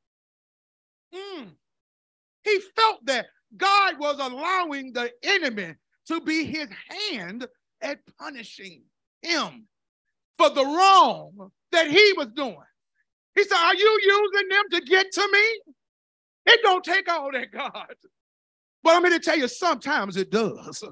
Mm. 1.14 1.53
He 2.45 2.61
felt 2.76 3.05
that 3.07 3.26
God 3.57 3.99
was 3.99 4.16
allowing 4.18 4.93
the 4.93 5.11
enemy 5.22 5.74
to 6.07 6.20
be 6.20 6.45
his 6.45 6.68
hand 7.11 7.47
at 7.80 7.99
punishing 8.18 8.82
him 9.22 9.66
for 10.38 10.51
the 10.51 10.64
wrong 10.64 11.51
that 11.70 11.90
he 11.90 12.12
was 12.16 12.28
doing. 12.34 12.57
He 13.35 13.45
said, 13.45 13.57
Are 13.57 13.74
you 13.74 13.99
using 14.03 14.49
them 14.49 14.64
to 14.72 14.80
get 14.83 15.12
to 15.12 15.28
me? 15.33 15.74
It 16.47 16.61
don't 16.62 16.85
take 16.85 17.11
all 17.11 17.30
that, 17.33 17.51
God. 17.53 17.95
But 18.83 18.95
I'm 18.97 19.03
going 19.03 19.12
to 19.12 19.20
tell 19.20 19.39
you, 19.39 19.49
sometimes 19.49 20.16
it 20.16 20.30
does. 20.30 20.83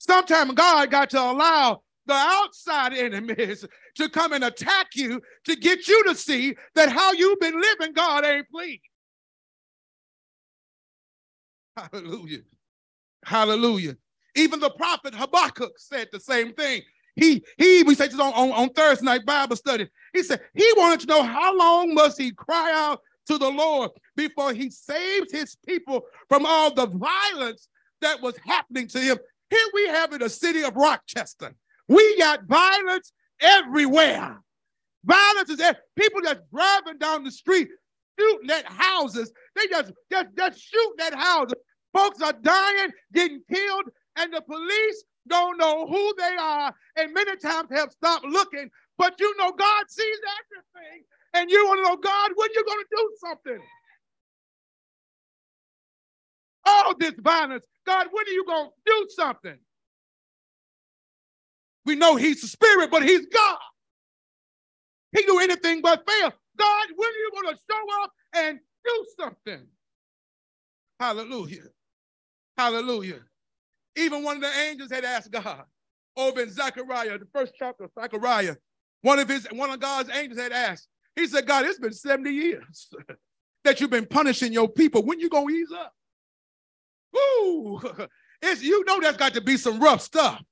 Sometimes 0.00 0.52
God 0.52 0.90
got 0.90 1.10
to 1.10 1.20
allow 1.20 1.82
the 2.06 2.14
outside 2.14 2.92
enemies 2.92 3.64
to 3.94 4.08
come 4.08 4.32
and 4.32 4.44
attack 4.44 4.88
you 4.94 5.20
to 5.44 5.54
get 5.54 5.86
you 5.86 6.02
to 6.04 6.14
see 6.14 6.56
that 6.74 6.90
how 6.90 7.12
you've 7.12 7.38
been 7.38 7.60
living, 7.60 7.92
God 7.92 8.24
ain't 8.24 8.48
pleased. 8.48 8.82
Hallelujah. 11.76 12.40
Hallelujah. 13.24 13.96
Even 14.34 14.60
the 14.60 14.70
prophet 14.70 15.14
Habakkuk 15.14 15.72
said 15.76 16.08
the 16.10 16.20
same 16.20 16.52
thing. 16.52 16.82
He 17.16 17.44
he 17.58 17.82
we 17.82 17.94
said 17.94 18.10
this 18.10 18.20
on, 18.20 18.32
on, 18.34 18.50
on 18.52 18.68
Thursday 18.70 19.04
night 19.04 19.26
Bible 19.26 19.56
study. 19.56 19.88
He 20.12 20.22
said 20.22 20.40
he 20.54 20.70
wanted 20.76 21.00
to 21.00 21.06
know 21.06 21.22
how 21.22 21.56
long 21.56 21.94
must 21.94 22.20
he 22.20 22.32
cry 22.32 22.72
out 22.74 23.00
to 23.26 23.38
the 23.38 23.48
Lord 23.48 23.90
before 24.16 24.52
he 24.52 24.70
saves 24.70 25.32
his 25.32 25.56
people 25.66 26.02
from 26.28 26.44
all 26.46 26.74
the 26.74 26.86
violence 26.86 27.68
that 28.00 28.20
was 28.20 28.36
happening 28.38 28.88
to 28.88 28.98
him. 28.98 29.18
Here 29.50 29.66
we 29.74 29.88
have 29.88 30.12
in 30.12 30.20
the 30.20 30.28
city 30.28 30.62
of 30.62 30.76
Rochester. 30.76 31.54
We 31.88 32.18
got 32.18 32.44
violence 32.44 33.12
everywhere. 33.40 34.40
Violence 35.04 35.50
is 35.50 35.56
there. 35.56 35.76
People 35.96 36.20
just 36.22 36.40
driving 36.52 36.98
down 36.98 37.24
the 37.24 37.30
street, 37.30 37.68
shooting 38.18 38.50
at 38.50 38.66
houses. 38.66 39.32
They 39.56 39.66
just, 39.68 39.92
just, 40.10 40.28
just 40.36 40.60
shooting 40.60 41.06
at 41.06 41.14
houses. 41.14 41.54
Folks 41.92 42.22
are 42.22 42.32
dying, 42.32 42.90
getting 43.12 43.42
killed, 43.52 43.84
and 44.16 44.32
the 44.32 44.40
police 44.42 45.04
don't 45.28 45.58
know 45.58 45.86
who 45.86 46.14
they 46.18 46.36
are, 46.38 46.74
and 46.96 47.14
many 47.14 47.36
times 47.36 47.68
have 47.72 47.92
stopped 47.92 48.24
looking. 48.24 48.70
But 48.98 49.18
you 49.20 49.36
know 49.38 49.52
God 49.52 49.84
sees 49.88 50.18
everything, 50.40 51.04
and 51.34 51.50
you 51.50 51.66
want 51.66 51.78
to 51.78 51.82
know 51.90 51.96
God 51.96 52.30
when 52.34 52.48
you're 52.54 52.64
going 52.64 52.84
to 52.84 52.96
do 52.96 53.10
something. 53.18 53.60
All 56.66 56.94
this 56.98 57.14
violence, 57.18 57.66
God, 57.86 58.08
when 58.10 58.26
are 58.26 58.30
you 58.30 58.44
going 58.46 58.68
to 58.68 58.72
do 58.86 59.06
something? 59.10 59.58
We 61.86 61.96
know 61.96 62.16
He's 62.16 62.42
the 62.42 62.48
Spirit, 62.48 62.90
but 62.90 63.02
He's 63.02 63.26
God. 63.26 63.58
He 65.12 65.22
do 65.22 65.38
anything 65.40 65.80
but 65.82 66.08
fail. 66.08 66.32
God, 66.58 66.86
when 66.96 67.08
are 67.08 67.12
you 67.12 67.30
going 67.42 67.54
to 67.54 67.60
show 67.70 68.02
up 68.04 68.12
and 68.34 68.58
do 68.84 69.06
something? 69.18 69.66
Hallelujah. 71.00 71.68
Hallelujah. 72.58 73.20
Even 73.96 74.22
one 74.22 74.36
of 74.36 74.42
the 74.42 74.58
angels 74.68 74.90
had 74.90 75.04
asked 75.04 75.30
God 75.30 75.64
over 76.16 76.40
in 76.40 76.50
Zechariah, 76.50 77.18
the 77.18 77.26
first 77.32 77.52
chapter 77.58 77.84
of 77.84 77.90
Zechariah, 77.98 78.56
one 79.02 79.18
of 79.18 79.28
his 79.28 79.46
one 79.52 79.70
of 79.70 79.80
God's 79.80 80.10
angels 80.10 80.40
had 80.40 80.52
asked, 80.52 80.88
he 81.16 81.26
said, 81.26 81.46
God, 81.46 81.64
it's 81.64 81.78
been 81.78 81.92
70 81.92 82.30
years 82.30 82.90
that 83.64 83.80
you've 83.80 83.90
been 83.90 84.06
punishing 84.06 84.52
your 84.52 84.68
people. 84.68 85.02
When 85.04 85.20
you 85.20 85.28
gonna 85.28 85.50
ease 85.50 85.72
up? 85.72 85.92
Ooh, 87.16 87.80
it's 88.42 88.62
you 88.62 88.84
know 88.84 89.00
that's 89.00 89.16
got 89.16 89.34
to 89.34 89.40
be 89.40 89.56
some 89.56 89.80
rough 89.80 90.00
stuff. 90.00 90.42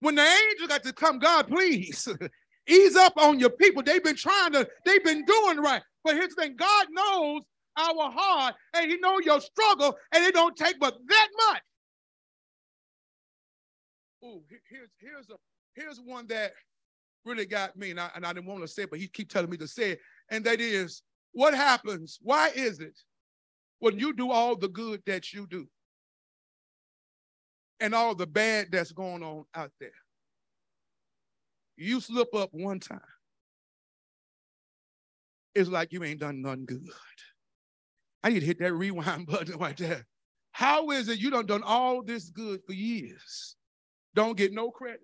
When 0.00 0.14
the 0.14 0.22
angel 0.22 0.68
got 0.68 0.82
to 0.82 0.92
come, 0.92 1.18
God, 1.18 1.48
please 1.48 2.08
ease 2.68 2.96
up 2.96 3.14
on 3.16 3.38
your 3.38 3.50
people. 3.50 3.82
They've 3.82 4.04
been 4.04 4.16
trying 4.16 4.52
to, 4.52 4.68
they've 4.84 5.04
been 5.04 5.24
doing 5.24 5.58
right. 5.58 5.82
But 6.04 6.14
here's 6.14 6.34
the 6.34 6.42
thing 6.42 6.56
God 6.56 6.86
knows 6.90 7.42
our 7.78 8.10
heart 8.10 8.54
and 8.74 8.90
He 8.90 8.98
knows 8.98 9.24
your 9.24 9.40
struggle, 9.40 9.96
and 10.12 10.24
it 10.24 10.34
don't 10.34 10.56
take 10.56 10.78
but 10.78 10.96
that 11.08 11.28
much. 11.48 11.62
Oh, 14.26 14.42
here's 14.68 14.90
here's 14.98 15.30
a 15.30 15.36
here's 15.74 16.00
one 16.00 16.26
that 16.28 16.52
really 17.24 17.46
got 17.46 17.76
me, 17.76 17.90
and 17.90 18.00
I, 18.00 18.10
and 18.16 18.26
I 18.26 18.32
didn't 18.32 18.46
want 18.46 18.62
to 18.62 18.68
say 18.68 18.82
it, 18.82 18.90
but 18.90 18.98
he 18.98 19.06
keep 19.06 19.30
telling 19.30 19.50
me 19.50 19.56
to 19.58 19.68
say 19.68 19.92
it, 19.92 20.00
and 20.30 20.44
that 20.44 20.60
is, 20.60 21.02
what 21.32 21.54
happens? 21.54 22.18
Why 22.22 22.50
is 22.54 22.80
it 22.80 22.98
when 23.78 23.98
you 23.98 24.12
do 24.12 24.30
all 24.30 24.56
the 24.56 24.68
good 24.68 25.02
that 25.06 25.32
you 25.32 25.46
do, 25.46 25.68
and 27.80 27.94
all 27.94 28.14
the 28.14 28.26
bad 28.26 28.68
that's 28.72 28.92
going 28.92 29.22
on 29.22 29.44
out 29.54 29.70
there. 29.80 29.90
You 31.76 32.00
slip 32.00 32.34
up 32.34 32.48
one 32.52 32.80
time, 32.80 33.00
it's 35.54 35.68
like 35.68 35.92
you 35.92 36.02
ain't 36.02 36.20
done 36.20 36.42
nothing 36.42 36.66
good. 36.66 36.88
I 38.24 38.30
need 38.30 38.40
to 38.40 38.46
hit 38.46 38.58
that 38.60 38.72
rewind 38.72 39.26
button 39.28 39.58
right 39.58 39.76
there. 39.76 40.06
How 40.52 40.90
is 40.90 41.08
it 41.08 41.18
you 41.18 41.30
done 41.30 41.46
done 41.46 41.62
all 41.62 42.02
this 42.02 42.30
good 42.30 42.60
for 42.66 42.72
years? 42.72 43.55
Don't 44.16 44.36
get 44.36 44.52
no 44.52 44.70
credit. 44.70 45.02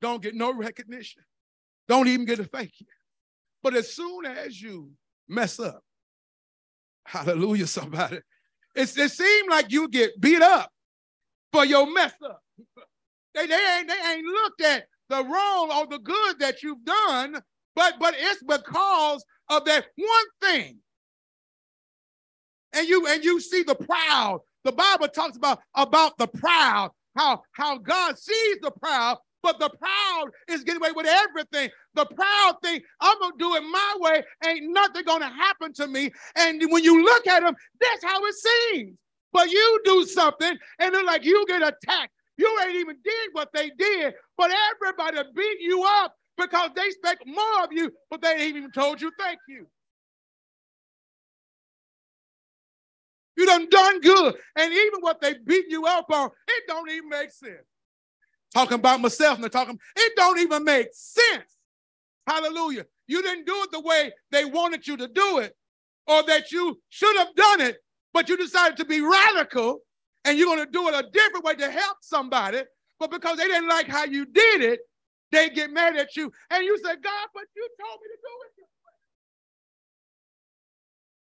Don't 0.00 0.22
get 0.22 0.34
no 0.34 0.52
recognition. 0.54 1.22
Don't 1.86 2.08
even 2.08 2.24
get 2.24 2.38
a 2.38 2.44
thank 2.44 2.72
you. 2.80 2.86
But 3.62 3.76
as 3.76 3.94
soon 3.94 4.24
as 4.24 4.60
you 4.60 4.90
mess 5.28 5.60
up, 5.60 5.82
hallelujah, 7.04 7.66
somebody, 7.66 8.20
it's, 8.74 8.96
it 8.96 9.10
seems 9.10 9.48
like 9.50 9.70
you 9.70 9.86
get 9.88 10.18
beat 10.18 10.40
up 10.40 10.72
for 11.52 11.66
your 11.66 11.92
mess 11.92 12.14
up. 12.24 12.42
They, 13.34 13.46
they, 13.46 13.54
ain't, 13.54 13.88
they 13.88 14.12
ain't 14.12 14.26
looked 14.26 14.62
at 14.62 14.86
the 15.10 15.22
wrong 15.22 15.70
or 15.70 15.86
the 15.86 15.98
good 15.98 16.38
that 16.38 16.62
you've 16.62 16.84
done, 16.84 17.36
but, 17.76 17.94
but 18.00 18.14
it's 18.16 18.42
because 18.42 19.22
of 19.50 19.64
that 19.66 19.86
one 19.96 20.26
thing. 20.40 20.78
And 22.72 22.88
you 22.88 23.06
and 23.08 23.22
you 23.24 23.40
see 23.40 23.64
the 23.64 23.74
proud. 23.74 24.40
The 24.64 24.72
Bible 24.72 25.08
talks 25.08 25.36
about, 25.36 25.58
about 25.74 26.16
the 26.18 26.28
proud, 26.28 26.92
how, 27.16 27.42
how 27.52 27.78
God 27.78 28.18
sees 28.18 28.58
the 28.60 28.70
proud, 28.70 29.18
but 29.42 29.58
the 29.58 29.70
proud 29.70 30.30
is 30.48 30.64
getting 30.64 30.82
away 30.82 30.92
with 30.92 31.06
everything. 31.06 31.70
The 31.94 32.06
proud 32.06 32.56
thing, 32.62 32.80
I'm 33.00 33.18
gonna 33.20 33.34
do 33.38 33.54
it 33.56 33.62
my 33.62 33.96
way, 33.98 34.22
ain't 34.46 34.72
nothing 34.72 35.04
gonna 35.04 35.30
happen 35.30 35.72
to 35.74 35.86
me. 35.86 36.10
And 36.36 36.62
when 36.70 36.84
you 36.84 37.04
look 37.04 37.26
at 37.26 37.42
them, 37.42 37.54
that's 37.80 38.04
how 38.04 38.20
it 38.24 38.34
seems. 38.34 38.96
But 39.32 39.50
you 39.50 39.80
do 39.84 40.04
something 40.06 40.56
and 40.78 40.94
they're 40.94 41.04
like, 41.04 41.24
you 41.24 41.44
get 41.46 41.62
attacked. 41.62 42.12
You 42.36 42.58
ain't 42.64 42.76
even 42.76 42.96
did 43.04 43.28
what 43.32 43.50
they 43.52 43.70
did, 43.78 44.14
but 44.36 44.50
everybody 44.72 45.18
beat 45.34 45.60
you 45.60 45.84
up 45.84 46.14
because 46.38 46.70
they 46.74 46.86
expect 46.86 47.26
more 47.26 47.64
of 47.64 47.70
you, 47.70 47.92
but 48.10 48.22
they 48.22 48.32
ain't 48.32 48.56
even 48.56 48.72
told 48.72 49.00
you 49.00 49.10
thank 49.18 49.38
you. 49.46 49.66
You 53.40 53.46
done 53.46 53.70
done 53.70 54.02
good. 54.02 54.34
And 54.54 54.70
even 54.70 55.00
what 55.00 55.22
they 55.22 55.32
beat 55.32 55.64
you 55.70 55.86
up 55.86 56.10
on, 56.10 56.28
it 56.46 56.64
don't 56.68 56.90
even 56.90 57.08
make 57.08 57.30
sense. 57.30 57.64
Talking 58.52 58.74
about 58.74 59.00
myself 59.00 59.40
and 59.40 59.50
talking, 59.50 59.78
it 59.96 60.12
don't 60.14 60.38
even 60.40 60.62
make 60.62 60.88
sense. 60.92 61.56
Hallelujah. 62.26 62.84
You 63.06 63.22
didn't 63.22 63.46
do 63.46 63.54
it 63.62 63.72
the 63.72 63.80
way 63.80 64.12
they 64.30 64.44
wanted 64.44 64.86
you 64.86 64.98
to 64.98 65.08
do 65.08 65.38
it, 65.38 65.56
or 66.06 66.22
that 66.24 66.52
you 66.52 66.82
should 66.90 67.16
have 67.16 67.34
done 67.34 67.62
it, 67.62 67.78
but 68.12 68.28
you 68.28 68.36
decided 68.36 68.76
to 68.76 68.84
be 68.84 69.00
radical 69.00 69.78
and 70.26 70.36
you're 70.36 70.54
going 70.54 70.62
to 70.62 70.70
do 70.70 70.88
it 70.88 70.94
a 70.94 71.08
different 71.10 71.42
way 71.46 71.54
to 71.54 71.70
help 71.70 71.96
somebody, 72.02 72.60
but 72.98 73.10
because 73.10 73.38
they 73.38 73.46
didn't 73.46 73.70
like 73.70 73.88
how 73.88 74.04
you 74.04 74.26
did 74.26 74.60
it, 74.60 74.80
they 75.32 75.48
get 75.48 75.70
mad 75.70 75.96
at 75.96 76.14
you. 76.14 76.30
And 76.50 76.62
you 76.62 76.76
say, 76.76 76.90
God, 76.90 77.28
but 77.32 77.44
you 77.56 77.66
told 77.80 78.00
me 78.02 78.06
to 78.06 78.18
do 78.20 78.34
it. 78.44 78.50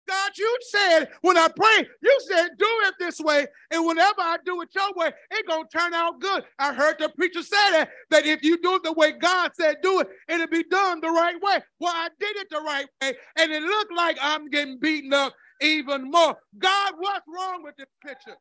God 0.08 0.32
you 0.38 0.58
said, 0.62 1.06
when 1.22 1.38
I 1.38 1.48
pray, 1.48 1.88
you 2.02 2.20
said, 2.28 2.50
do 2.58 2.68
it 2.84 2.96
this 3.00 3.20
way. 3.20 3.48
And 3.72 3.86
whenever 3.86 4.20
I 4.20 4.38
do 4.46 4.62
it 4.62 4.70
your 4.76 4.94
way, 4.96 5.12
it's 5.32 5.48
going 5.48 5.66
to 5.68 5.78
turn 5.78 5.94
out 5.94 6.20
good. 6.20 6.44
I 6.60 6.74
heard 6.74 6.98
the 7.00 7.10
preacher 7.10 7.42
say 7.42 7.72
that, 7.72 7.90
that 8.12 8.26
if 8.26 8.44
you 8.44 8.62
do 8.62 8.76
it 8.76 8.84
the 8.84 8.94
way 8.94 9.14
God 9.14 9.52
said 9.54 9.78
do 9.82 10.02
it, 10.02 10.08
it'll 10.28 10.48
be 10.48 10.64
done 10.64 11.02
the 11.02 11.10
right 11.10 11.36
way. 11.42 11.60
Well, 11.80 11.94
I 11.94 12.10
did 12.20 12.36
it 12.38 12.48
the 12.50 12.62
right 12.62 12.88
way, 13.02 13.14
and 13.38 13.52
it 13.52 13.64
looked 13.64 13.94
like 13.96 14.18
I'm 14.22 14.50
getting 14.50 14.80
beaten 14.80 15.14
up 15.14 15.34
even 15.62 16.10
more. 16.10 16.36
God, 16.58 16.94
what's 16.98 17.26
wrong 17.28 17.64
with 17.64 17.76
this 17.78 17.88
picture? 18.06 18.38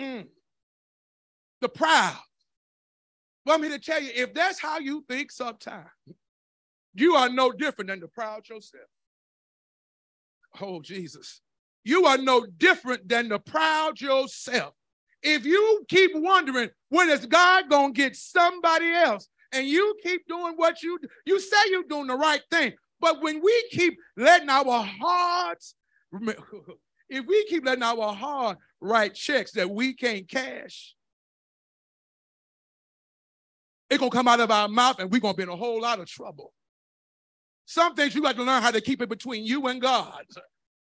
Mm. 0.00 0.26
The 1.60 1.68
proud. 1.68 2.16
Want 3.44 3.62
me 3.62 3.68
to 3.68 3.78
tell 3.78 4.02
you, 4.02 4.10
if 4.14 4.34
that's 4.34 4.60
how 4.60 4.78
you 4.78 5.04
think 5.08 5.30
sometimes, 5.30 5.86
you 6.96 7.14
are 7.14 7.28
no 7.28 7.52
different 7.52 7.88
than 7.88 8.00
the 8.00 8.08
proud 8.08 8.48
yourself. 8.48 8.88
Oh, 10.60 10.80
Jesus. 10.80 11.40
You 11.84 12.06
are 12.06 12.18
no 12.18 12.46
different 12.46 13.08
than 13.08 13.28
the 13.28 13.38
proud 13.38 14.00
yourself. 14.00 14.74
If 15.22 15.44
you 15.44 15.84
keep 15.88 16.10
wondering 16.14 16.70
when 16.88 17.10
is 17.10 17.26
God 17.26 17.68
going 17.68 17.94
to 17.94 17.96
get 17.96 18.16
somebody 18.16 18.92
else 18.92 19.28
and 19.52 19.66
you 19.66 19.96
keep 20.02 20.26
doing 20.26 20.54
what 20.56 20.82
you 20.82 20.98
you 21.24 21.40
say 21.40 21.56
you're 21.70 21.84
doing 21.84 22.06
the 22.06 22.16
right 22.16 22.42
thing, 22.50 22.72
but 23.00 23.22
when 23.22 23.42
we 23.42 23.68
keep 23.70 23.98
letting 24.16 24.50
our 24.50 24.82
hearts 24.82 25.74
if 27.08 27.26
we 27.26 27.44
keep 27.46 27.64
letting 27.64 27.82
our 27.82 28.12
heart 28.12 28.58
write 28.80 29.14
checks 29.14 29.52
that 29.52 29.70
we 29.70 29.94
can't 29.94 30.28
cash, 30.28 30.94
it's 33.90 33.98
gonna 33.98 34.10
come 34.10 34.28
out 34.28 34.40
of 34.40 34.50
our 34.50 34.68
mouth 34.68 34.98
and 34.98 35.10
we're 35.10 35.20
gonna 35.20 35.34
be 35.34 35.44
in 35.44 35.48
a 35.48 35.56
whole 35.56 35.80
lot 35.80 36.00
of 36.00 36.06
trouble. 36.06 36.52
Some 37.66 37.94
things 37.94 38.14
you 38.14 38.22
got 38.22 38.36
to 38.36 38.42
learn 38.44 38.62
how 38.62 38.70
to 38.70 38.80
keep 38.80 39.02
it 39.02 39.08
between 39.08 39.44
you 39.44 39.66
and 39.66 39.80
God. 39.80 40.24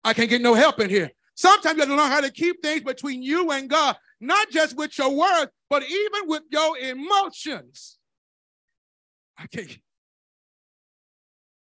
I 0.03 0.13
can't 0.13 0.30
get 0.30 0.41
no 0.41 0.55
help 0.55 0.80
in 0.80 0.89
here. 0.89 1.11
Sometimes 1.36 1.78
you 1.78 1.86
got 1.86 1.88
to 1.88 1.95
learn 1.95 2.11
how 2.11 2.21
to 2.21 2.32
keep 2.32 2.61
things 2.61 2.82
between 2.82 3.21
you 3.21 3.51
and 3.51 3.69
God, 3.69 3.95
not 4.19 4.49
just 4.49 4.76
with 4.76 4.97
your 4.97 5.15
words, 5.15 5.51
but 5.69 5.84
even 5.84 6.28
with 6.28 6.43
your 6.51 6.78
emotions. 6.78 7.97
I 9.38 9.47
can't. 9.47 9.78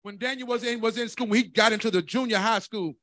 When 0.03 0.17
Daniel 0.17 0.47
was 0.47 0.63
in 0.63 0.79
was 0.81 0.97
in 0.97 1.09
school, 1.09 1.27
when 1.27 1.43
he 1.43 1.49
got 1.49 1.71
into 1.71 1.89
the 1.89 2.01
junior 2.01 2.37
high 2.37 2.59
school, 2.59 2.93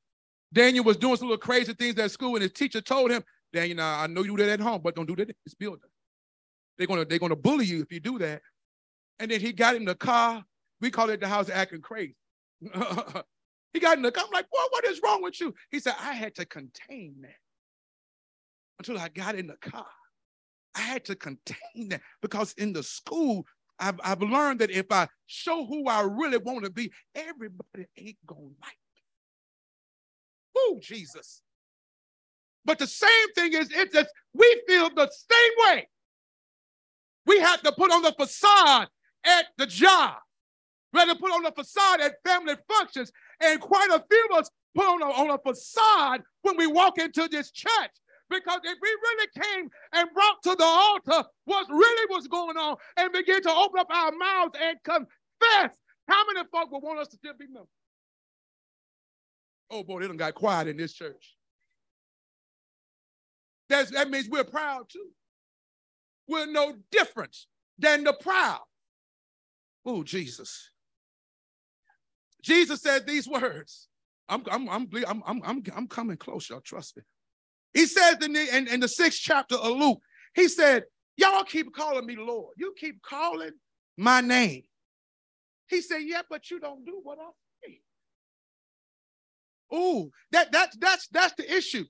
Daniel 0.52 0.84
was 0.84 0.96
doing 0.96 1.16
some 1.16 1.28
little 1.28 1.38
crazy 1.38 1.72
things 1.72 1.98
at 1.98 2.10
school, 2.10 2.34
and 2.34 2.42
his 2.42 2.52
teacher 2.52 2.80
told 2.80 3.10
him, 3.10 3.22
Daniel, 3.52 3.78
now 3.78 4.00
I 4.00 4.06
know 4.06 4.22
you 4.22 4.36
do 4.36 4.44
that 4.44 4.52
at 4.52 4.60
home, 4.60 4.80
but 4.82 4.94
don't 4.94 5.06
do 5.06 5.16
that 5.16 5.28
in 5.28 5.34
this 5.44 5.54
building. 5.54 5.88
They're 6.76 6.86
gonna 6.86 7.04
they're 7.04 7.18
gonna 7.18 7.36
bully 7.36 7.66
you 7.66 7.82
if 7.82 7.92
you 7.92 8.00
do 8.00 8.18
that. 8.18 8.42
And 9.18 9.30
then 9.30 9.40
he 9.40 9.52
got 9.52 9.76
in 9.76 9.84
the 9.84 9.94
car 9.94 10.44
we 10.80 10.90
call 10.90 11.10
it 11.10 11.20
the 11.20 11.28
house 11.28 11.50
acting 11.50 11.80
crazy. 11.80 12.16
he 12.62 13.80
got 13.80 13.96
in 13.96 14.02
the 14.02 14.12
car. 14.12 14.24
I'm 14.26 14.32
like, 14.32 14.50
boy, 14.50 14.58
what 14.70 14.84
is 14.86 15.00
wrong 15.02 15.22
with 15.22 15.40
you? 15.40 15.54
He 15.70 15.80
said, 15.80 15.94
I 16.00 16.14
had 16.14 16.34
to 16.36 16.46
contain 16.46 17.16
that 17.22 17.30
until 18.78 18.98
I 18.98 19.08
got 19.08 19.34
in 19.34 19.46
the 19.46 19.56
car. 19.56 19.86
I 20.74 20.80
had 20.80 21.04
to 21.06 21.16
contain 21.16 21.88
that 21.88 22.00
because 22.22 22.52
in 22.54 22.72
the 22.72 22.82
school, 22.82 23.44
I've, 23.78 23.98
I've 24.04 24.22
learned 24.22 24.60
that 24.60 24.70
if 24.70 24.86
I 24.90 25.08
show 25.26 25.64
who 25.66 25.88
I 25.88 26.02
really 26.02 26.38
want 26.38 26.64
to 26.64 26.70
be, 26.70 26.92
everybody 27.14 27.86
ain't 27.96 28.18
gonna 28.26 28.42
like 28.42 28.78
me. 28.94 29.02
Oh, 30.56 30.78
Jesus. 30.80 31.42
But 32.64 32.78
the 32.78 32.86
same 32.86 33.32
thing 33.34 33.54
is, 33.54 33.70
it's 33.72 33.94
just 33.94 34.10
we 34.34 34.62
feel 34.68 34.90
the 34.90 35.10
same 35.10 35.52
way. 35.74 35.88
We 37.26 37.40
have 37.40 37.62
to 37.62 37.72
put 37.72 37.90
on 37.90 38.02
the 38.02 38.12
facade 38.12 38.88
at 39.24 39.46
the 39.56 39.66
job 39.66 40.16
rather 40.92 41.14
put 41.14 41.30
on 41.30 41.46
a 41.46 41.52
facade 41.52 42.00
at 42.00 42.16
family 42.26 42.54
functions. 42.68 43.12
And 43.40 43.60
quite 43.60 43.90
a 43.90 44.04
few 44.10 44.28
of 44.30 44.38
us 44.38 44.50
put 44.74 44.86
on 44.86 45.02
a, 45.02 45.06
on 45.06 45.30
a 45.30 45.38
facade 45.38 46.22
when 46.42 46.56
we 46.56 46.66
walk 46.66 46.98
into 46.98 47.28
this 47.28 47.50
church. 47.50 47.90
Because 48.28 48.60
if 48.62 48.78
we 48.80 48.88
really 48.88 49.28
came 49.42 49.68
and 49.92 50.08
brought 50.14 50.42
to 50.44 50.54
the 50.54 50.64
altar 50.64 51.28
what 51.46 51.66
really 51.68 52.06
was 52.10 52.28
going 52.28 52.56
on 52.56 52.76
and 52.96 53.12
begin 53.12 53.42
to 53.42 53.52
open 53.52 53.80
up 53.80 53.88
our 53.90 54.12
mouths 54.12 54.56
and 54.62 54.78
confess, 54.84 55.76
how 56.08 56.24
many 56.26 56.46
folk 56.52 56.70
would 56.70 56.82
want 56.82 57.00
us 57.00 57.08
to 57.08 57.16
still 57.16 57.34
be 57.38 57.46
members? 57.46 57.68
Oh 59.70 59.82
boy, 59.82 60.00
they 60.00 60.06
done 60.06 60.16
got 60.16 60.34
quiet 60.34 60.68
in 60.68 60.76
this 60.76 60.92
church. 60.92 61.36
That's, 63.68 63.90
that 63.92 64.10
means 64.10 64.28
we're 64.28 64.44
proud 64.44 64.88
too. 64.88 65.10
We're 66.28 66.46
no 66.46 66.74
different 66.90 67.36
than 67.78 68.04
the 68.04 68.12
proud. 68.12 68.60
Oh, 69.84 70.02
Jesus. 70.02 70.70
Jesus 72.42 72.82
said 72.82 73.06
these 73.06 73.28
words. 73.28 73.88
I'm, 74.28 74.44
I'm, 74.50 74.68
I'm, 74.68 74.88
I'm, 75.06 75.22
I'm, 75.44 75.62
I'm 75.74 75.88
coming 75.88 76.16
close, 76.16 76.48
y'all. 76.48 76.60
Trust 76.60 76.96
me. 76.96 77.02
He 77.74 77.86
says 77.86 78.16
in 78.22 78.32
the, 78.32 78.56
in, 78.56 78.68
in 78.68 78.80
the 78.80 78.88
sixth 78.88 79.20
chapter 79.20 79.56
of 79.56 79.76
Luke, 79.76 80.00
he 80.34 80.48
said, 80.48 80.84
Y'all 81.16 81.44
keep 81.44 81.74
calling 81.74 82.06
me 82.06 82.16
Lord. 82.16 82.54
You 82.56 82.72
keep 82.78 83.02
calling 83.02 83.50
my 83.98 84.20
name. 84.20 84.62
He 85.68 85.82
said, 85.82 85.98
Yeah, 86.04 86.22
but 86.28 86.50
you 86.50 86.60
don't 86.60 86.84
do 86.84 87.00
what 87.02 87.18
I 87.18 87.30
say. 87.64 87.80
Ooh, 89.76 90.10
that, 90.32 90.52
that, 90.52 90.70
that's, 90.80 91.08
that's 91.08 91.34
the 91.34 91.54
issue. 91.54 91.84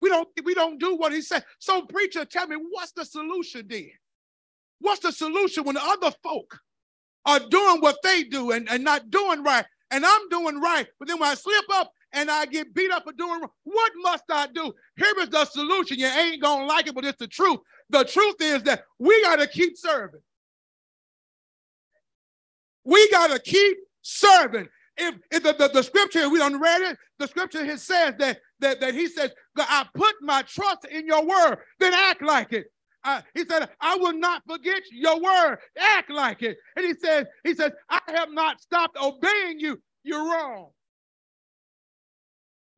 We 0.00 0.08
don't, 0.08 0.28
we 0.44 0.54
don't 0.54 0.80
do 0.80 0.96
what 0.96 1.12
he 1.12 1.22
said. 1.22 1.44
So, 1.60 1.82
preacher, 1.82 2.24
tell 2.24 2.48
me, 2.48 2.56
what's 2.70 2.92
the 2.92 3.04
solution 3.04 3.66
then? 3.68 3.90
What's 4.80 5.00
the 5.00 5.12
solution 5.12 5.62
when 5.62 5.76
other 5.76 6.10
folk 6.22 6.58
are 7.24 7.38
doing 7.38 7.80
what 7.80 7.98
they 8.02 8.24
do 8.24 8.50
and, 8.50 8.68
and 8.68 8.82
not 8.82 9.10
doing 9.10 9.44
right? 9.44 9.64
And 9.92 10.04
I'm 10.04 10.28
doing 10.30 10.60
right. 10.60 10.86
But 10.98 11.06
then 11.06 11.20
when 11.20 11.30
I 11.30 11.34
slip 11.34 11.64
up 11.72 11.92
and 12.12 12.30
I 12.30 12.46
get 12.46 12.74
beat 12.74 12.90
up 12.90 13.04
for 13.04 13.12
doing 13.12 13.40
wrong, 13.40 13.50
what 13.64 13.92
must 13.96 14.24
I 14.30 14.48
do? 14.48 14.72
Here 14.96 15.14
is 15.20 15.28
the 15.28 15.44
solution. 15.44 15.98
You 15.98 16.06
ain't 16.06 16.42
gonna 16.42 16.66
like 16.66 16.88
it, 16.88 16.94
but 16.94 17.04
it's 17.04 17.18
the 17.18 17.28
truth. 17.28 17.60
The 17.90 18.04
truth 18.04 18.36
is 18.40 18.62
that 18.64 18.84
we 18.98 19.22
gotta 19.22 19.46
keep 19.46 19.76
serving. 19.76 20.20
We 22.84 23.08
gotta 23.10 23.38
keep 23.38 23.76
serving. 24.00 24.68
If, 24.96 25.14
if 25.30 25.42
the, 25.42 25.54
the, 25.54 25.68
the, 25.68 25.82
scripture, 25.82 26.28
we 26.28 26.38
don't 26.38 26.60
read 26.60 26.82
it, 26.82 26.98
the 27.18 27.26
scripture 27.26 27.64
here 27.64 27.78
says 27.78 28.14
that, 28.18 28.40
that, 28.60 28.80
that 28.80 28.94
he 28.94 29.08
says, 29.08 29.30
I 29.56 29.86
put 29.94 30.14
my 30.20 30.42
trust 30.42 30.84
in 30.84 31.06
your 31.06 31.24
word, 31.24 31.58
then 31.80 31.94
act 31.94 32.22
like 32.22 32.52
it. 32.52 32.66
Uh, 33.04 33.20
he 33.34 33.44
said, 33.44 33.68
I 33.80 33.96
will 33.96 34.12
not 34.12 34.42
forget 34.48 34.82
your 34.90 35.20
word. 35.20 35.58
Act 35.78 36.10
like 36.10 36.42
it. 36.42 36.56
And 36.76 36.86
he 36.86 36.94
says, 36.94 37.26
he 37.44 37.54
says, 37.54 37.72
I 37.88 38.00
have 38.08 38.32
not 38.32 38.60
stopped 38.60 38.96
obeying 38.96 39.58
you. 39.58 39.80
You're 40.04 40.24
wrong. 40.24 40.70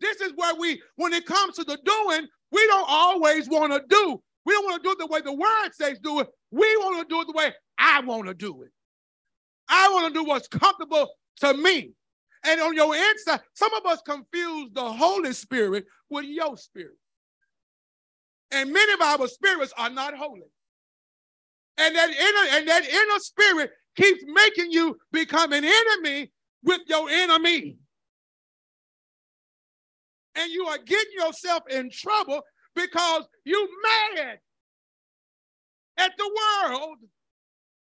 This 0.00 0.20
is 0.20 0.32
where 0.36 0.54
we, 0.54 0.82
when 0.96 1.12
it 1.12 1.26
comes 1.26 1.56
to 1.56 1.64
the 1.64 1.78
doing, 1.84 2.26
we 2.52 2.66
don't 2.66 2.86
always 2.88 3.48
want 3.48 3.72
to 3.72 3.82
do. 3.88 4.22
We 4.46 4.52
don't 4.52 4.64
want 4.64 4.82
to 4.82 4.88
do 4.88 4.92
it 4.92 4.98
the 4.98 5.06
way 5.06 5.20
the 5.20 5.32
word 5.32 5.70
says 5.72 5.98
do 6.02 6.20
it. 6.20 6.28
We 6.50 6.76
want 6.76 7.00
to 7.00 7.14
do 7.14 7.20
it 7.20 7.26
the 7.26 7.32
way 7.32 7.52
I 7.78 8.00
want 8.00 8.26
to 8.26 8.34
do 8.34 8.62
it. 8.62 8.70
I 9.68 9.88
want 9.92 10.12
to 10.12 10.20
do 10.20 10.24
what's 10.24 10.48
comfortable 10.48 11.08
to 11.40 11.54
me. 11.54 11.92
And 12.44 12.60
on 12.60 12.74
your 12.74 12.94
inside, 12.94 13.40
some 13.54 13.72
of 13.74 13.86
us 13.86 14.02
confuse 14.02 14.70
the 14.74 14.84
Holy 14.84 15.32
Spirit 15.32 15.86
with 16.10 16.26
your 16.26 16.56
spirit. 16.58 16.96
And 18.54 18.72
many 18.72 18.92
of 18.92 19.00
our 19.00 19.26
spirits 19.26 19.72
are 19.76 19.90
not 19.90 20.14
holy. 20.14 20.42
And 21.76 21.94
that 21.96 22.10
inner, 22.10 22.56
and 22.56 22.68
that 22.68 22.88
inner 22.88 23.18
spirit 23.18 23.70
keeps 23.96 24.22
making 24.26 24.70
you 24.70 24.96
become 25.12 25.52
an 25.52 25.64
enemy 25.64 26.30
with 26.62 26.82
your 26.86 27.08
enemy. 27.10 27.76
And 30.36 30.52
you 30.52 30.66
are 30.66 30.78
getting 30.78 31.12
yourself 31.18 31.62
in 31.68 31.90
trouble 31.90 32.42
because 32.74 33.24
you 33.44 33.68
mad 33.82 34.38
at 35.96 36.12
the 36.16 36.40
world 36.68 36.98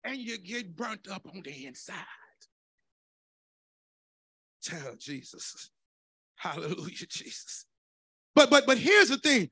and 0.04 0.18
you 0.18 0.38
get 0.38 0.76
burnt 0.76 1.08
up 1.12 1.26
on 1.26 1.42
the 1.44 1.66
inside. 1.66 1.96
Tell 4.64 4.96
Jesus. 4.98 5.70
Hallelujah, 6.36 7.08
Jesus. 7.10 7.66
But 8.34 8.50
but 8.50 8.66
but 8.66 8.78
here's 8.78 9.10
the 9.10 9.18
thing 9.18 9.50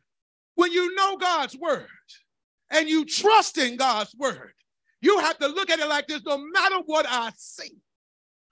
when 0.56 0.72
you 0.72 0.93
know 0.95 1.18
God's 1.18 1.58
word 1.58 1.88
and 2.70 2.88
you 2.88 3.06
trust 3.06 3.58
in 3.58 3.78
God's 3.78 4.16
word, 4.16 4.54
you 5.01 5.20
have 5.20 5.38
to 5.39 5.47
look 5.47 5.70
at 5.70 5.80
it 5.80 5.88
like 5.88 6.08
this 6.08 6.24
no 6.26 6.38
matter 6.38 6.78
what 6.86 7.06
I 7.08 7.32
see, 7.38 7.76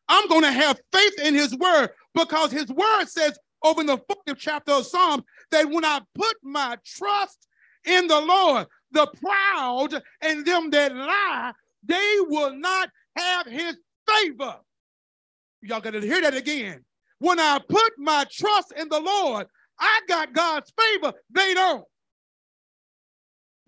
I'm 0.08 0.28
going 0.28 0.43
to 0.43 0.52
have 0.52 0.80
faith 0.91 1.20
in 1.24 1.34
his 1.34 1.56
word 1.56 1.89
because 2.14 2.52
his 2.52 2.68
word 2.68 3.06
says 3.06 3.38
over 3.64 3.82
in 3.82 3.88
the 3.88 3.97
40th 3.97 4.38
chapter 4.38 4.74
of 4.74 4.86
Psalms 4.86 5.24
that 5.52 5.70
when 5.70 5.86
I 5.86 6.02
put 6.16 6.36
my 6.43 6.78
trust 6.86 7.47
in 7.86 8.08
the 8.08 8.20
Lord, 8.20 8.68
the 8.91 9.08
proud 9.22 10.02
and 10.22 10.45
them 10.45 10.70
that 10.72 10.93
lie, 10.95 11.54
they 11.84 12.18
will 12.28 12.54
not 12.58 12.89
have 13.16 13.45
his 13.45 13.78
favor. 14.10 14.58
Y'all 15.62 15.80
got 15.80 15.93
to 15.93 16.02
hear 16.02 16.22
that 16.22 16.36
again. 16.36 16.84
When 17.20 17.39
I 17.39 17.60
put 17.70 17.93
my 17.97 18.26
trust 18.30 18.74
in 18.76 18.89
the 18.89 18.99
Lord, 18.99 19.47
I 19.80 20.02
got 20.08 20.34
God's 20.34 20.72
favor. 20.78 21.14
They 21.30 21.54
don't 21.54 21.86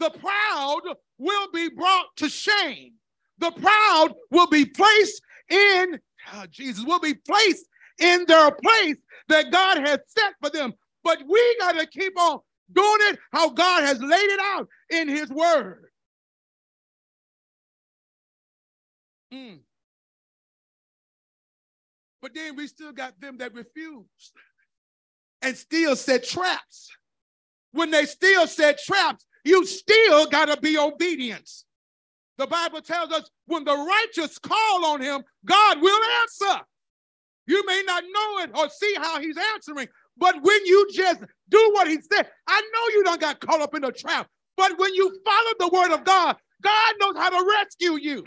the 0.03 0.19
proud 0.19 0.81
will 1.17 1.51
be 1.53 1.69
brought 1.69 2.07
to 2.17 2.27
shame. 2.27 2.93
The 3.37 3.51
proud 3.51 4.13
will 4.31 4.47
be 4.47 4.65
placed 4.65 5.21
in, 5.49 5.99
oh, 6.33 6.45
Jesus, 6.49 6.83
will 6.83 6.99
be 6.99 7.13
placed 7.13 7.65
in 7.99 8.25
their 8.27 8.51
place 8.51 8.97
that 9.29 9.51
God 9.51 9.77
has 9.77 9.99
set 10.07 10.33
for 10.41 10.49
them. 10.49 10.73
But 11.03 11.19
we 11.27 11.57
got 11.59 11.79
to 11.79 11.87
keep 11.87 12.19
on 12.19 12.39
doing 12.71 12.97
it 13.01 13.19
how 13.31 13.49
God 13.49 13.83
has 13.83 14.01
laid 14.01 14.29
it 14.29 14.39
out 14.41 14.67
in 14.89 15.07
his 15.07 15.29
word. 15.29 15.85
Mm. 19.33 19.59
But 22.21 22.33
then 22.33 22.55
we 22.57 22.67
still 22.67 22.91
got 22.91 23.19
them 23.21 23.37
that 23.37 23.53
refused 23.53 24.33
and 25.41 25.55
still 25.55 25.95
set 25.95 26.25
traps. 26.25 26.89
When 27.71 27.89
they 27.89 28.05
still 28.05 28.47
set 28.47 28.79
traps, 28.79 29.25
you 29.43 29.65
still 29.65 30.27
got 30.27 30.45
to 30.45 30.59
be 30.59 30.77
obedient. 30.77 31.49
The 32.37 32.47
Bible 32.47 32.81
tells 32.81 33.11
us 33.11 33.29
when 33.45 33.63
the 33.63 33.75
righteous 33.75 34.39
call 34.39 34.85
on 34.85 35.01
him, 35.01 35.23
God 35.45 35.81
will 35.81 35.99
answer. 36.21 36.61
You 37.45 37.63
may 37.65 37.83
not 37.85 38.03
know 38.03 38.43
it 38.43 38.51
or 38.57 38.69
see 38.69 38.95
how 38.97 39.19
he's 39.19 39.37
answering, 39.53 39.87
but 40.17 40.41
when 40.41 40.65
you 40.65 40.87
just 40.93 41.19
do 41.49 41.71
what 41.73 41.87
he 41.87 41.99
said, 42.11 42.27
I 42.47 42.61
know 42.61 42.97
you 42.97 43.03
don't 43.03 43.21
got 43.21 43.39
caught 43.39 43.61
up 43.61 43.75
in 43.75 43.83
a 43.83 43.91
trap, 43.91 44.27
but 44.55 44.77
when 44.79 44.93
you 44.93 45.15
follow 45.25 45.51
the 45.59 45.69
word 45.73 45.93
of 45.93 46.03
God, 46.03 46.37
God 46.61 46.93
knows 46.99 47.17
how 47.17 47.29
to 47.29 47.51
rescue 47.59 47.97
you. 47.97 48.23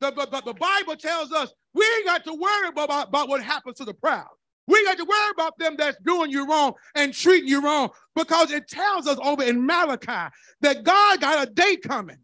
The, 0.00 0.12
the, 0.12 0.42
the 0.44 0.54
Bible 0.54 0.94
tells 0.94 1.32
us 1.32 1.52
we 1.74 1.84
ain't 1.96 2.06
got 2.06 2.24
to 2.24 2.34
worry 2.34 2.68
about, 2.68 3.08
about 3.08 3.28
what 3.28 3.42
happens 3.42 3.78
to 3.78 3.84
the 3.84 3.94
proud. 3.94 4.28
We 4.68 4.84
got 4.84 4.98
to 4.98 5.04
worry 5.04 5.30
about 5.32 5.58
them 5.58 5.76
that's 5.78 5.96
doing 6.04 6.30
you 6.30 6.46
wrong 6.46 6.74
and 6.94 7.14
treating 7.14 7.48
you 7.48 7.62
wrong 7.62 7.88
because 8.14 8.52
it 8.52 8.68
tells 8.68 9.06
us 9.06 9.18
over 9.22 9.42
in 9.42 9.64
Malachi 9.64 10.30
that 10.60 10.84
God 10.84 11.20
got 11.22 11.48
a 11.48 11.50
day 11.50 11.76
coming. 11.76 12.18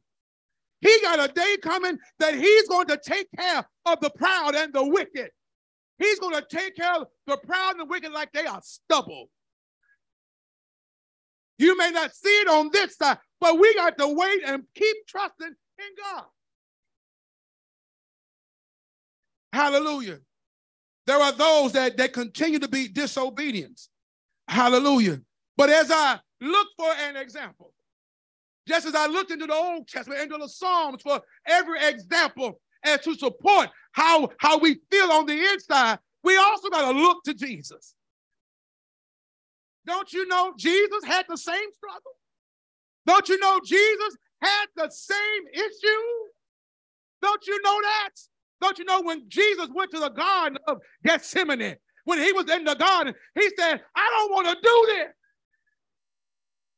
He 0.82 0.94
got 1.00 1.18
a 1.18 1.32
day 1.32 1.56
coming 1.62 1.98
that 2.18 2.34
he's 2.34 2.68
going 2.68 2.86
to 2.88 3.00
take 3.02 3.28
care 3.38 3.66
of 3.86 3.98
the 4.00 4.10
proud 4.10 4.54
and 4.54 4.74
the 4.74 4.84
wicked. 4.84 5.30
He's 5.98 6.18
going 6.18 6.34
to 6.34 6.44
take 6.46 6.76
care 6.76 6.92
of 6.92 7.06
the 7.26 7.38
proud 7.38 7.70
and 7.72 7.80
the 7.80 7.86
wicked 7.86 8.12
like 8.12 8.30
they 8.32 8.44
are 8.44 8.60
stubble. 8.62 9.30
You 11.56 11.78
may 11.78 11.92
not 11.92 12.14
see 12.14 12.40
it 12.40 12.48
on 12.48 12.68
this 12.70 12.96
side, 12.96 13.18
but 13.40 13.58
we 13.58 13.74
got 13.74 13.96
to 13.96 14.08
wait 14.08 14.42
and 14.44 14.64
keep 14.74 14.96
trusting 15.08 15.46
in 15.46 16.04
God. 16.12 16.24
Hallelujah. 19.50 20.18
There 21.06 21.18
are 21.18 21.32
those 21.32 21.72
that, 21.72 21.96
that 21.98 22.12
continue 22.12 22.58
to 22.58 22.68
be 22.68 22.88
disobedient. 22.88 23.80
Hallelujah. 24.48 25.20
But 25.56 25.70
as 25.70 25.90
I 25.90 26.18
look 26.40 26.68
for 26.76 26.90
an 27.08 27.16
example, 27.16 27.72
just 28.66 28.86
as 28.86 28.94
I 28.94 29.06
looked 29.06 29.30
into 29.30 29.46
the 29.46 29.54
Old 29.54 29.86
Testament, 29.88 30.22
into 30.22 30.38
the 30.38 30.48
Psalms 30.48 31.02
for 31.02 31.20
every 31.46 31.84
example 31.86 32.60
and 32.82 33.00
to 33.02 33.14
support 33.14 33.68
how, 33.92 34.30
how 34.38 34.58
we 34.58 34.80
feel 34.90 35.10
on 35.12 35.26
the 35.26 35.38
inside, 35.38 35.98
we 36.22 36.36
also 36.38 36.70
got 36.70 36.90
to 36.90 36.98
look 36.98 37.22
to 37.24 37.34
Jesus. 37.34 37.94
Don't 39.86 40.10
you 40.12 40.26
know 40.26 40.54
Jesus 40.56 41.04
had 41.04 41.26
the 41.28 41.36
same 41.36 41.72
struggle? 41.74 42.12
Don't 43.06 43.28
you 43.28 43.38
know 43.38 43.60
Jesus 43.62 44.16
had 44.40 44.66
the 44.76 44.90
same 44.90 45.42
issue? 45.52 46.04
Don't 47.20 47.46
you 47.46 47.60
know 47.62 47.80
that? 47.82 48.10
Don't 48.64 48.78
you 48.78 48.86
know 48.86 49.02
when 49.02 49.28
Jesus 49.28 49.68
went 49.74 49.90
to 49.90 50.00
the 50.00 50.08
Garden 50.08 50.56
of 50.66 50.78
Gethsemane, 51.04 51.76
when 52.06 52.18
he 52.18 52.32
was 52.32 52.48
in 52.48 52.64
the 52.64 52.74
garden, 52.74 53.12
he 53.38 53.50
said, 53.58 53.82
I 53.94 54.08
don't 54.08 54.32
want 54.32 54.46
to 54.48 54.54
do 54.54 54.86
this. 54.86 55.08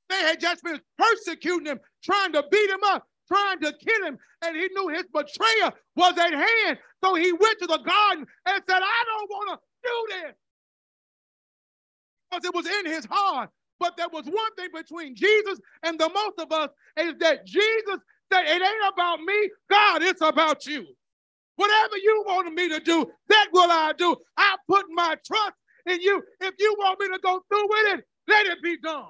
They 0.09 0.17
had 0.17 0.41
just 0.41 0.65
been 0.65 0.81
persecuting 0.99 1.67
him, 1.67 1.79
trying 2.03 2.33
to 2.33 2.43
beat 2.51 2.71
him 2.71 2.81
up, 2.87 3.07
trying 3.29 3.61
to 3.61 3.73
kill 3.73 4.05
him, 4.05 4.19
and 4.45 4.57
he 4.57 4.69
knew 4.75 4.89
his 4.89 5.05
betrayer 5.15 5.71
was 5.95 6.19
at 6.19 6.33
hand. 6.33 6.79
So 7.05 7.15
he 7.15 7.33
went 7.33 7.61
to 7.61 7.69
the 7.69 7.79
garden 7.79 8.27
and 8.47 8.63
said, 8.69 8.83
I 8.83 9.05
don't 9.07 9.31
want 9.31 9.61
to 9.61 9.67
do 9.85 10.07
this. 10.09 10.35
Because 12.33 12.45
it 12.47 12.55
was 12.55 12.67
in 12.67 12.87
his 12.93 13.07
heart. 13.09 13.51
But 13.79 13.97
there 13.97 14.09
was 14.13 14.25
one 14.25 14.55
thing 14.57 14.71
between 14.75 15.15
Jesus 15.15 15.61
and 15.85 16.01
the 16.01 16.11
most 16.13 16.41
of 16.41 16.51
us 16.51 16.71
is 16.99 17.15
that 17.21 17.47
Jesus 17.47 18.01
said, 18.33 18.43
It 18.43 18.61
ain't 18.61 18.93
about 18.93 19.21
me, 19.21 19.51
God, 19.71 20.03
it's 20.03 20.21
about 20.21 20.67
you. 20.67 20.85
Whatever 21.57 21.97
you 21.97 22.25
wanted 22.27 22.53
me 22.53 22.69
to 22.69 22.81
do, 22.81 23.07
that 23.29 23.49
will 23.53 23.71
I 23.71 23.93
do. 23.97 24.17
I 24.37 24.57
put 24.69 24.87
my 24.91 25.17
trust 25.27 25.55
in 25.87 26.01
you. 26.01 26.23
If 26.41 26.55
you 26.59 26.75
want 26.79 27.01
me 27.01 27.09
to 27.09 27.19
go 27.23 27.43
through 27.49 27.69
with 27.69 27.99
it, 27.99 28.05
let 28.29 28.47
it 28.47 28.63
be 28.63 28.77
done. 28.79 29.07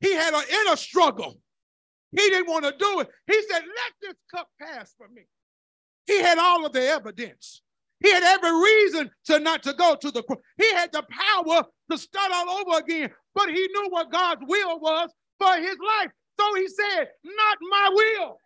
He 0.00 0.12
had 0.12 0.34
an 0.34 0.44
inner 0.60 0.76
struggle. 0.76 1.40
He 2.12 2.28
didn't 2.28 2.48
want 2.48 2.64
to 2.64 2.74
do 2.78 3.00
it. 3.00 3.08
He 3.26 3.40
said, 3.50 3.62
Let 3.62 3.92
this 4.02 4.14
cup 4.32 4.48
pass 4.60 4.94
from 4.96 5.14
me. 5.14 5.22
He 6.06 6.20
had 6.20 6.38
all 6.38 6.64
of 6.66 6.72
the 6.72 6.86
evidence. 6.86 7.62
He 8.00 8.12
had 8.12 8.22
every 8.22 8.52
reason 8.52 9.10
to 9.26 9.40
not 9.40 9.62
to 9.62 9.72
go 9.72 9.96
to 9.96 10.10
the 10.10 10.22
cross. 10.22 10.40
He 10.58 10.70
had 10.74 10.92
the 10.92 11.02
power 11.02 11.64
to 11.90 11.98
start 11.98 12.30
all 12.34 12.50
over 12.50 12.78
again, 12.78 13.10
but 13.34 13.48
he 13.48 13.54
knew 13.54 13.88
what 13.88 14.12
God's 14.12 14.42
will 14.46 14.78
was 14.78 15.10
for 15.38 15.54
his 15.54 15.76
life. 15.84 16.10
So 16.38 16.54
he 16.54 16.68
said, 16.68 17.08
Not 17.24 17.58
my 17.60 17.90
will, 17.92 18.40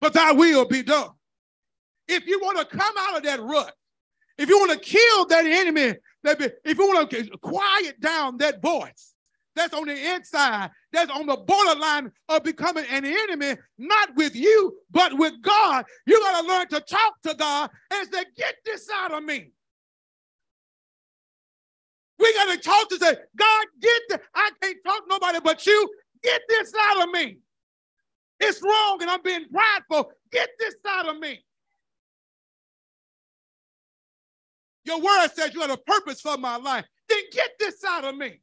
but 0.00 0.12
thy 0.12 0.32
will 0.32 0.66
be 0.66 0.82
done. 0.82 1.10
If 2.06 2.26
you 2.26 2.40
want 2.40 2.58
to 2.58 2.64
come 2.64 2.94
out 2.98 3.18
of 3.18 3.22
that 3.24 3.40
rut, 3.40 3.74
if 4.38 4.48
you 4.48 4.58
want 4.58 4.72
to 4.72 4.78
kill 4.78 5.26
that 5.26 5.44
enemy, 5.44 5.94
if 6.24 6.78
you 6.78 6.86
want 6.86 7.10
to 7.10 7.38
quiet 7.38 8.00
down 8.00 8.36
that 8.38 8.62
voice 8.62 9.14
that's 9.54 9.74
on 9.74 9.86
the 9.86 10.14
inside, 10.14 10.70
that's 10.92 11.10
on 11.10 11.26
the 11.26 11.36
borderline 11.36 12.12
of 12.28 12.44
becoming 12.44 12.84
an 12.90 13.04
enemy, 13.04 13.56
not 13.76 14.14
with 14.14 14.34
you, 14.34 14.78
but 14.90 15.16
with 15.18 15.34
God, 15.42 15.84
you 16.06 16.18
got 16.20 16.40
to 16.40 16.48
learn 16.48 16.68
to 16.68 16.80
talk 16.80 17.20
to 17.22 17.34
God 17.34 17.70
and 17.92 18.08
say, 18.12 18.24
Get 18.36 18.54
this 18.64 18.88
out 18.94 19.12
of 19.12 19.24
me. 19.24 19.50
We 22.18 22.34
got 22.34 22.52
to 22.52 22.58
talk 22.58 22.88
to 22.88 22.96
say, 22.98 23.16
God, 23.36 23.66
get 23.80 24.02
the, 24.08 24.20
I 24.34 24.50
can't 24.60 24.78
talk 24.84 25.04
nobody 25.08 25.38
but 25.42 25.64
you. 25.66 25.88
Get 26.22 26.40
this 26.48 26.72
out 26.90 27.02
of 27.04 27.10
me. 27.10 27.38
It's 28.40 28.62
wrong 28.62 28.98
and 29.00 29.10
I'm 29.10 29.22
being 29.22 29.46
prideful. 29.48 30.12
Get 30.32 30.50
this 30.58 30.74
out 30.86 31.08
of 31.08 31.18
me. 31.18 31.44
Your 34.84 35.00
word 35.00 35.28
says 35.34 35.52
you 35.54 35.60
have 35.60 35.70
a 35.70 35.76
purpose 35.76 36.20
for 36.20 36.36
my 36.38 36.56
life. 36.56 36.84
Then 37.08 37.18
get 37.32 37.50
this 37.58 37.84
out 37.84 38.04
of 38.04 38.16
me. 38.16 38.40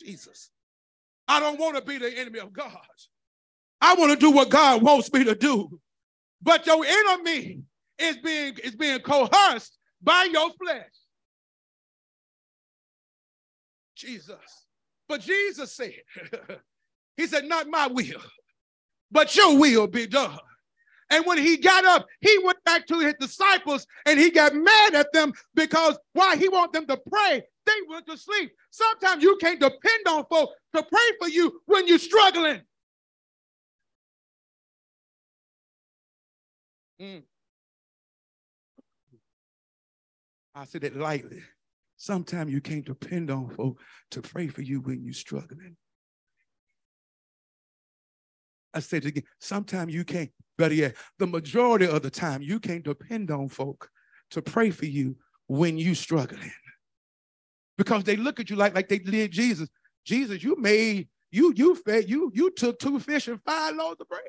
Jesus. 0.00 0.50
I 1.26 1.40
don't 1.40 1.58
want 1.58 1.76
to 1.76 1.82
be 1.82 1.98
the 1.98 2.18
enemy 2.18 2.40
of 2.40 2.52
God. 2.52 2.76
I 3.80 3.94
want 3.94 4.12
to 4.12 4.18
do 4.18 4.30
what 4.30 4.50
God 4.50 4.82
wants 4.82 5.12
me 5.12 5.24
to 5.24 5.34
do. 5.34 5.80
But 6.42 6.66
your 6.66 6.84
enemy 6.84 7.62
is 7.98 8.16
being, 8.18 8.56
is 8.62 8.74
being 8.74 9.00
coerced 9.00 9.78
by 10.02 10.28
your 10.30 10.50
flesh. 10.62 10.90
Jesus. 14.00 14.66
But 15.08 15.20
Jesus 15.20 15.72
said, 15.72 15.92
He 17.16 17.26
said, 17.26 17.44
Not 17.44 17.68
my 17.68 17.86
will, 17.86 18.22
but 19.10 19.34
your 19.36 19.58
will 19.58 19.86
be 19.86 20.06
done. 20.06 20.38
And 21.10 21.26
when 21.26 21.38
he 21.38 21.56
got 21.56 21.84
up, 21.84 22.06
he 22.20 22.38
went 22.44 22.62
back 22.64 22.86
to 22.86 23.00
his 23.00 23.14
disciples 23.20 23.86
and 24.06 24.18
he 24.18 24.30
got 24.30 24.54
mad 24.54 24.94
at 24.94 25.12
them 25.12 25.32
because 25.54 25.98
why 26.12 26.36
he 26.36 26.48
want 26.48 26.72
them 26.72 26.86
to 26.86 26.96
pray, 26.96 27.42
they 27.66 27.72
went 27.88 28.06
to 28.06 28.16
sleep. 28.16 28.52
Sometimes 28.70 29.22
you 29.22 29.36
can't 29.40 29.60
depend 29.60 30.06
on 30.06 30.24
folks 30.30 30.54
to 30.76 30.82
pray 30.84 31.10
for 31.20 31.28
you 31.28 31.60
when 31.66 31.88
you're 31.88 31.98
struggling. 31.98 32.60
Mm. 37.02 37.22
I 40.54 40.64
said 40.64 40.84
it 40.84 40.96
lightly. 40.96 41.42
Sometimes 42.00 42.50
you 42.50 42.62
can't 42.62 42.86
depend 42.86 43.30
on 43.30 43.50
folk 43.50 43.78
to 44.12 44.22
pray 44.22 44.46
for 44.48 44.62
you 44.62 44.80
when 44.80 45.04
you're 45.04 45.12
struggling. 45.12 45.76
I 48.72 48.80
said 48.80 49.04
again. 49.04 49.24
Sometimes 49.38 49.92
you 49.92 50.02
can't, 50.06 50.30
better 50.56 50.72
yet, 50.72 50.96
the 51.18 51.26
majority 51.26 51.86
of 51.86 52.00
the 52.00 52.08
time, 52.08 52.40
you 52.40 52.58
can't 52.58 52.82
depend 52.82 53.30
on 53.30 53.50
folk 53.50 53.90
to 54.30 54.40
pray 54.40 54.70
for 54.70 54.86
you 54.86 55.14
when 55.46 55.76
you're 55.76 55.94
struggling. 55.94 56.50
Because 57.76 58.04
they 58.04 58.16
look 58.16 58.40
at 58.40 58.48
you 58.48 58.56
like, 58.56 58.74
like 58.74 58.88
they 58.88 58.98
did 58.98 59.30
Jesus. 59.30 59.68
Jesus, 60.06 60.42
you 60.42 60.56
made, 60.58 61.06
you, 61.30 61.52
you 61.54 61.74
fed, 61.74 62.08
you, 62.08 62.32
you 62.34 62.50
took 62.50 62.78
two 62.78 62.98
fish 62.98 63.28
and 63.28 63.42
five 63.44 63.76
loaves 63.76 64.00
of 64.00 64.08
bread. 64.08 64.22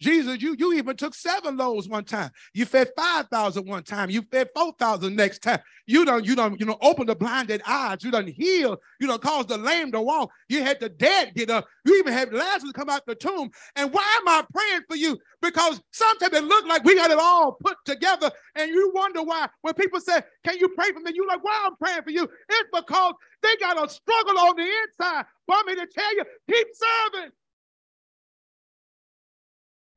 Jesus, 0.00 0.40
you, 0.40 0.54
you 0.58 0.74
even 0.74 0.96
took 0.96 1.14
seven 1.14 1.56
loaves 1.56 1.88
one 1.88 2.04
time. 2.04 2.30
You 2.54 2.66
fed 2.66 2.90
5,000 2.96 3.66
one 3.66 3.82
time. 3.82 4.10
You 4.10 4.22
fed 4.22 4.48
4,000 4.54 5.14
next 5.14 5.42
time. 5.42 5.58
You 5.86 6.04
don't, 6.04 6.24
you 6.24 6.36
don't, 6.36 6.58
you 6.60 6.66
know, 6.66 6.78
open 6.80 7.06
the 7.06 7.16
blinded 7.16 7.62
eyes. 7.66 8.04
You 8.04 8.10
don't 8.10 8.28
heal. 8.28 8.78
You 9.00 9.06
don't 9.06 9.22
cause 9.22 9.46
the 9.46 9.58
lame 9.58 9.90
to 9.92 10.00
walk. 10.00 10.30
You 10.48 10.62
had 10.62 10.78
the 10.80 10.88
dead 10.88 11.32
get 11.34 11.50
up. 11.50 11.66
You 11.84 11.98
even 11.98 12.12
had 12.12 12.32
Lazarus 12.32 12.72
come 12.72 12.90
out 12.90 13.06
the 13.06 13.14
tomb. 13.14 13.50
And 13.74 13.92
why 13.92 14.18
am 14.20 14.28
I 14.28 14.44
praying 14.52 14.82
for 14.88 14.96
you? 14.96 15.18
Because 15.42 15.80
sometimes 15.92 16.34
it 16.34 16.44
look 16.44 16.66
like 16.66 16.84
we 16.84 16.94
got 16.94 17.10
it 17.10 17.18
all 17.18 17.56
put 17.60 17.76
together. 17.84 18.30
And 18.54 18.70
you 18.70 18.92
wonder 18.94 19.22
why 19.22 19.48
when 19.62 19.74
people 19.74 20.00
say, 20.00 20.20
can 20.44 20.58
you 20.58 20.68
pray 20.68 20.92
for 20.92 21.00
me? 21.00 21.12
You're 21.14 21.26
like, 21.26 21.42
why 21.42 21.64
I'm 21.64 21.76
praying 21.76 22.02
for 22.02 22.10
you? 22.10 22.28
It's 22.48 22.70
because 22.72 23.14
they 23.42 23.56
got 23.56 23.82
a 23.82 23.88
struggle 23.88 24.38
on 24.38 24.56
the 24.56 24.62
inside. 24.62 25.24
Want 25.48 25.66
me 25.66 25.74
to 25.74 25.86
tell 25.86 26.16
you, 26.16 26.24
keep 26.48 26.66
serving. 26.74 27.30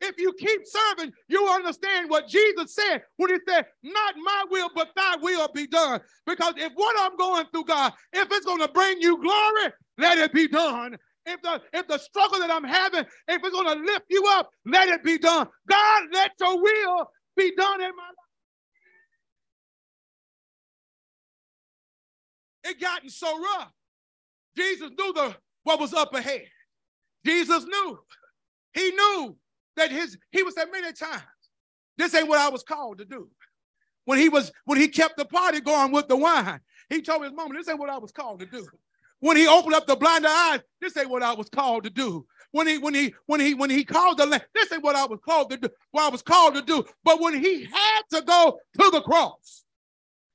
If 0.01 0.15
you 0.17 0.33
keep 0.33 0.61
serving, 0.65 1.13
you 1.27 1.47
understand 1.47 2.09
what 2.09 2.27
Jesus 2.27 2.75
said 2.75 3.03
when 3.17 3.31
he 3.31 3.37
said, 3.47 3.65
Not 3.83 4.15
my 4.17 4.45
will, 4.49 4.69
but 4.75 4.89
thy 4.95 5.15
will 5.21 5.47
be 5.53 5.67
done. 5.67 6.01
Because 6.25 6.53
if 6.57 6.71
what 6.75 6.95
I'm 6.99 7.15
going 7.17 7.45
through, 7.51 7.65
God, 7.65 7.93
if 8.13 8.27
it's 8.31 8.45
going 8.45 8.61
to 8.61 8.67
bring 8.69 8.99
you 8.99 9.21
glory, 9.21 9.73
let 9.97 10.17
it 10.17 10.33
be 10.33 10.47
done. 10.47 10.97
If 11.25 11.41
the 11.43 11.61
if 11.73 11.87
the 11.87 11.99
struggle 11.99 12.39
that 12.39 12.49
I'm 12.49 12.63
having, 12.63 13.05
if 13.27 13.41
it's 13.43 13.49
going 13.51 13.77
to 13.77 13.85
lift 13.85 14.05
you 14.09 14.23
up, 14.29 14.49
let 14.65 14.89
it 14.89 15.03
be 15.03 15.19
done. 15.19 15.47
God, 15.69 16.03
let 16.11 16.31
your 16.39 16.61
will 16.61 17.05
be 17.37 17.53
done 17.55 17.81
in 17.81 17.91
my 17.95 18.03
life. 18.03 18.31
It 22.73 22.81
gotten 22.81 23.09
so 23.09 23.39
rough. 23.39 23.71
Jesus 24.57 24.89
knew 24.97 25.13
the 25.13 25.35
what 25.63 25.79
was 25.79 25.93
up 25.93 26.13
ahead. 26.15 26.45
Jesus 27.25 27.65
knew. 27.65 27.99
He 28.73 28.91
knew 28.91 29.35
that 29.77 29.91
his 29.91 30.17
he 30.31 30.43
was 30.43 30.55
said 30.55 30.67
many 30.71 30.93
times, 30.93 31.23
this 31.97 32.13
ain't 32.15 32.27
what 32.27 32.39
I 32.39 32.49
was 32.49 32.63
called 32.63 32.99
to 32.99 33.05
do. 33.05 33.29
When 34.05 34.17
he 34.17 34.29
was 34.29 34.51
when 34.65 34.79
he 34.79 34.87
kept 34.87 35.17
the 35.17 35.25
party 35.25 35.61
going 35.61 35.91
with 35.91 36.07
the 36.07 36.15
wine, 36.15 36.59
he 36.89 37.01
told 37.01 37.23
his 37.23 37.33
mama, 37.33 37.53
this 37.53 37.69
ain't 37.69 37.79
what 37.79 37.89
I 37.89 37.97
was 37.97 38.11
called 38.11 38.39
to 38.39 38.45
do. 38.45 38.67
When 39.19 39.37
he 39.37 39.47
opened 39.47 39.75
up 39.75 39.85
the 39.85 39.95
blinded 39.95 40.31
eyes, 40.31 40.61
this 40.81 40.97
ain't 40.97 41.09
what 41.09 41.23
I 41.23 41.33
was 41.33 41.47
called 41.49 41.83
to 41.83 41.89
do. 41.89 42.25
When 42.51 42.67
he 42.67 42.79
when 42.79 42.93
he 42.93 43.13
when 43.27 43.39
he 43.39 43.53
when 43.53 43.69
he 43.69 43.85
called 43.85 44.17
the 44.17 44.25
land, 44.25 44.45
this 44.53 44.71
ain't 44.71 44.83
what 44.83 44.95
I 44.95 45.05
was 45.05 45.19
called 45.23 45.51
to 45.51 45.57
do. 45.57 45.69
What 45.91 46.03
I 46.03 46.09
was 46.09 46.21
called 46.21 46.55
to 46.55 46.61
do. 46.61 46.83
But 47.03 47.21
when 47.21 47.41
he 47.41 47.63
had 47.65 48.01
to 48.11 48.21
go 48.23 48.57
to 48.79 48.89
the 48.89 49.01
cross, 49.01 49.63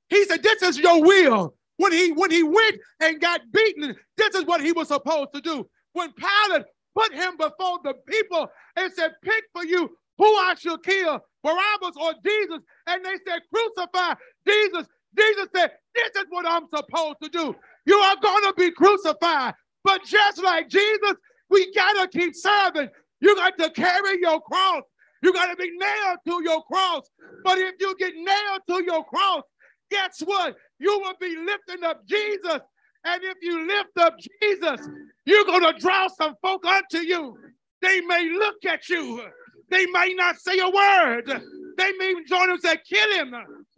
he 0.09 0.25
said, 0.25 0.43
"This 0.43 0.63
is 0.63 0.79
your 0.79 1.03
will." 1.03 1.55
When 1.79 1.93
he 1.93 2.13
when 2.13 2.31
he 2.31 2.43
went 2.43 2.77
and 3.01 3.21
got 3.21 3.41
beaten, 3.53 3.97
this 4.17 4.35
is 4.35 4.45
what 4.45 4.63
he 4.63 4.73
was 4.73 4.89
supposed 4.89 5.35
to 5.35 5.41
do. 5.43 5.69
When 5.93 6.13
Pilate 6.13 6.65
put 6.97 7.13
him 7.15 7.37
before 7.37 7.79
the 7.85 7.95
people 8.09 8.49
and 8.77 8.93
said, 8.93 9.13
Pick 9.23 9.45
for 9.53 9.65
you 9.65 9.91
who 10.19 10.25
I 10.25 10.55
shall 10.59 10.79
kill, 10.79 11.21
Barabbas 11.45 11.97
or 12.01 12.15
Jesus. 12.25 12.61
And 12.87 13.05
they 13.05 13.17
said, 13.27 13.41
Crucify 13.55 14.15
Jesus. 14.47 14.87
Jesus 15.17 15.49
said, 15.55 15.73
This 15.95 16.11
is 16.17 16.27
what 16.31 16.47
I'm 16.47 16.67
supposed 16.75 17.19
to 17.23 17.29
do. 17.29 17.55
You 17.87 17.97
are 17.97 18.17
going 18.23 18.45
to 18.45 18.55
be 18.57 18.71
crucified. 18.71 19.55
But 19.85 20.05
just 20.05 20.43
like 20.43 20.69
Jesus, 20.69 21.15
we 21.51 21.73
got 21.75 21.93
to 22.11 22.19
keep 22.19 22.35
serving. 22.35 22.89
You 23.21 23.37
got 23.37 23.57
to 23.59 23.71
carry 23.71 24.21
your 24.21 24.41
cross. 24.41 24.83
You 25.23 25.33
got 25.33 25.51
to 25.51 25.57
be 25.57 25.71
nailed 25.77 26.19
to 26.27 26.43
your 26.45 26.63
cross. 26.65 27.09
But 27.45 27.59
if 27.59 27.75
you 27.81 27.95
get 27.99 28.15
nailed 28.15 28.63
to 28.69 28.85
your 28.85 29.05
cross, 29.05 29.43
guess 29.91 30.21
what? 30.25 30.57
You 30.79 30.99
will 31.01 31.15
be 31.21 31.37
lifting 31.37 31.85
up 31.85 32.07
Jesus 32.07 32.61
and 33.07 33.23
if 33.23 33.39
you 33.41 33.67
lift 33.67 33.97
up 33.99 34.15
Jesus, 34.19 34.89
you're 35.25 35.45
going 35.45 35.63
to 35.63 35.79
draw 35.81 36.09
some 36.09 36.35
folk 36.43 36.67
unto 36.67 36.99
you. 36.99 37.39
They 37.81 38.01
may 38.01 38.29
look 38.31 38.65
at 38.67 38.89
you. 38.89 39.23
They 39.71 39.87
may 39.87 40.15
not 40.15 40.39
say 40.41 40.59
a 40.59 40.69
word. 40.69 41.43
They 41.77 41.93
may 41.99 42.15
join 42.27 42.51
us 42.51 42.65
and 42.65 42.79
kill 42.89 43.13
him. 43.13 43.31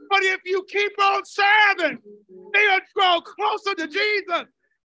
But 0.09 0.22
if 0.22 0.41
you 0.45 0.64
keep 0.68 0.93
on 0.99 1.22
serving, 1.24 1.99
they'll 2.53 2.81
draw 2.95 3.20
closer 3.20 3.74
to 3.74 3.87
Jesus. 3.87 4.45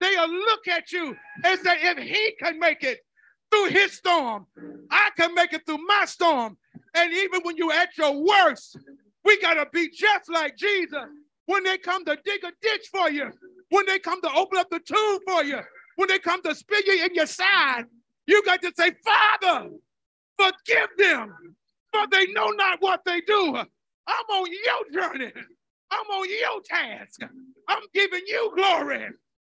They'll 0.01 0.29
look 0.29 0.67
at 0.67 0.91
you 0.91 1.15
and 1.43 1.59
say, 1.61 1.77
if 1.81 1.97
he 1.97 2.33
can 2.37 2.59
make 2.59 2.83
it 2.83 2.99
through 3.51 3.69
his 3.69 3.93
storm, 3.93 4.45
I 4.91 5.09
can 5.17 5.33
make 5.33 5.53
it 5.53 5.65
through 5.65 5.85
my 5.85 6.03
storm. 6.05 6.57
And 6.93 7.13
even 7.13 7.41
when 7.43 7.55
you're 7.55 7.73
at 7.73 7.97
your 7.97 8.21
worst, 8.21 8.77
we 9.23 9.41
got 9.41 9.53
to 9.53 9.67
be 9.71 9.89
just 9.89 10.29
like 10.29 10.57
Jesus. 10.57 11.05
When 11.45 11.63
they 11.63 11.77
come 11.77 12.03
to 12.05 12.17
dig 12.25 12.43
a 12.43 12.51
ditch 12.61 12.87
for 12.91 13.09
you, 13.09 13.31
when 13.69 13.85
they 13.85 13.99
come 13.99 14.21
to 14.21 14.31
open 14.33 14.59
up 14.59 14.69
the 14.69 14.79
tomb 14.79 15.19
for 15.27 15.43
you, 15.43 15.59
when 15.95 16.09
they 16.09 16.19
come 16.19 16.41
to 16.43 16.53
spit 16.53 16.85
you 16.85 17.03
in 17.03 17.15
your 17.15 17.25
side, 17.25 17.85
you 18.27 18.43
got 18.43 18.61
to 18.61 18.71
say, 18.75 18.91
Father, 19.03 19.69
forgive 20.37 20.89
them, 20.97 21.55
for 21.91 22.05
they 22.11 22.27
know 22.27 22.49
not 22.49 22.81
what 22.81 23.01
they 23.05 23.21
do. 23.21 23.55
I'm 23.55 24.25
on 24.29 24.47
your 24.51 25.01
journey. 25.01 25.31
I'm 25.91 26.05
on 26.07 26.29
your 26.29 26.61
task. 26.63 27.21
I'm 27.67 27.83
giving 27.93 28.21
you 28.27 28.51
glory. 28.55 29.07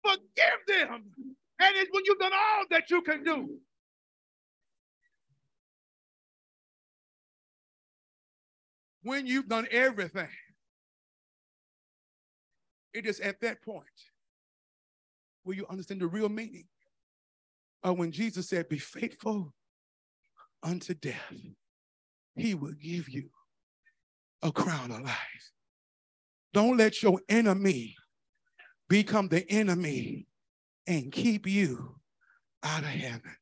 Forgive 0.03 0.61
them. 0.67 1.05
And 1.59 1.77
it's 1.77 1.91
when 1.93 2.03
you've 2.05 2.19
done 2.19 2.33
all 2.33 2.65
that 2.71 2.91
you 2.91 3.03
can 3.03 3.25
do. 3.25 3.59
When 9.03 9.27
you've 9.27 9.49
done 9.49 9.69
everything 9.71 10.29
it 12.97 13.07
is 13.07 13.21
at 13.21 13.41
that 13.43 13.63
point 13.63 13.85
where 15.45 15.55
you 15.55 15.67
understand 15.69 16.01
the 16.01 16.07
real 16.07 16.31
meaning 16.31 16.65
of 17.85 17.99
when 17.99 18.11
Jesus 18.11 18.49
said, 18.49 18.69
Be 18.69 18.79
faithful 18.79 19.53
unto 20.63 20.95
death, 20.95 21.35
he 22.35 22.55
will 22.55 22.73
give 22.73 23.09
you 23.09 23.29
a 24.43 24.51
crown 24.51 24.91
of 24.91 25.03
life. 25.03 25.53
Don't 26.55 26.79
let 26.79 27.03
your 27.03 27.21
enemy 27.29 27.95
become 28.89 29.29
the 29.29 29.49
enemy 29.51 30.27
and 30.87 31.13
keep 31.13 31.47
you 31.47 31.97
out 32.63 32.83
of 32.83 32.89
heaven. 32.89 33.37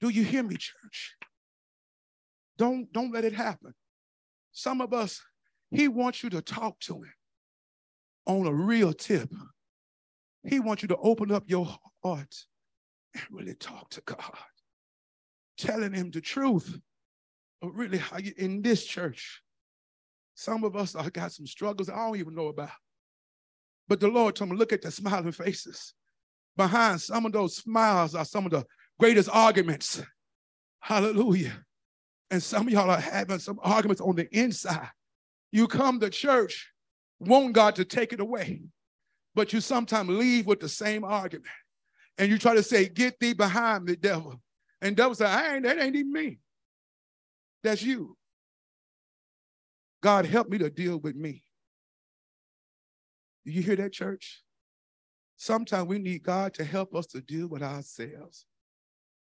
Do 0.00 0.10
you 0.10 0.22
hear 0.22 0.44
me, 0.44 0.56
church? 0.56 1.16
Don't, 2.56 2.92
don't 2.92 3.12
let 3.12 3.24
it 3.24 3.34
happen. 3.34 3.74
Some 4.52 4.80
of 4.80 4.92
us 4.92 5.20
he 5.74 5.88
wants 5.88 6.22
you 6.22 6.30
to 6.30 6.40
talk 6.40 6.78
to 6.80 6.94
him 6.94 7.14
on 8.26 8.46
a 8.46 8.52
real 8.52 8.92
tip. 8.92 9.28
He 10.46 10.60
wants 10.60 10.82
you 10.82 10.88
to 10.88 10.96
open 10.96 11.32
up 11.32 11.44
your 11.46 11.66
heart 12.02 12.34
and 13.14 13.24
really 13.30 13.54
talk 13.54 13.90
to 13.90 14.00
God, 14.02 14.36
telling 15.58 15.92
him 15.92 16.10
the 16.10 16.20
truth 16.20 16.78
of 17.62 17.70
really 17.74 17.98
how 17.98 18.18
you 18.18 18.32
in 18.36 18.62
this 18.62 18.84
church. 18.84 19.42
Some 20.34 20.64
of 20.64 20.76
us 20.76 20.94
have 20.94 21.12
got 21.12 21.32
some 21.32 21.46
struggles 21.46 21.88
I 21.88 21.96
don't 21.96 22.18
even 22.18 22.34
know 22.34 22.48
about. 22.48 22.70
But 23.88 24.00
the 24.00 24.08
Lord 24.08 24.34
told 24.34 24.50
me, 24.50 24.56
look 24.56 24.72
at 24.72 24.82
the 24.82 24.90
smiling 24.90 25.32
faces. 25.32 25.94
Behind 26.56 27.00
some 27.00 27.26
of 27.26 27.32
those 27.32 27.56
smiles 27.56 28.14
are 28.14 28.24
some 28.24 28.46
of 28.46 28.52
the 28.52 28.64
greatest 28.98 29.28
arguments. 29.32 30.02
Hallelujah. 30.80 31.64
And 32.30 32.42
some 32.42 32.66
of 32.66 32.72
y'all 32.72 32.90
are 32.90 33.00
having 33.00 33.38
some 33.38 33.58
arguments 33.62 34.00
on 34.00 34.16
the 34.16 34.28
inside. 34.36 34.90
You 35.54 35.68
come 35.68 36.00
to 36.00 36.10
church, 36.10 36.72
want 37.20 37.52
God 37.52 37.76
to 37.76 37.84
take 37.84 38.12
it 38.12 38.18
away, 38.18 38.62
but 39.36 39.52
you 39.52 39.60
sometimes 39.60 40.08
leave 40.08 40.46
with 40.46 40.58
the 40.58 40.68
same 40.68 41.04
argument. 41.04 41.46
And 42.18 42.28
you 42.28 42.38
try 42.40 42.56
to 42.56 42.62
say, 42.64 42.88
Get 42.88 43.20
thee 43.20 43.34
behind 43.34 43.84
me, 43.84 43.94
devil. 43.94 44.40
And 44.82 44.96
devil 44.96 45.14
say, 45.14 45.26
I 45.26 45.54
ain't, 45.54 45.62
that 45.62 45.78
ain't 45.78 45.94
even 45.94 46.12
me. 46.12 46.40
That's 47.62 47.84
you. 47.84 48.16
God, 50.02 50.26
help 50.26 50.48
me 50.48 50.58
to 50.58 50.68
deal 50.70 50.98
with 50.98 51.14
me. 51.14 51.44
Do 53.44 53.52
you 53.52 53.62
hear 53.62 53.76
that, 53.76 53.92
church? 53.92 54.42
Sometimes 55.36 55.86
we 55.86 56.00
need 56.00 56.24
God 56.24 56.52
to 56.54 56.64
help 56.64 56.96
us 56.96 57.06
to 57.06 57.20
deal 57.20 57.46
with 57.46 57.62
ourselves. 57.62 58.44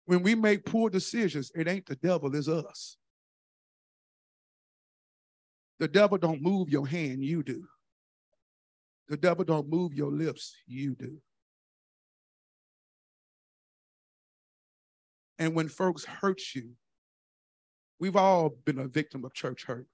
When 0.06 0.22
we 0.22 0.36
make 0.36 0.66
poor 0.66 0.92
decisions, 0.92 1.52
it 1.56 1.68
ain't 1.68 1.88
the 1.88 1.96
devil, 1.96 2.36
it's 2.36 2.48
us. 2.48 2.98
The 5.82 5.88
devil 5.88 6.20
don't 6.20 6.44
move 6.44 6.70
your 6.70 6.86
hand, 6.86 7.26
you 7.26 7.42
do. 7.42 7.68
The 9.10 9.18
devil 9.18 9.44
don't 9.44 9.68
move 9.68 9.96
your 9.96 10.12
lips, 10.12 10.56
you 10.68 10.94
do. 10.94 11.18
And 15.40 15.56
when 15.56 15.68
folks 15.68 16.06
hurt 16.06 16.40
you, 16.54 16.74
we've 18.00 18.16
all 18.16 18.52
been 18.64 18.78
a 18.78 18.88
victim 18.88 19.26
of 19.26 19.34
church 19.34 19.66
hurt. 19.66 19.88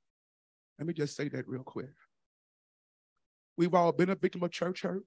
Let 0.77 0.89
me 0.89 0.93
just 0.93 1.15
say 1.15 1.29
that 1.29 1.47
real 1.47 1.63
quick. 1.63 1.93
We've 3.55 3.73
all 3.73 3.93
been 3.93 4.09
a 4.09 4.15
victim 4.15 4.43
of 4.43 4.51
church 4.51 4.81
hurt, 4.81 5.05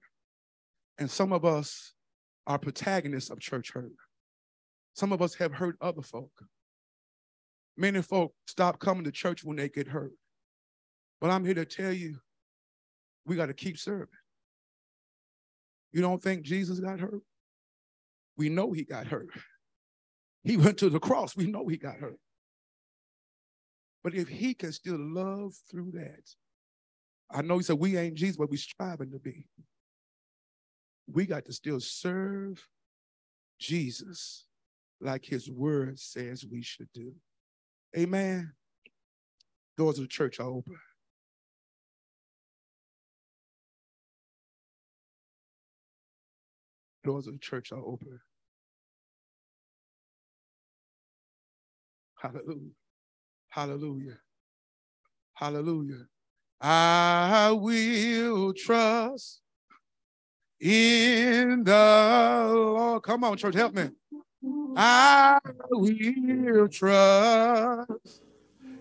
and 0.97 1.11
some 1.11 1.31
of 1.31 1.45
us 1.45 1.93
are 2.47 2.57
protagonists 2.57 3.29
of 3.29 3.39
church 3.39 3.71
hurt. 3.71 3.93
Some 4.95 5.13
of 5.13 5.21
us 5.21 5.35
have 5.35 5.53
hurt 5.53 5.75
other 5.79 6.01
folk. 6.01 6.31
Many 7.77 8.01
folk 8.01 8.33
stop 8.47 8.79
coming 8.79 9.03
to 9.03 9.11
church 9.11 9.43
when 9.43 9.57
they 9.57 9.69
get 9.69 9.87
hurt. 9.87 10.13
But 11.21 11.29
I'm 11.29 11.45
here 11.45 11.53
to 11.53 11.65
tell 11.65 11.93
you, 11.93 12.17
we 13.25 13.35
got 13.35 13.45
to 13.45 13.53
keep 13.53 13.77
serving. 13.77 14.07
You 15.93 16.01
don't 16.01 16.21
think 16.21 16.41
Jesus 16.41 16.79
got 16.79 16.99
hurt? 16.99 17.21
We 18.37 18.49
know 18.49 18.71
he 18.71 18.83
got 18.83 19.07
hurt. 19.07 19.29
He 20.43 20.57
went 20.57 20.79
to 20.79 20.89
the 20.89 20.99
cross. 20.99 21.37
We 21.37 21.45
know 21.45 21.67
he 21.67 21.77
got 21.77 21.97
hurt. 21.97 22.17
But 24.03 24.15
if 24.15 24.27
he 24.27 24.55
can 24.55 24.71
still 24.71 24.97
love 24.97 25.53
through 25.69 25.91
that, 25.91 26.27
I 27.29 27.43
know 27.43 27.57
he 27.57 27.63
said 27.63 27.77
we 27.77 27.95
ain't 27.95 28.15
Jesus, 28.15 28.37
but 28.37 28.49
we 28.49 28.57
striving 28.57 29.11
to 29.11 29.19
be. 29.19 29.45
We 31.07 31.27
got 31.27 31.45
to 31.45 31.53
still 31.53 31.79
serve 31.79 32.67
Jesus 33.59 34.45
like 34.99 35.25
his 35.25 35.49
word 35.49 35.99
says 35.99 36.45
we 36.49 36.63
should 36.63 36.89
do. 36.93 37.13
Amen. 37.95 38.53
Doors 39.77 39.99
of 39.99 40.05
the 40.05 40.07
church 40.07 40.39
are 40.39 40.47
open. 40.47 40.77
Doors 47.03 47.27
of 47.27 47.33
the 47.33 47.39
church 47.39 47.71
are 47.71 47.79
open. 47.79 48.19
Hallelujah. 52.15 52.71
Hallelujah. 53.49 54.17
Hallelujah. 55.33 56.05
I 56.61 57.51
will 57.53 58.53
trust 58.53 59.41
in 60.59 61.63
the 61.63 62.51
Lord. 62.53 63.03
Come 63.03 63.23
on, 63.23 63.37
church, 63.37 63.55
help 63.55 63.73
me. 63.73 63.89
I 64.77 65.39
will 65.71 66.67
trust 66.67 68.21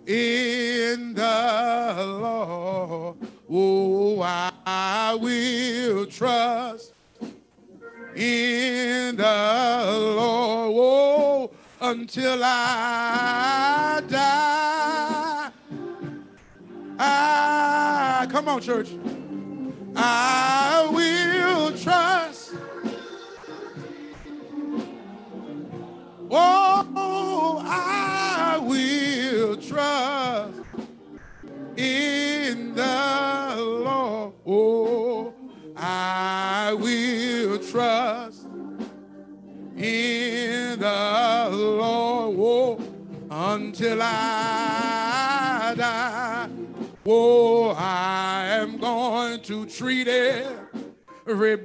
in 0.07 1.15
the 1.15 1.97
Lord. 2.21 3.17
Oh, 3.51 4.21
I 4.23 5.19
will 5.21 6.07
trust 6.07 6.95
in 8.17 9.17
the 9.17 9.23
Lord 9.25 10.75
oh, 10.77 11.51
until 11.81 12.41
I 12.43 14.03
die. 14.09 15.51
I, 16.99 18.27
come 18.31 18.49
on, 18.49 18.61
church. 18.61 18.91
I 19.97 20.89
will 20.93 21.73
trust. 21.79 22.55
Oh, 26.31 27.63
I 27.65 28.59
will 28.63 29.57
trust 29.57 30.59
in 31.77 32.75
the 32.75 33.57
Lord. 33.57 34.33
Oh, 34.47 35.33
I 35.77 36.75
will 36.75 37.10
in 39.83 40.79
the 40.79 41.49
Lord 41.51 42.37
oh, 42.39 42.79
until 43.31 44.03
I 44.03 45.75
die. 45.77 46.49
Oh, 47.07 47.71
I 47.71 48.47
am 48.49 48.77
going 48.77 49.41
to 49.43 49.65
treat 49.67 50.07
everybody 51.27 51.63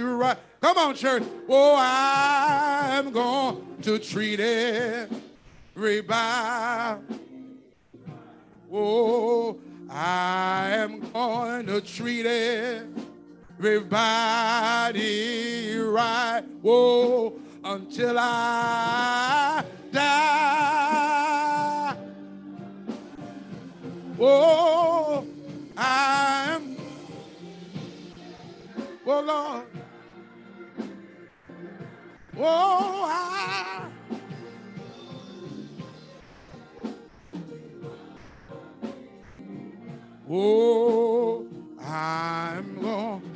right. 0.00 0.36
Come 0.60 0.76
on, 0.76 0.94
church. 0.94 1.22
Oh, 1.48 1.76
I'm 1.78 3.10
going 3.10 3.64
to 3.82 3.98
treat 3.98 4.40
it, 4.40 5.10
everybody. 5.74 7.00
Oh, 8.70 9.58
I 9.88 10.68
am 10.72 11.00
going 11.10 11.66
to 11.66 11.80
treat 11.80 12.26
everybody 13.58 15.18
right. 15.78 16.44
Whoa, 16.62 17.32
until 17.64 18.16
I 18.16 19.64
die. 19.90 20.78
Whoa, 24.16 25.26
I'm, 25.76 26.76
oh 29.06 29.20
Lord. 29.20 29.64
Oh, 32.40 33.04
I, 33.10 33.88
oh, 40.30 41.46
I'm 41.80 42.80
going. 42.80 43.27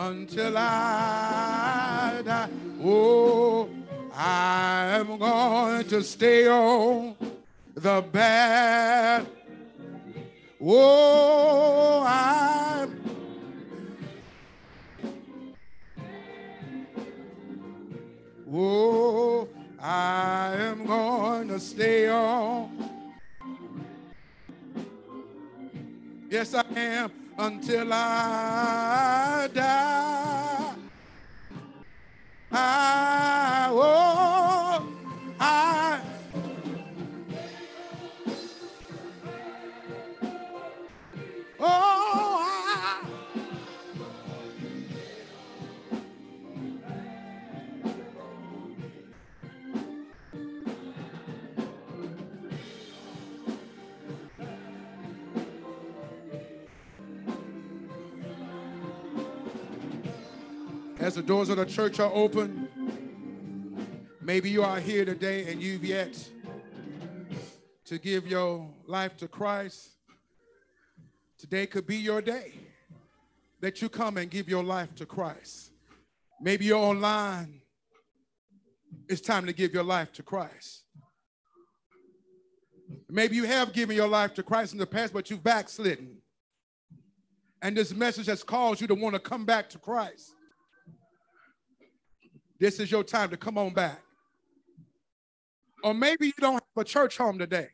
Until 0.00 0.56
I 0.56 2.22
die, 2.24 2.48
oh, 2.82 3.68
I'm 4.14 5.18
going 5.18 5.86
to 5.88 6.02
stay 6.02 6.48
on 6.48 7.14
the 7.74 8.02
bed. 8.10 9.26
Oh, 10.58 12.02
I'm. 12.02 12.98
Oh, 18.50 19.48
I 19.78 20.54
am 20.60 20.86
going 20.86 21.48
to 21.48 21.60
stay 21.60 22.08
on. 22.08 22.70
Yes, 26.30 26.54
I 26.54 26.64
am 26.74 27.19
until 27.38 27.92
I 27.92 29.48
die. 29.52 30.74
I, 32.52 33.68
oh, 33.70 34.86
I. 35.38 36.09
As 61.00 61.14
the 61.14 61.22
doors 61.22 61.48
of 61.48 61.56
the 61.56 61.64
church 61.64 61.98
are 61.98 62.12
open, 62.12 62.68
maybe 64.20 64.50
you 64.50 64.62
are 64.62 64.78
here 64.78 65.06
today 65.06 65.50
and 65.50 65.62
you've 65.62 65.82
yet 65.82 66.28
to 67.86 67.98
give 67.98 68.26
your 68.26 68.68
life 68.86 69.16
to 69.16 69.26
Christ. 69.26 69.92
Today 71.38 71.66
could 71.66 71.86
be 71.86 71.96
your 71.96 72.20
day 72.20 72.52
that 73.62 73.80
you 73.80 73.88
come 73.88 74.18
and 74.18 74.30
give 74.30 74.46
your 74.46 74.62
life 74.62 74.94
to 74.96 75.06
Christ. 75.06 75.70
Maybe 76.38 76.66
you're 76.66 76.76
online. 76.76 77.62
It's 79.08 79.22
time 79.22 79.46
to 79.46 79.54
give 79.54 79.72
your 79.72 79.84
life 79.84 80.12
to 80.12 80.22
Christ. 80.22 80.82
Maybe 83.08 83.36
you 83.36 83.44
have 83.44 83.72
given 83.72 83.96
your 83.96 84.08
life 84.08 84.34
to 84.34 84.42
Christ 84.42 84.74
in 84.74 84.78
the 84.78 84.86
past, 84.86 85.14
but 85.14 85.30
you've 85.30 85.42
backslidden. 85.42 86.18
And 87.62 87.74
this 87.74 87.94
message 87.94 88.26
has 88.26 88.42
caused 88.42 88.82
you 88.82 88.86
to 88.86 88.94
want 88.94 89.14
to 89.14 89.18
come 89.18 89.46
back 89.46 89.70
to 89.70 89.78
Christ. 89.78 90.34
This 92.60 92.78
is 92.78 92.90
your 92.90 93.02
time 93.02 93.30
to 93.30 93.38
come 93.38 93.56
on 93.56 93.72
back. 93.72 94.02
Or 95.82 95.94
maybe 95.94 96.26
you 96.26 96.32
don't 96.38 96.52
have 96.52 96.62
a 96.76 96.84
church 96.84 97.16
home 97.16 97.38
today. 97.38 97.68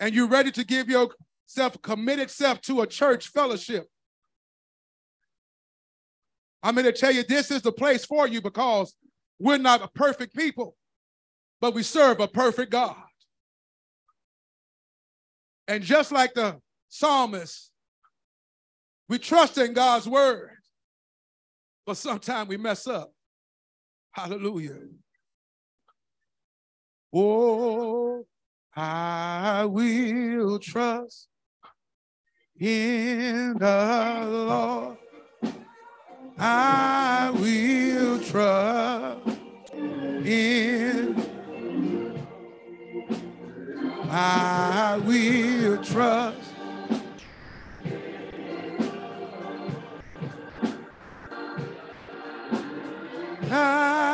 And 0.00 0.12
you're 0.12 0.28
ready 0.28 0.50
to 0.50 0.64
give 0.64 0.88
yourself, 0.88 1.80
committed 1.80 2.28
self 2.28 2.60
to 2.62 2.80
a 2.80 2.86
church 2.88 3.28
fellowship. 3.28 3.86
I'm 6.60 6.74
going 6.74 6.86
to 6.86 6.92
tell 6.92 7.12
you 7.12 7.22
this 7.22 7.52
is 7.52 7.62
the 7.62 7.70
place 7.70 8.04
for 8.04 8.26
you 8.26 8.42
because 8.42 8.96
we're 9.38 9.58
not 9.58 9.80
a 9.80 9.88
perfect 9.88 10.34
people, 10.34 10.76
but 11.60 11.74
we 11.74 11.84
serve 11.84 12.18
a 12.18 12.26
perfect 12.26 12.72
God. 12.72 12.96
And 15.68 15.84
just 15.84 16.10
like 16.10 16.34
the 16.34 16.60
psalmist, 16.88 17.70
we 19.08 19.18
trust 19.18 19.56
in 19.56 19.72
God's 19.72 20.08
word, 20.08 20.50
but 21.88 21.96
sometimes 21.96 22.46
we 22.50 22.58
mess 22.58 22.86
up. 22.86 23.10
Hallelujah. 24.12 24.76
Oh, 27.14 28.26
I 28.76 29.64
will 29.64 30.58
trust 30.58 31.28
in 32.60 33.56
the 33.56 34.26
Lord. 34.28 34.98
I 36.38 37.30
will 37.34 38.20
trust 38.20 39.26
in. 39.72 41.26
I 44.10 45.00
will 45.06 45.82
trust 45.82 46.47
Ah. 53.50 54.07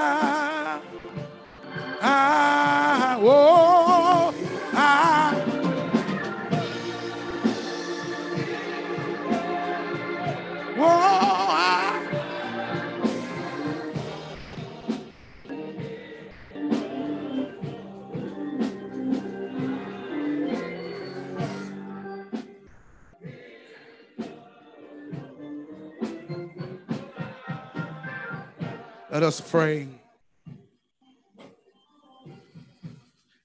Let 29.14 29.22
us 29.22 29.40
pray. 29.40 29.86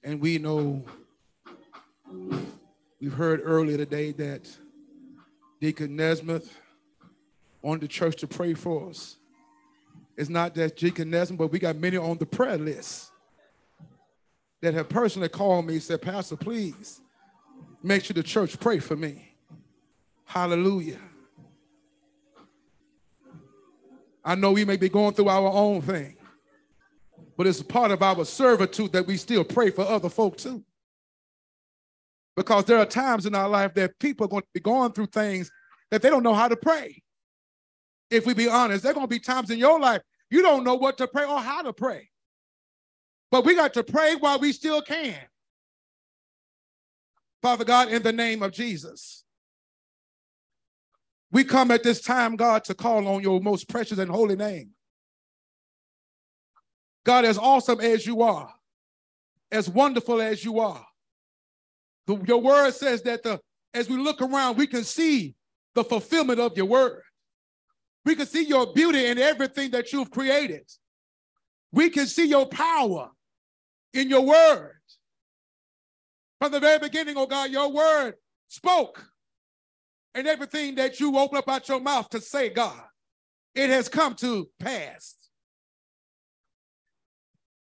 And 0.03 0.19
we 0.19 0.39
know, 0.39 0.83
we've 2.99 3.13
heard 3.13 3.41
earlier 3.43 3.77
today 3.77 4.11
that 4.13 4.49
Deacon 5.61 5.95
Nesmith 5.95 6.51
wanted 7.61 7.81
the 7.81 7.87
church 7.87 8.15
to 8.21 8.27
pray 8.27 8.55
for 8.55 8.89
us. 8.89 9.17
It's 10.17 10.27
not 10.27 10.55
that 10.55 10.75
Deacon 10.75 11.11
Nesmith, 11.11 11.37
but 11.37 11.51
we 11.51 11.59
got 11.59 11.75
many 11.75 11.97
on 11.97 12.17
the 12.17 12.25
prayer 12.25 12.57
list 12.57 13.11
that 14.61 14.73
have 14.73 14.89
personally 14.89 15.29
called 15.29 15.67
me 15.67 15.73
and 15.73 15.83
said, 15.83 16.01
Pastor, 16.01 16.35
please 16.35 16.99
make 17.83 18.03
sure 18.03 18.15
the 18.15 18.23
church 18.23 18.59
pray 18.59 18.79
for 18.79 18.95
me. 18.95 19.35
Hallelujah. 20.25 20.97
I 24.23 24.35
know 24.35 24.51
we 24.51 24.65
may 24.65 24.77
be 24.77 24.89
going 24.89 25.13
through 25.13 25.29
our 25.29 25.51
own 25.51 25.81
thing, 25.81 26.17
but 27.37 27.47
it's 27.47 27.61
part 27.61 27.91
of 27.91 28.01
our 28.01 28.25
servitude 28.25 28.91
that 28.93 29.07
we 29.07 29.17
still 29.17 29.43
pray 29.43 29.69
for 29.71 29.81
other 29.81 30.09
folk 30.09 30.37
too. 30.37 30.63
Because 32.35 32.65
there 32.65 32.77
are 32.77 32.85
times 32.85 33.25
in 33.25 33.35
our 33.35 33.49
life 33.49 33.73
that 33.75 33.97
people 33.99 34.25
are 34.25 34.29
going 34.29 34.43
to 34.43 34.49
be 34.53 34.59
going 34.59 34.91
through 34.91 35.07
things 35.07 35.51
that 35.91 36.01
they 36.01 36.09
don't 36.09 36.23
know 36.23 36.33
how 36.33 36.47
to 36.47 36.55
pray. 36.55 37.01
If 38.09 38.25
we 38.25 38.33
be 38.33 38.47
honest, 38.47 38.83
there 38.83 38.91
are 38.91 38.95
going 38.95 39.07
to 39.07 39.09
be 39.09 39.19
times 39.19 39.49
in 39.51 39.57
your 39.57 39.79
life 39.79 40.01
you 40.29 40.41
don't 40.41 40.63
know 40.63 40.75
what 40.75 40.97
to 40.99 41.07
pray 41.07 41.25
or 41.25 41.39
how 41.39 41.61
to 41.63 41.73
pray. 41.73 42.09
But 43.31 43.45
we 43.45 43.55
got 43.55 43.73
to 43.75 43.83
pray 43.83 44.15
while 44.15 44.39
we 44.39 44.53
still 44.53 44.81
can. 44.81 45.17
Father 47.41 47.65
God, 47.65 47.89
in 47.89 48.03
the 48.03 48.11
name 48.11 48.43
of 48.43 48.51
Jesus, 48.51 49.23
we 51.31 51.43
come 51.43 51.71
at 51.71 51.83
this 51.83 52.01
time, 52.01 52.35
God, 52.35 52.63
to 52.65 52.73
call 52.73 53.07
on 53.07 53.21
your 53.21 53.39
most 53.39 53.69
precious 53.69 53.99
and 53.99 54.09
holy 54.09 54.35
name. 54.35 54.71
God, 57.05 57.25
as 57.25 57.37
awesome 57.37 57.79
as 57.79 58.05
you 58.05 58.21
are, 58.21 58.51
as 59.51 59.69
wonderful 59.69 60.21
as 60.21 60.43
you 60.43 60.59
are, 60.59 60.85
the, 62.07 62.17
your 62.27 62.41
word 62.41 62.73
says 62.73 63.03
that 63.03 63.23
the, 63.23 63.39
as 63.73 63.89
we 63.89 63.97
look 63.97 64.21
around, 64.21 64.57
we 64.57 64.67
can 64.67 64.83
see 64.83 65.35
the 65.75 65.83
fulfillment 65.83 66.39
of 66.39 66.57
your 66.57 66.65
word. 66.65 67.03
We 68.05 68.15
can 68.15 68.25
see 68.25 68.45
your 68.45 68.73
beauty 68.73 69.05
in 69.05 69.19
everything 69.19 69.71
that 69.71 69.93
you've 69.93 70.09
created. 70.09 70.67
We 71.71 71.89
can 71.89 72.07
see 72.07 72.25
your 72.25 72.47
power 72.47 73.11
in 73.93 74.09
your 74.09 74.21
word. 74.21 74.79
From 76.39 76.51
the 76.51 76.59
very 76.59 76.79
beginning, 76.79 77.15
oh 77.17 77.27
God, 77.27 77.51
your 77.51 77.71
word 77.71 78.15
spoke. 78.47 79.05
And 80.15 80.27
everything 80.27 80.75
that 80.75 80.99
you 80.99 81.17
open 81.17 81.37
up 81.37 81.47
out 81.47 81.69
your 81.69 81.79
mouth 81.79 82.09
to 82.09 82.21
say, 82.21 82.49
God, 82.49 82.81
it 83.55 83.69
has 83.69 83.89
come 83.89 84.15
to 84.15 84.49
pass. 84.59 85.15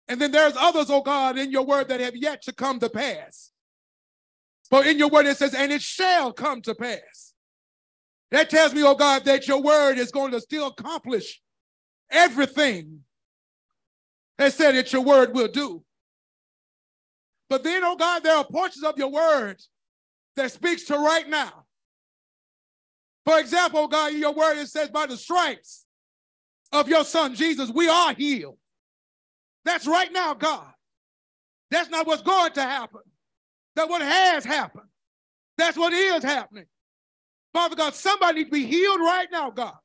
And 0.09 0.21
then 0.21 0.33
there's 0.33 0.57
others, 0.57 0.91
oh 0.91 1.01
God, 1.01 1.39
in 1.39 1.51
your 1.51 1.65
word 1.65 1.89
that 1.89 2.01
have 2.01 2.17
yet 2.17 2.43
to 2.43 2.53
come 2.53 2.79
to 2.81 2.91
pass. 2.91 3.51
For 4.69 4.85
in 4.85 4.99
your 4.99 5.09
word 5.09 5.27
it 5.27 5.37
says, 5.37 5.55
and 5.55 5.73
it 5.73 5.83
shall 5.83 6.33
come 6.33 6.61
to 6.63 6.75
pass. 6.75 7.33
That 8.31 8.51
tells 8.51 8.75
me, 8.75 8.83
oh 8.83 8.95
God, 8.95 9.25
that 9.27 9.47
your 9.47 9.63
word 9.63 9.99
is 9.99 10.11
going 10.11 10.33
to 10.33 10.41
still 10.41 10.67
accomplish 10.67 11.41
everything 12.11 13.01
that 14.39 14.53
said 14.53 14.75
that 14.75 14.93
your 14.93 15.03
word 15.03 15.35
will 15.35 15.49
do. 15.49 15.85
But 17.49 17.63
then, 17.63 17.85
oh 17.85 17.97
God, 17.97 18.25
there 18.25 18.37
are 18.37 18.45
portions 18.45 18.85
of 18.85 18.99
your 18.99 19.11
word 19.11 19.63
that 20.37 20.51
speaks 20.51 20.85
to 20.85 20.99
right 20.99 21.29
now. 21.29 21.64
For 23.25 23.39
example, 23.39 23.89
God, 23.89 24.13
your 24.13 24.33
word 24.33 24.59
it 24.59 24.69
says, 24.69 24.91
by 24.91 25.07
the 25.07 25.17
stripes 25.17 25.87
of 26.73 26.89
your 26.89 27.05
son 27.05 27.35
Jesus, 27.35 27.71
we 27.71 27.89
are 27.89 28.15
healed. 28.15 28.59
That's 29.65 29.87
right 29.87 30.13
now, 30.13 30.35
God. 30.35 30.71
That's 31.71 31.89
not 31.89 32.07
what's 32.07 32.23
going 32.23 32.53
to 32.53 32.63
happen. 32.63 33.01
That's 33.75 33.89
what 33.89 34.03
has 34.03 34.45
happened. 34.45 34.89
That's 35.57 35.77
what 35.77 35.93
is 35.93 36.23
happening. 36.23 36.67
Father 37.53 37.77
God, 37.77 37.95
somebody 37.95 38.39
needs 38.39 38.51
to 38.51 38.53
be 38.53 38.67
healed 38.67 39.01
right 39.01 39.29
now, 39.31 39.51
God. 39.51 39.77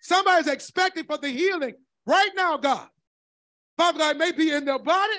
Somebody's 0.00 0.46
expecting 0.46 1.04
for 1.04 1.18
the 1.18 1.28
healing 1.28 1.74
right 2.06 2.30
now, 2.36 2.56
God. 2.56 2.88
Father 3.76 3.98
God, 3.98 4.16
may 4.16 4.32
be 4.32 4.50
in 4.50 4.64
their 4.64 4.78
body, 4.78 5.16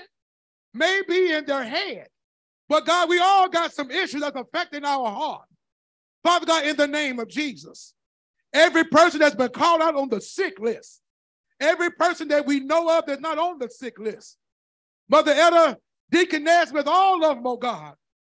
may 0.74 1.02
be 1.08 1.32
in 1.32 1.46
their 1.46 1.64
head. 1.64 2.08
But 2.70 2.86
God, 2.86 3.10
we 3.10 3.20
all 3.20 3.50
got 3.50 3.74
some 3.74 3.92
issues 3.92 4.22
that's 4.22 4.36
affecting 4.36 4.86
our 4.86 5.10
heart. 5.10 5.48
Father 6.26 6.48
God, 6.48 6.66
in 6.66 6.76
the 6.76 6.88
name 6.88 7.20
of 7.20 7.28
Jesus, 7.28 7.94
every 8.52 8.84
person 8.84 9.20
that's 9.20 9.36
been 9.36 9.50
called 9.50 9.82
out 9.82 9.94
on 9.94 10.10
the 10.10 10.20
sick 10.20 10.60
list, 10.60 11.00
every 11.60 11.92
person 11.92 12.30
that 12.30 12.48
we 12.48 12.62
know 12.62 12.98
of 12.98 13.06
that's 13.06 13.22
not 13.22 13.38
on 13.38 13.60
the 13.60 13.70
sick 13.70 14.00
list, 14.00 14.36
Mother 15.08 15.34
Etta, 15.34 15.78
Deacon 16.10 16.44
Nesmith, 16.44 16.88
all 16.88 17.24
of 17.24 17.38
them, 17.38 17.46
oh 17.46 17.58
God. 17.58 17.94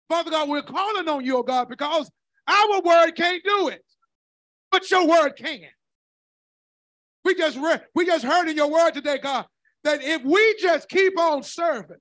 Father 0.06 0.30
God, 0.30 0.50
we're 0.50 0.60
calling 0.60 1.08
on 1.08 1.24
you, 1.24 1.38
oh 1.38 1.42
God, 1.42 1.70
because 1.70 2.10
our 2.46 2.82
word 2.82 3.12
can't 3.12 3.42
do 3.42 3.68
it, 3.68 3.82
but 4.70 4.90
your 4.90 5.06
word 5.06 5.32
can. 5.36 5.60
We 7.24 7.34
just 7.36 7.56
re- 7.56 7.80
we 7.94 8.04
just 8.04 8.24
heard 8.24 8.50
in 8.50 8.56
your 8.56 8.70
word 8.70 8.92
today, 8.92 9.16
God, 9.16 9.46
that 9.84 10.02
if 10.02 10.22
we 10.24 10.56
just 10.60 10.90
keep 10.90 11.18
on 11.18 11.42
serving, 11.42 11.96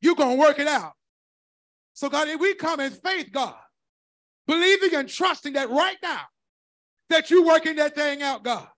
you're 0.00 0.16
gonna 0.16 0.34
work 0.34 0.58
it 0.58 0.66
out. 0.66 0.94
So, 1.94 2.08
God, 2.08 2.26
if 2.26 2.40
we 2.40 2.54
come 2.54 2.80
in 2.80 2.90
faith, 2.90 3.30
God, 3.30 3.54
believing 4.46 4.94
and 4.94 5.08
trusting 5.08 5.54
that 5.54 5.70
right 5.70 5.96
now 6.02 6.22
that 7.10 7.30
you're 7.30 7.44
working 7.44 7.76
that 7.76 7.94
thing 7.94 8.22
out, 8.22 8.42
God, 8.42 8.68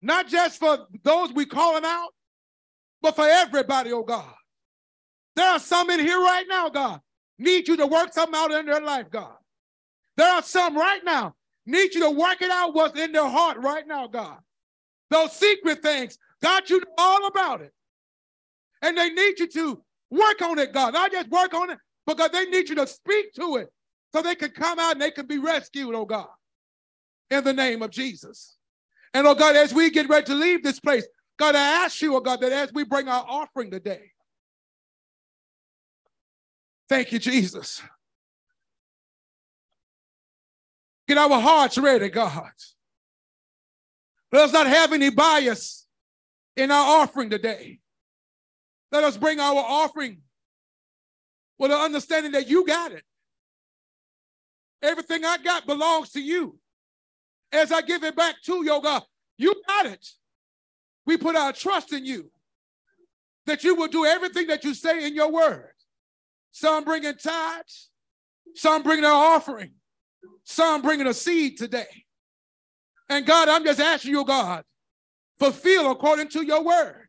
not 0.00 0.28
just 0.28 0.58
for 0.58 0.86
those 1.02 1.32
we 1.32 1.46
calling 1.46 1.84
out, 1.84 2.10
but 3.00 3.16
for 3.16 3.26
everybody, 3.26 3.92
oh 3.92 4.02
God. 4.02 4.34
There 5.34 5.48
are 5.48 5.58
some 5.58 5.90
in 5.90 6.00
here 6.00 6.18
right 6.18 6.44
now, 6.48 6.68
God, 6.68 7.00
need 7.38 7.68
you 7.68 7.76
to 7.78 7.86
work 7.86 8.12
something 8.12 8.38
out 8.38 8.52
in 8.52 8.66
their 8.66 8.80
life, 8.80 9.10
God. 9.10 9.36
There 10.16 10.30
are 10.30 10.42
some 10.42 10.76
right 10.76 11.00
now 11.04 11.34
need 11.66 11.94
you 11.94 12.00
to 12.00 12.10
work 12.10 12.42
it 12.42 12.50
out 12.50 12.74
what's 12.74 12.98
in 12.98 13.12
their 13.12 13.28
heart 13.28 13.58
right 13.58 13.86
now, 13.86 14.06
God. 14.06 14.38
Those 15.10 15.32
secret 15.32 15.82
things, 15.82 16.18
God, 16.42 16.68
you 16.68 16.80
know 16.80 16.86
all 16.98 17.26
about 17.26 17.60
it. 17.60 17.72
And 18.80 18.96
they 18.96 19.10
need 19.10 19.38
you 19.38 19.46
to 19.48 19.82
work 20.10 20.42
on 20.42 20.58
it, 20.58 20.72
God. 20.72 20.94
Not 20.94 21.12
just 21.12 21.28
work 21.28 21.54
on 21.54 21.70
it, 21.70 21.78
because 22.06 22.30
they 22.30 22.46
need 22.46 22.68
you 22.68 22.74
to 22.76 22.86
speak 22.86 23.32
to 23.34 23.56
it 23.56 23.68
so 24.12 24.22
they 24.22 24.34
can 24.34 24.50
come 24.50 24.78
out 24.78 24.92
and 24.92 25.00
they 25.00 25.10
can 25.10 25.26
be 25.26 25.38
rescued, 25.38 25.94
oh 25.94 26.04
God, 26.04 26.28
in 27.30 27.44
the 27.44 27.52
name 27.52 27.82
of 27.82 27.90
Jesus. 27.90 28.56
And 29.14 29.26
oh 29.26 29.34
God, 29.34 29.56
as 29.56 29.72
we 29.72 29.90
get 29.90 30.08
ready 30.08 30.26
to 30.26 30.34
leave 30.34 30.62
this 30.62 30.80
place, 30.80 31.06
God, 31.38 31.54
I 31.54 31.84
ask 31.84 32.00
you, 32.02 32.14
oh 32.16 32.20
God, 32.20 32.40
that 32.40 32.52
as 32.52 32.72
we 32.72 32.84
bring 32.84 33.08
our 33.08 33.24
offering 33.26 33.70
today, 33.70 34.10
thank 36.88 37.12
you, 37.12 37.18
Jesus. 37.18 37.82
Get 41.08 41.18
our 41.18 41.40
hearts 41.40 41.78
ready, 41.78 42.08
God. 42.08 42.50
Let 44.30 44.44
us 44.44 44.52
not 44.52 44.66
have 44.66 44.92
any 44.92 45.10
bias 45.10 45.86
in 46.56 46.70
our 46.70 47.02
offering 47.02 47.28
today. 47.28 47.80
Let 48.90 49.04
us 49.04 49.16
bring 49.16 49.40
our 49.40 49.56
offering 49.56 50.18
with 51.58 51.70
an 51.70 51.78
understanding 51.78 52.32
that 52.32 52.48
you 52.48 52.66
got 52.66 52.92
it. 52.92 53.04
Everything 54.82 55.24
I 55.24 55.38
got 55.38 55.66
belongs 55.66 56.10
to 56.10 56.20
you. 56.20 56.58
As 57.52 57.70
I 57.70 57.82
give 57.82 58.02
it 58.02 58.16
back 58.16 58.36
to 58.44 58.64
you, 58.64 58.80
God, 58.82 59.02
you 59.36 59.54
got 59.66 59.86
it. 59.86 60.06
We 61.06 61.16
put 61.16 61.36
our 61.36 61.52
trust 61.52 61.92
in 61.92 62.04
you 62.04 62.30
that 63.46 63.64
you 63.64 63.74
will 63.74 63.88
do 63.88 64.06
everything 64.06 64.46
that 64.46 64.64
you 64.64 64.74
say 64.74 65.06
in 65.06 65.14
your 65.14 65.30
word. 65.30 65.72
Some 66.52 66.84
bringing 66.84 67.16
tithes, 67.16 67.90
some 68.54 68.82
bringing 68.82 69.02
their 69.02 69.12
offering, 69.12 69.72
some 70.44 70.82
bringing 70.82 71.06
a 71.06 71.14
seed 71.14 71.58
today. 71.58 72.04
And 73.08 73.26
God, 73.26 73.48
I'm 73.48 73.64
just 73.64 73.80
asking 73.80 74.12
you, 74.12 74.24
God, 74.24 74.64
fulfill 75.38 75.90
according 75.90 76.28
to 76.30 76.44
your 76.44 76.62
word. 76.62 77.08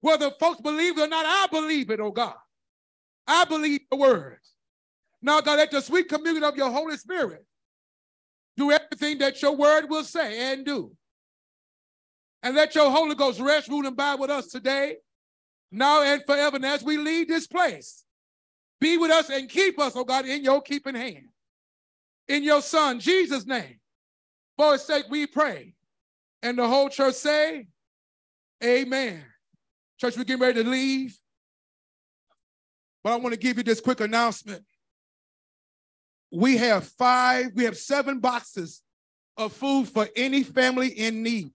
Whether 0.00 0.30
folks 0.38 0.60
believe 0.60 0.98
it 0.98 1.02
or 1.02 1.08
not, 1.08 1.26
I 1.26 1.46
believe 1.50 1.90
it, 1.90 2.00
oh 2.00 2.10
God. 2.10 2.34
I 3.26 3.44
believe 3.44 3.80
the 3.90 3.96
word. 3.96 4.38
Now, 5.26 5.42
God, 5.42 5.58
let 5.58 5.70
the 5.70 5.82
sweet 5.82 6.08
communion 6.08 6.44
of 6.44 6.56
your 6.56 6.70
Holy 6.70 6.96
Spirit 6.96 7.44
do 8.56 8.70
everything 8.70 9.18
that 9.18 9.42
your 9.42 9.54
word 9.54 9.90
will 9.90 10.04
say 10.04 10.52
and 10.52 10.64
do. 10.64 10.92
And 12.42 12.56
let 12.56 12.74
your 12.74 12.90
Holy 12.90 13.14
Ghost 13.14 13.40
rest, 13.40 13.68
rule, 13.68 13.80
and 13.80 13.88
abide 13.88 14.18
with 14.18 14.30
us 14.30 14.46
today, 14.46 14.96
now 15.70 16.02
and 16.02 16.22
forever. 16.24 16.56
And 16.56 16.64
as 16.64 16.82
we 16.82 16.96
leave 16.96 17.28
this 17.28 17.46
place, 17.46 18.04
be 18.80 18.96
with 18.96 19.10
us 19.10 19.28
and 19.28 19.48
keep 19.48 19.78
us, 19.78 19.94
oh 19.96 20.04
God, 20.04 20.26
in 20.26 20.42
your 20.42 20.62
keeping 20.62 20.94
hand 20.94 21.26
in 22.28 22.42
your 22.42 22.62
son 22.62 23.00
Jesus' 23.00 23.46
name. 23.46 23.78
For 24.56 24.72
his 24.72 24.82
sake, 24.82 25.06
we 25.10 25.26
pray. 25.26 25.74
And 26.42 26.58
the 26.58 26.66
whole 26.66 26.88
church 26.88 27.14
say, 27.14 27.66
Amen. 28.64 29.22
Church, 30.00 30.16
we're 30.16 30.24
getting 30.24 30.40
ready 30.40 30.62
to 30.62 30.68
leave. 30.68 31.16
But 33.04 33.12
I 33.12 33.16
want 33.16 33.34
to 33.34 33.38
give 33.38 33.58
you 33.58 33.62
this 33.62 33.80
quick 33.80 34.00
announcement. 34.00 34.64
We 36.32 36.56
have 36.56 36.84
five, 36.84 37.52
we 37.54 37.64
have 37.64 37.76
seven 37.76 38.20
boxes 38.20 38.82
of 39.36 39.52
food 39.52 39.88
for 39.88 40.08
any 40.16 40.42
family 40.42 40.88
in 40.88 41.22
need. 41.22 41.50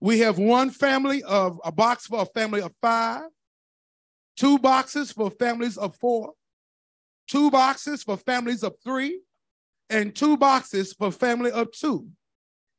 We 0.00 0.20
have 0.20 0.38
one 0.38 0.70
family 0.70 1.22
of 1.22 1.60
a 1.64 1.70
box 1.70 2.06
for 2.06 2.22
a 2.22 2.26
family 2.26 2.62
of 2.62 2.72
five, 2.80 3.24
two 4.36 4.58
boxes 4.58 5.12
for 5.12 5.30
families 5.30 5.76
of 5.76 5.94
four, 5.96 6.32
two 7.28 7.50
boxes 7.50 8.02
for 8.02 8.16
families 8.16 8.62
of 8.62 8.74
three, 8.82 9.20
and 9.90 10.14
two 10.14 10.36
boxes 10.36 10.94
for 10.94 11.10
family 11.10 11.50
of 11.50 11.70
two. 11.72 12.08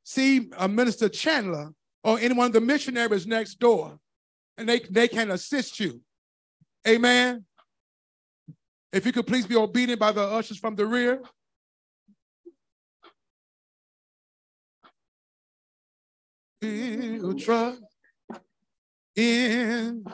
See 0.03 0.49
a 0.57 0.68
Minister 0.68 1.09
Chandler 1.09 1.73
or 2.03 2.18
any 2.19 2.34
one 2.34 2.47
of 2.47 2.53
the 2.53 2.61
missionaries 2.61 3.27
next 3.27 3.59
door, 3.59 3.99
and 4.57 4.68
they, 4.68 4.80
they 4.80 5.07
can 5.07 5.30
assist 5.30 5.80
you. 5.80 6.01
Amen. 6.88 7.45
If 8.93 9.05
you 9.05 9.11
could 9.11 9.27
please 9.27 9.45
be 9.47 9.55
obedient 9.55 9.99
by 9.99 10.11
the 10.11 10.22
ushers 10.22 10.57
from 10.57 10.76
the 10.76 10.85
rear. 10.85 11.22
Trust 17.38 17.81
in 19.15 20.05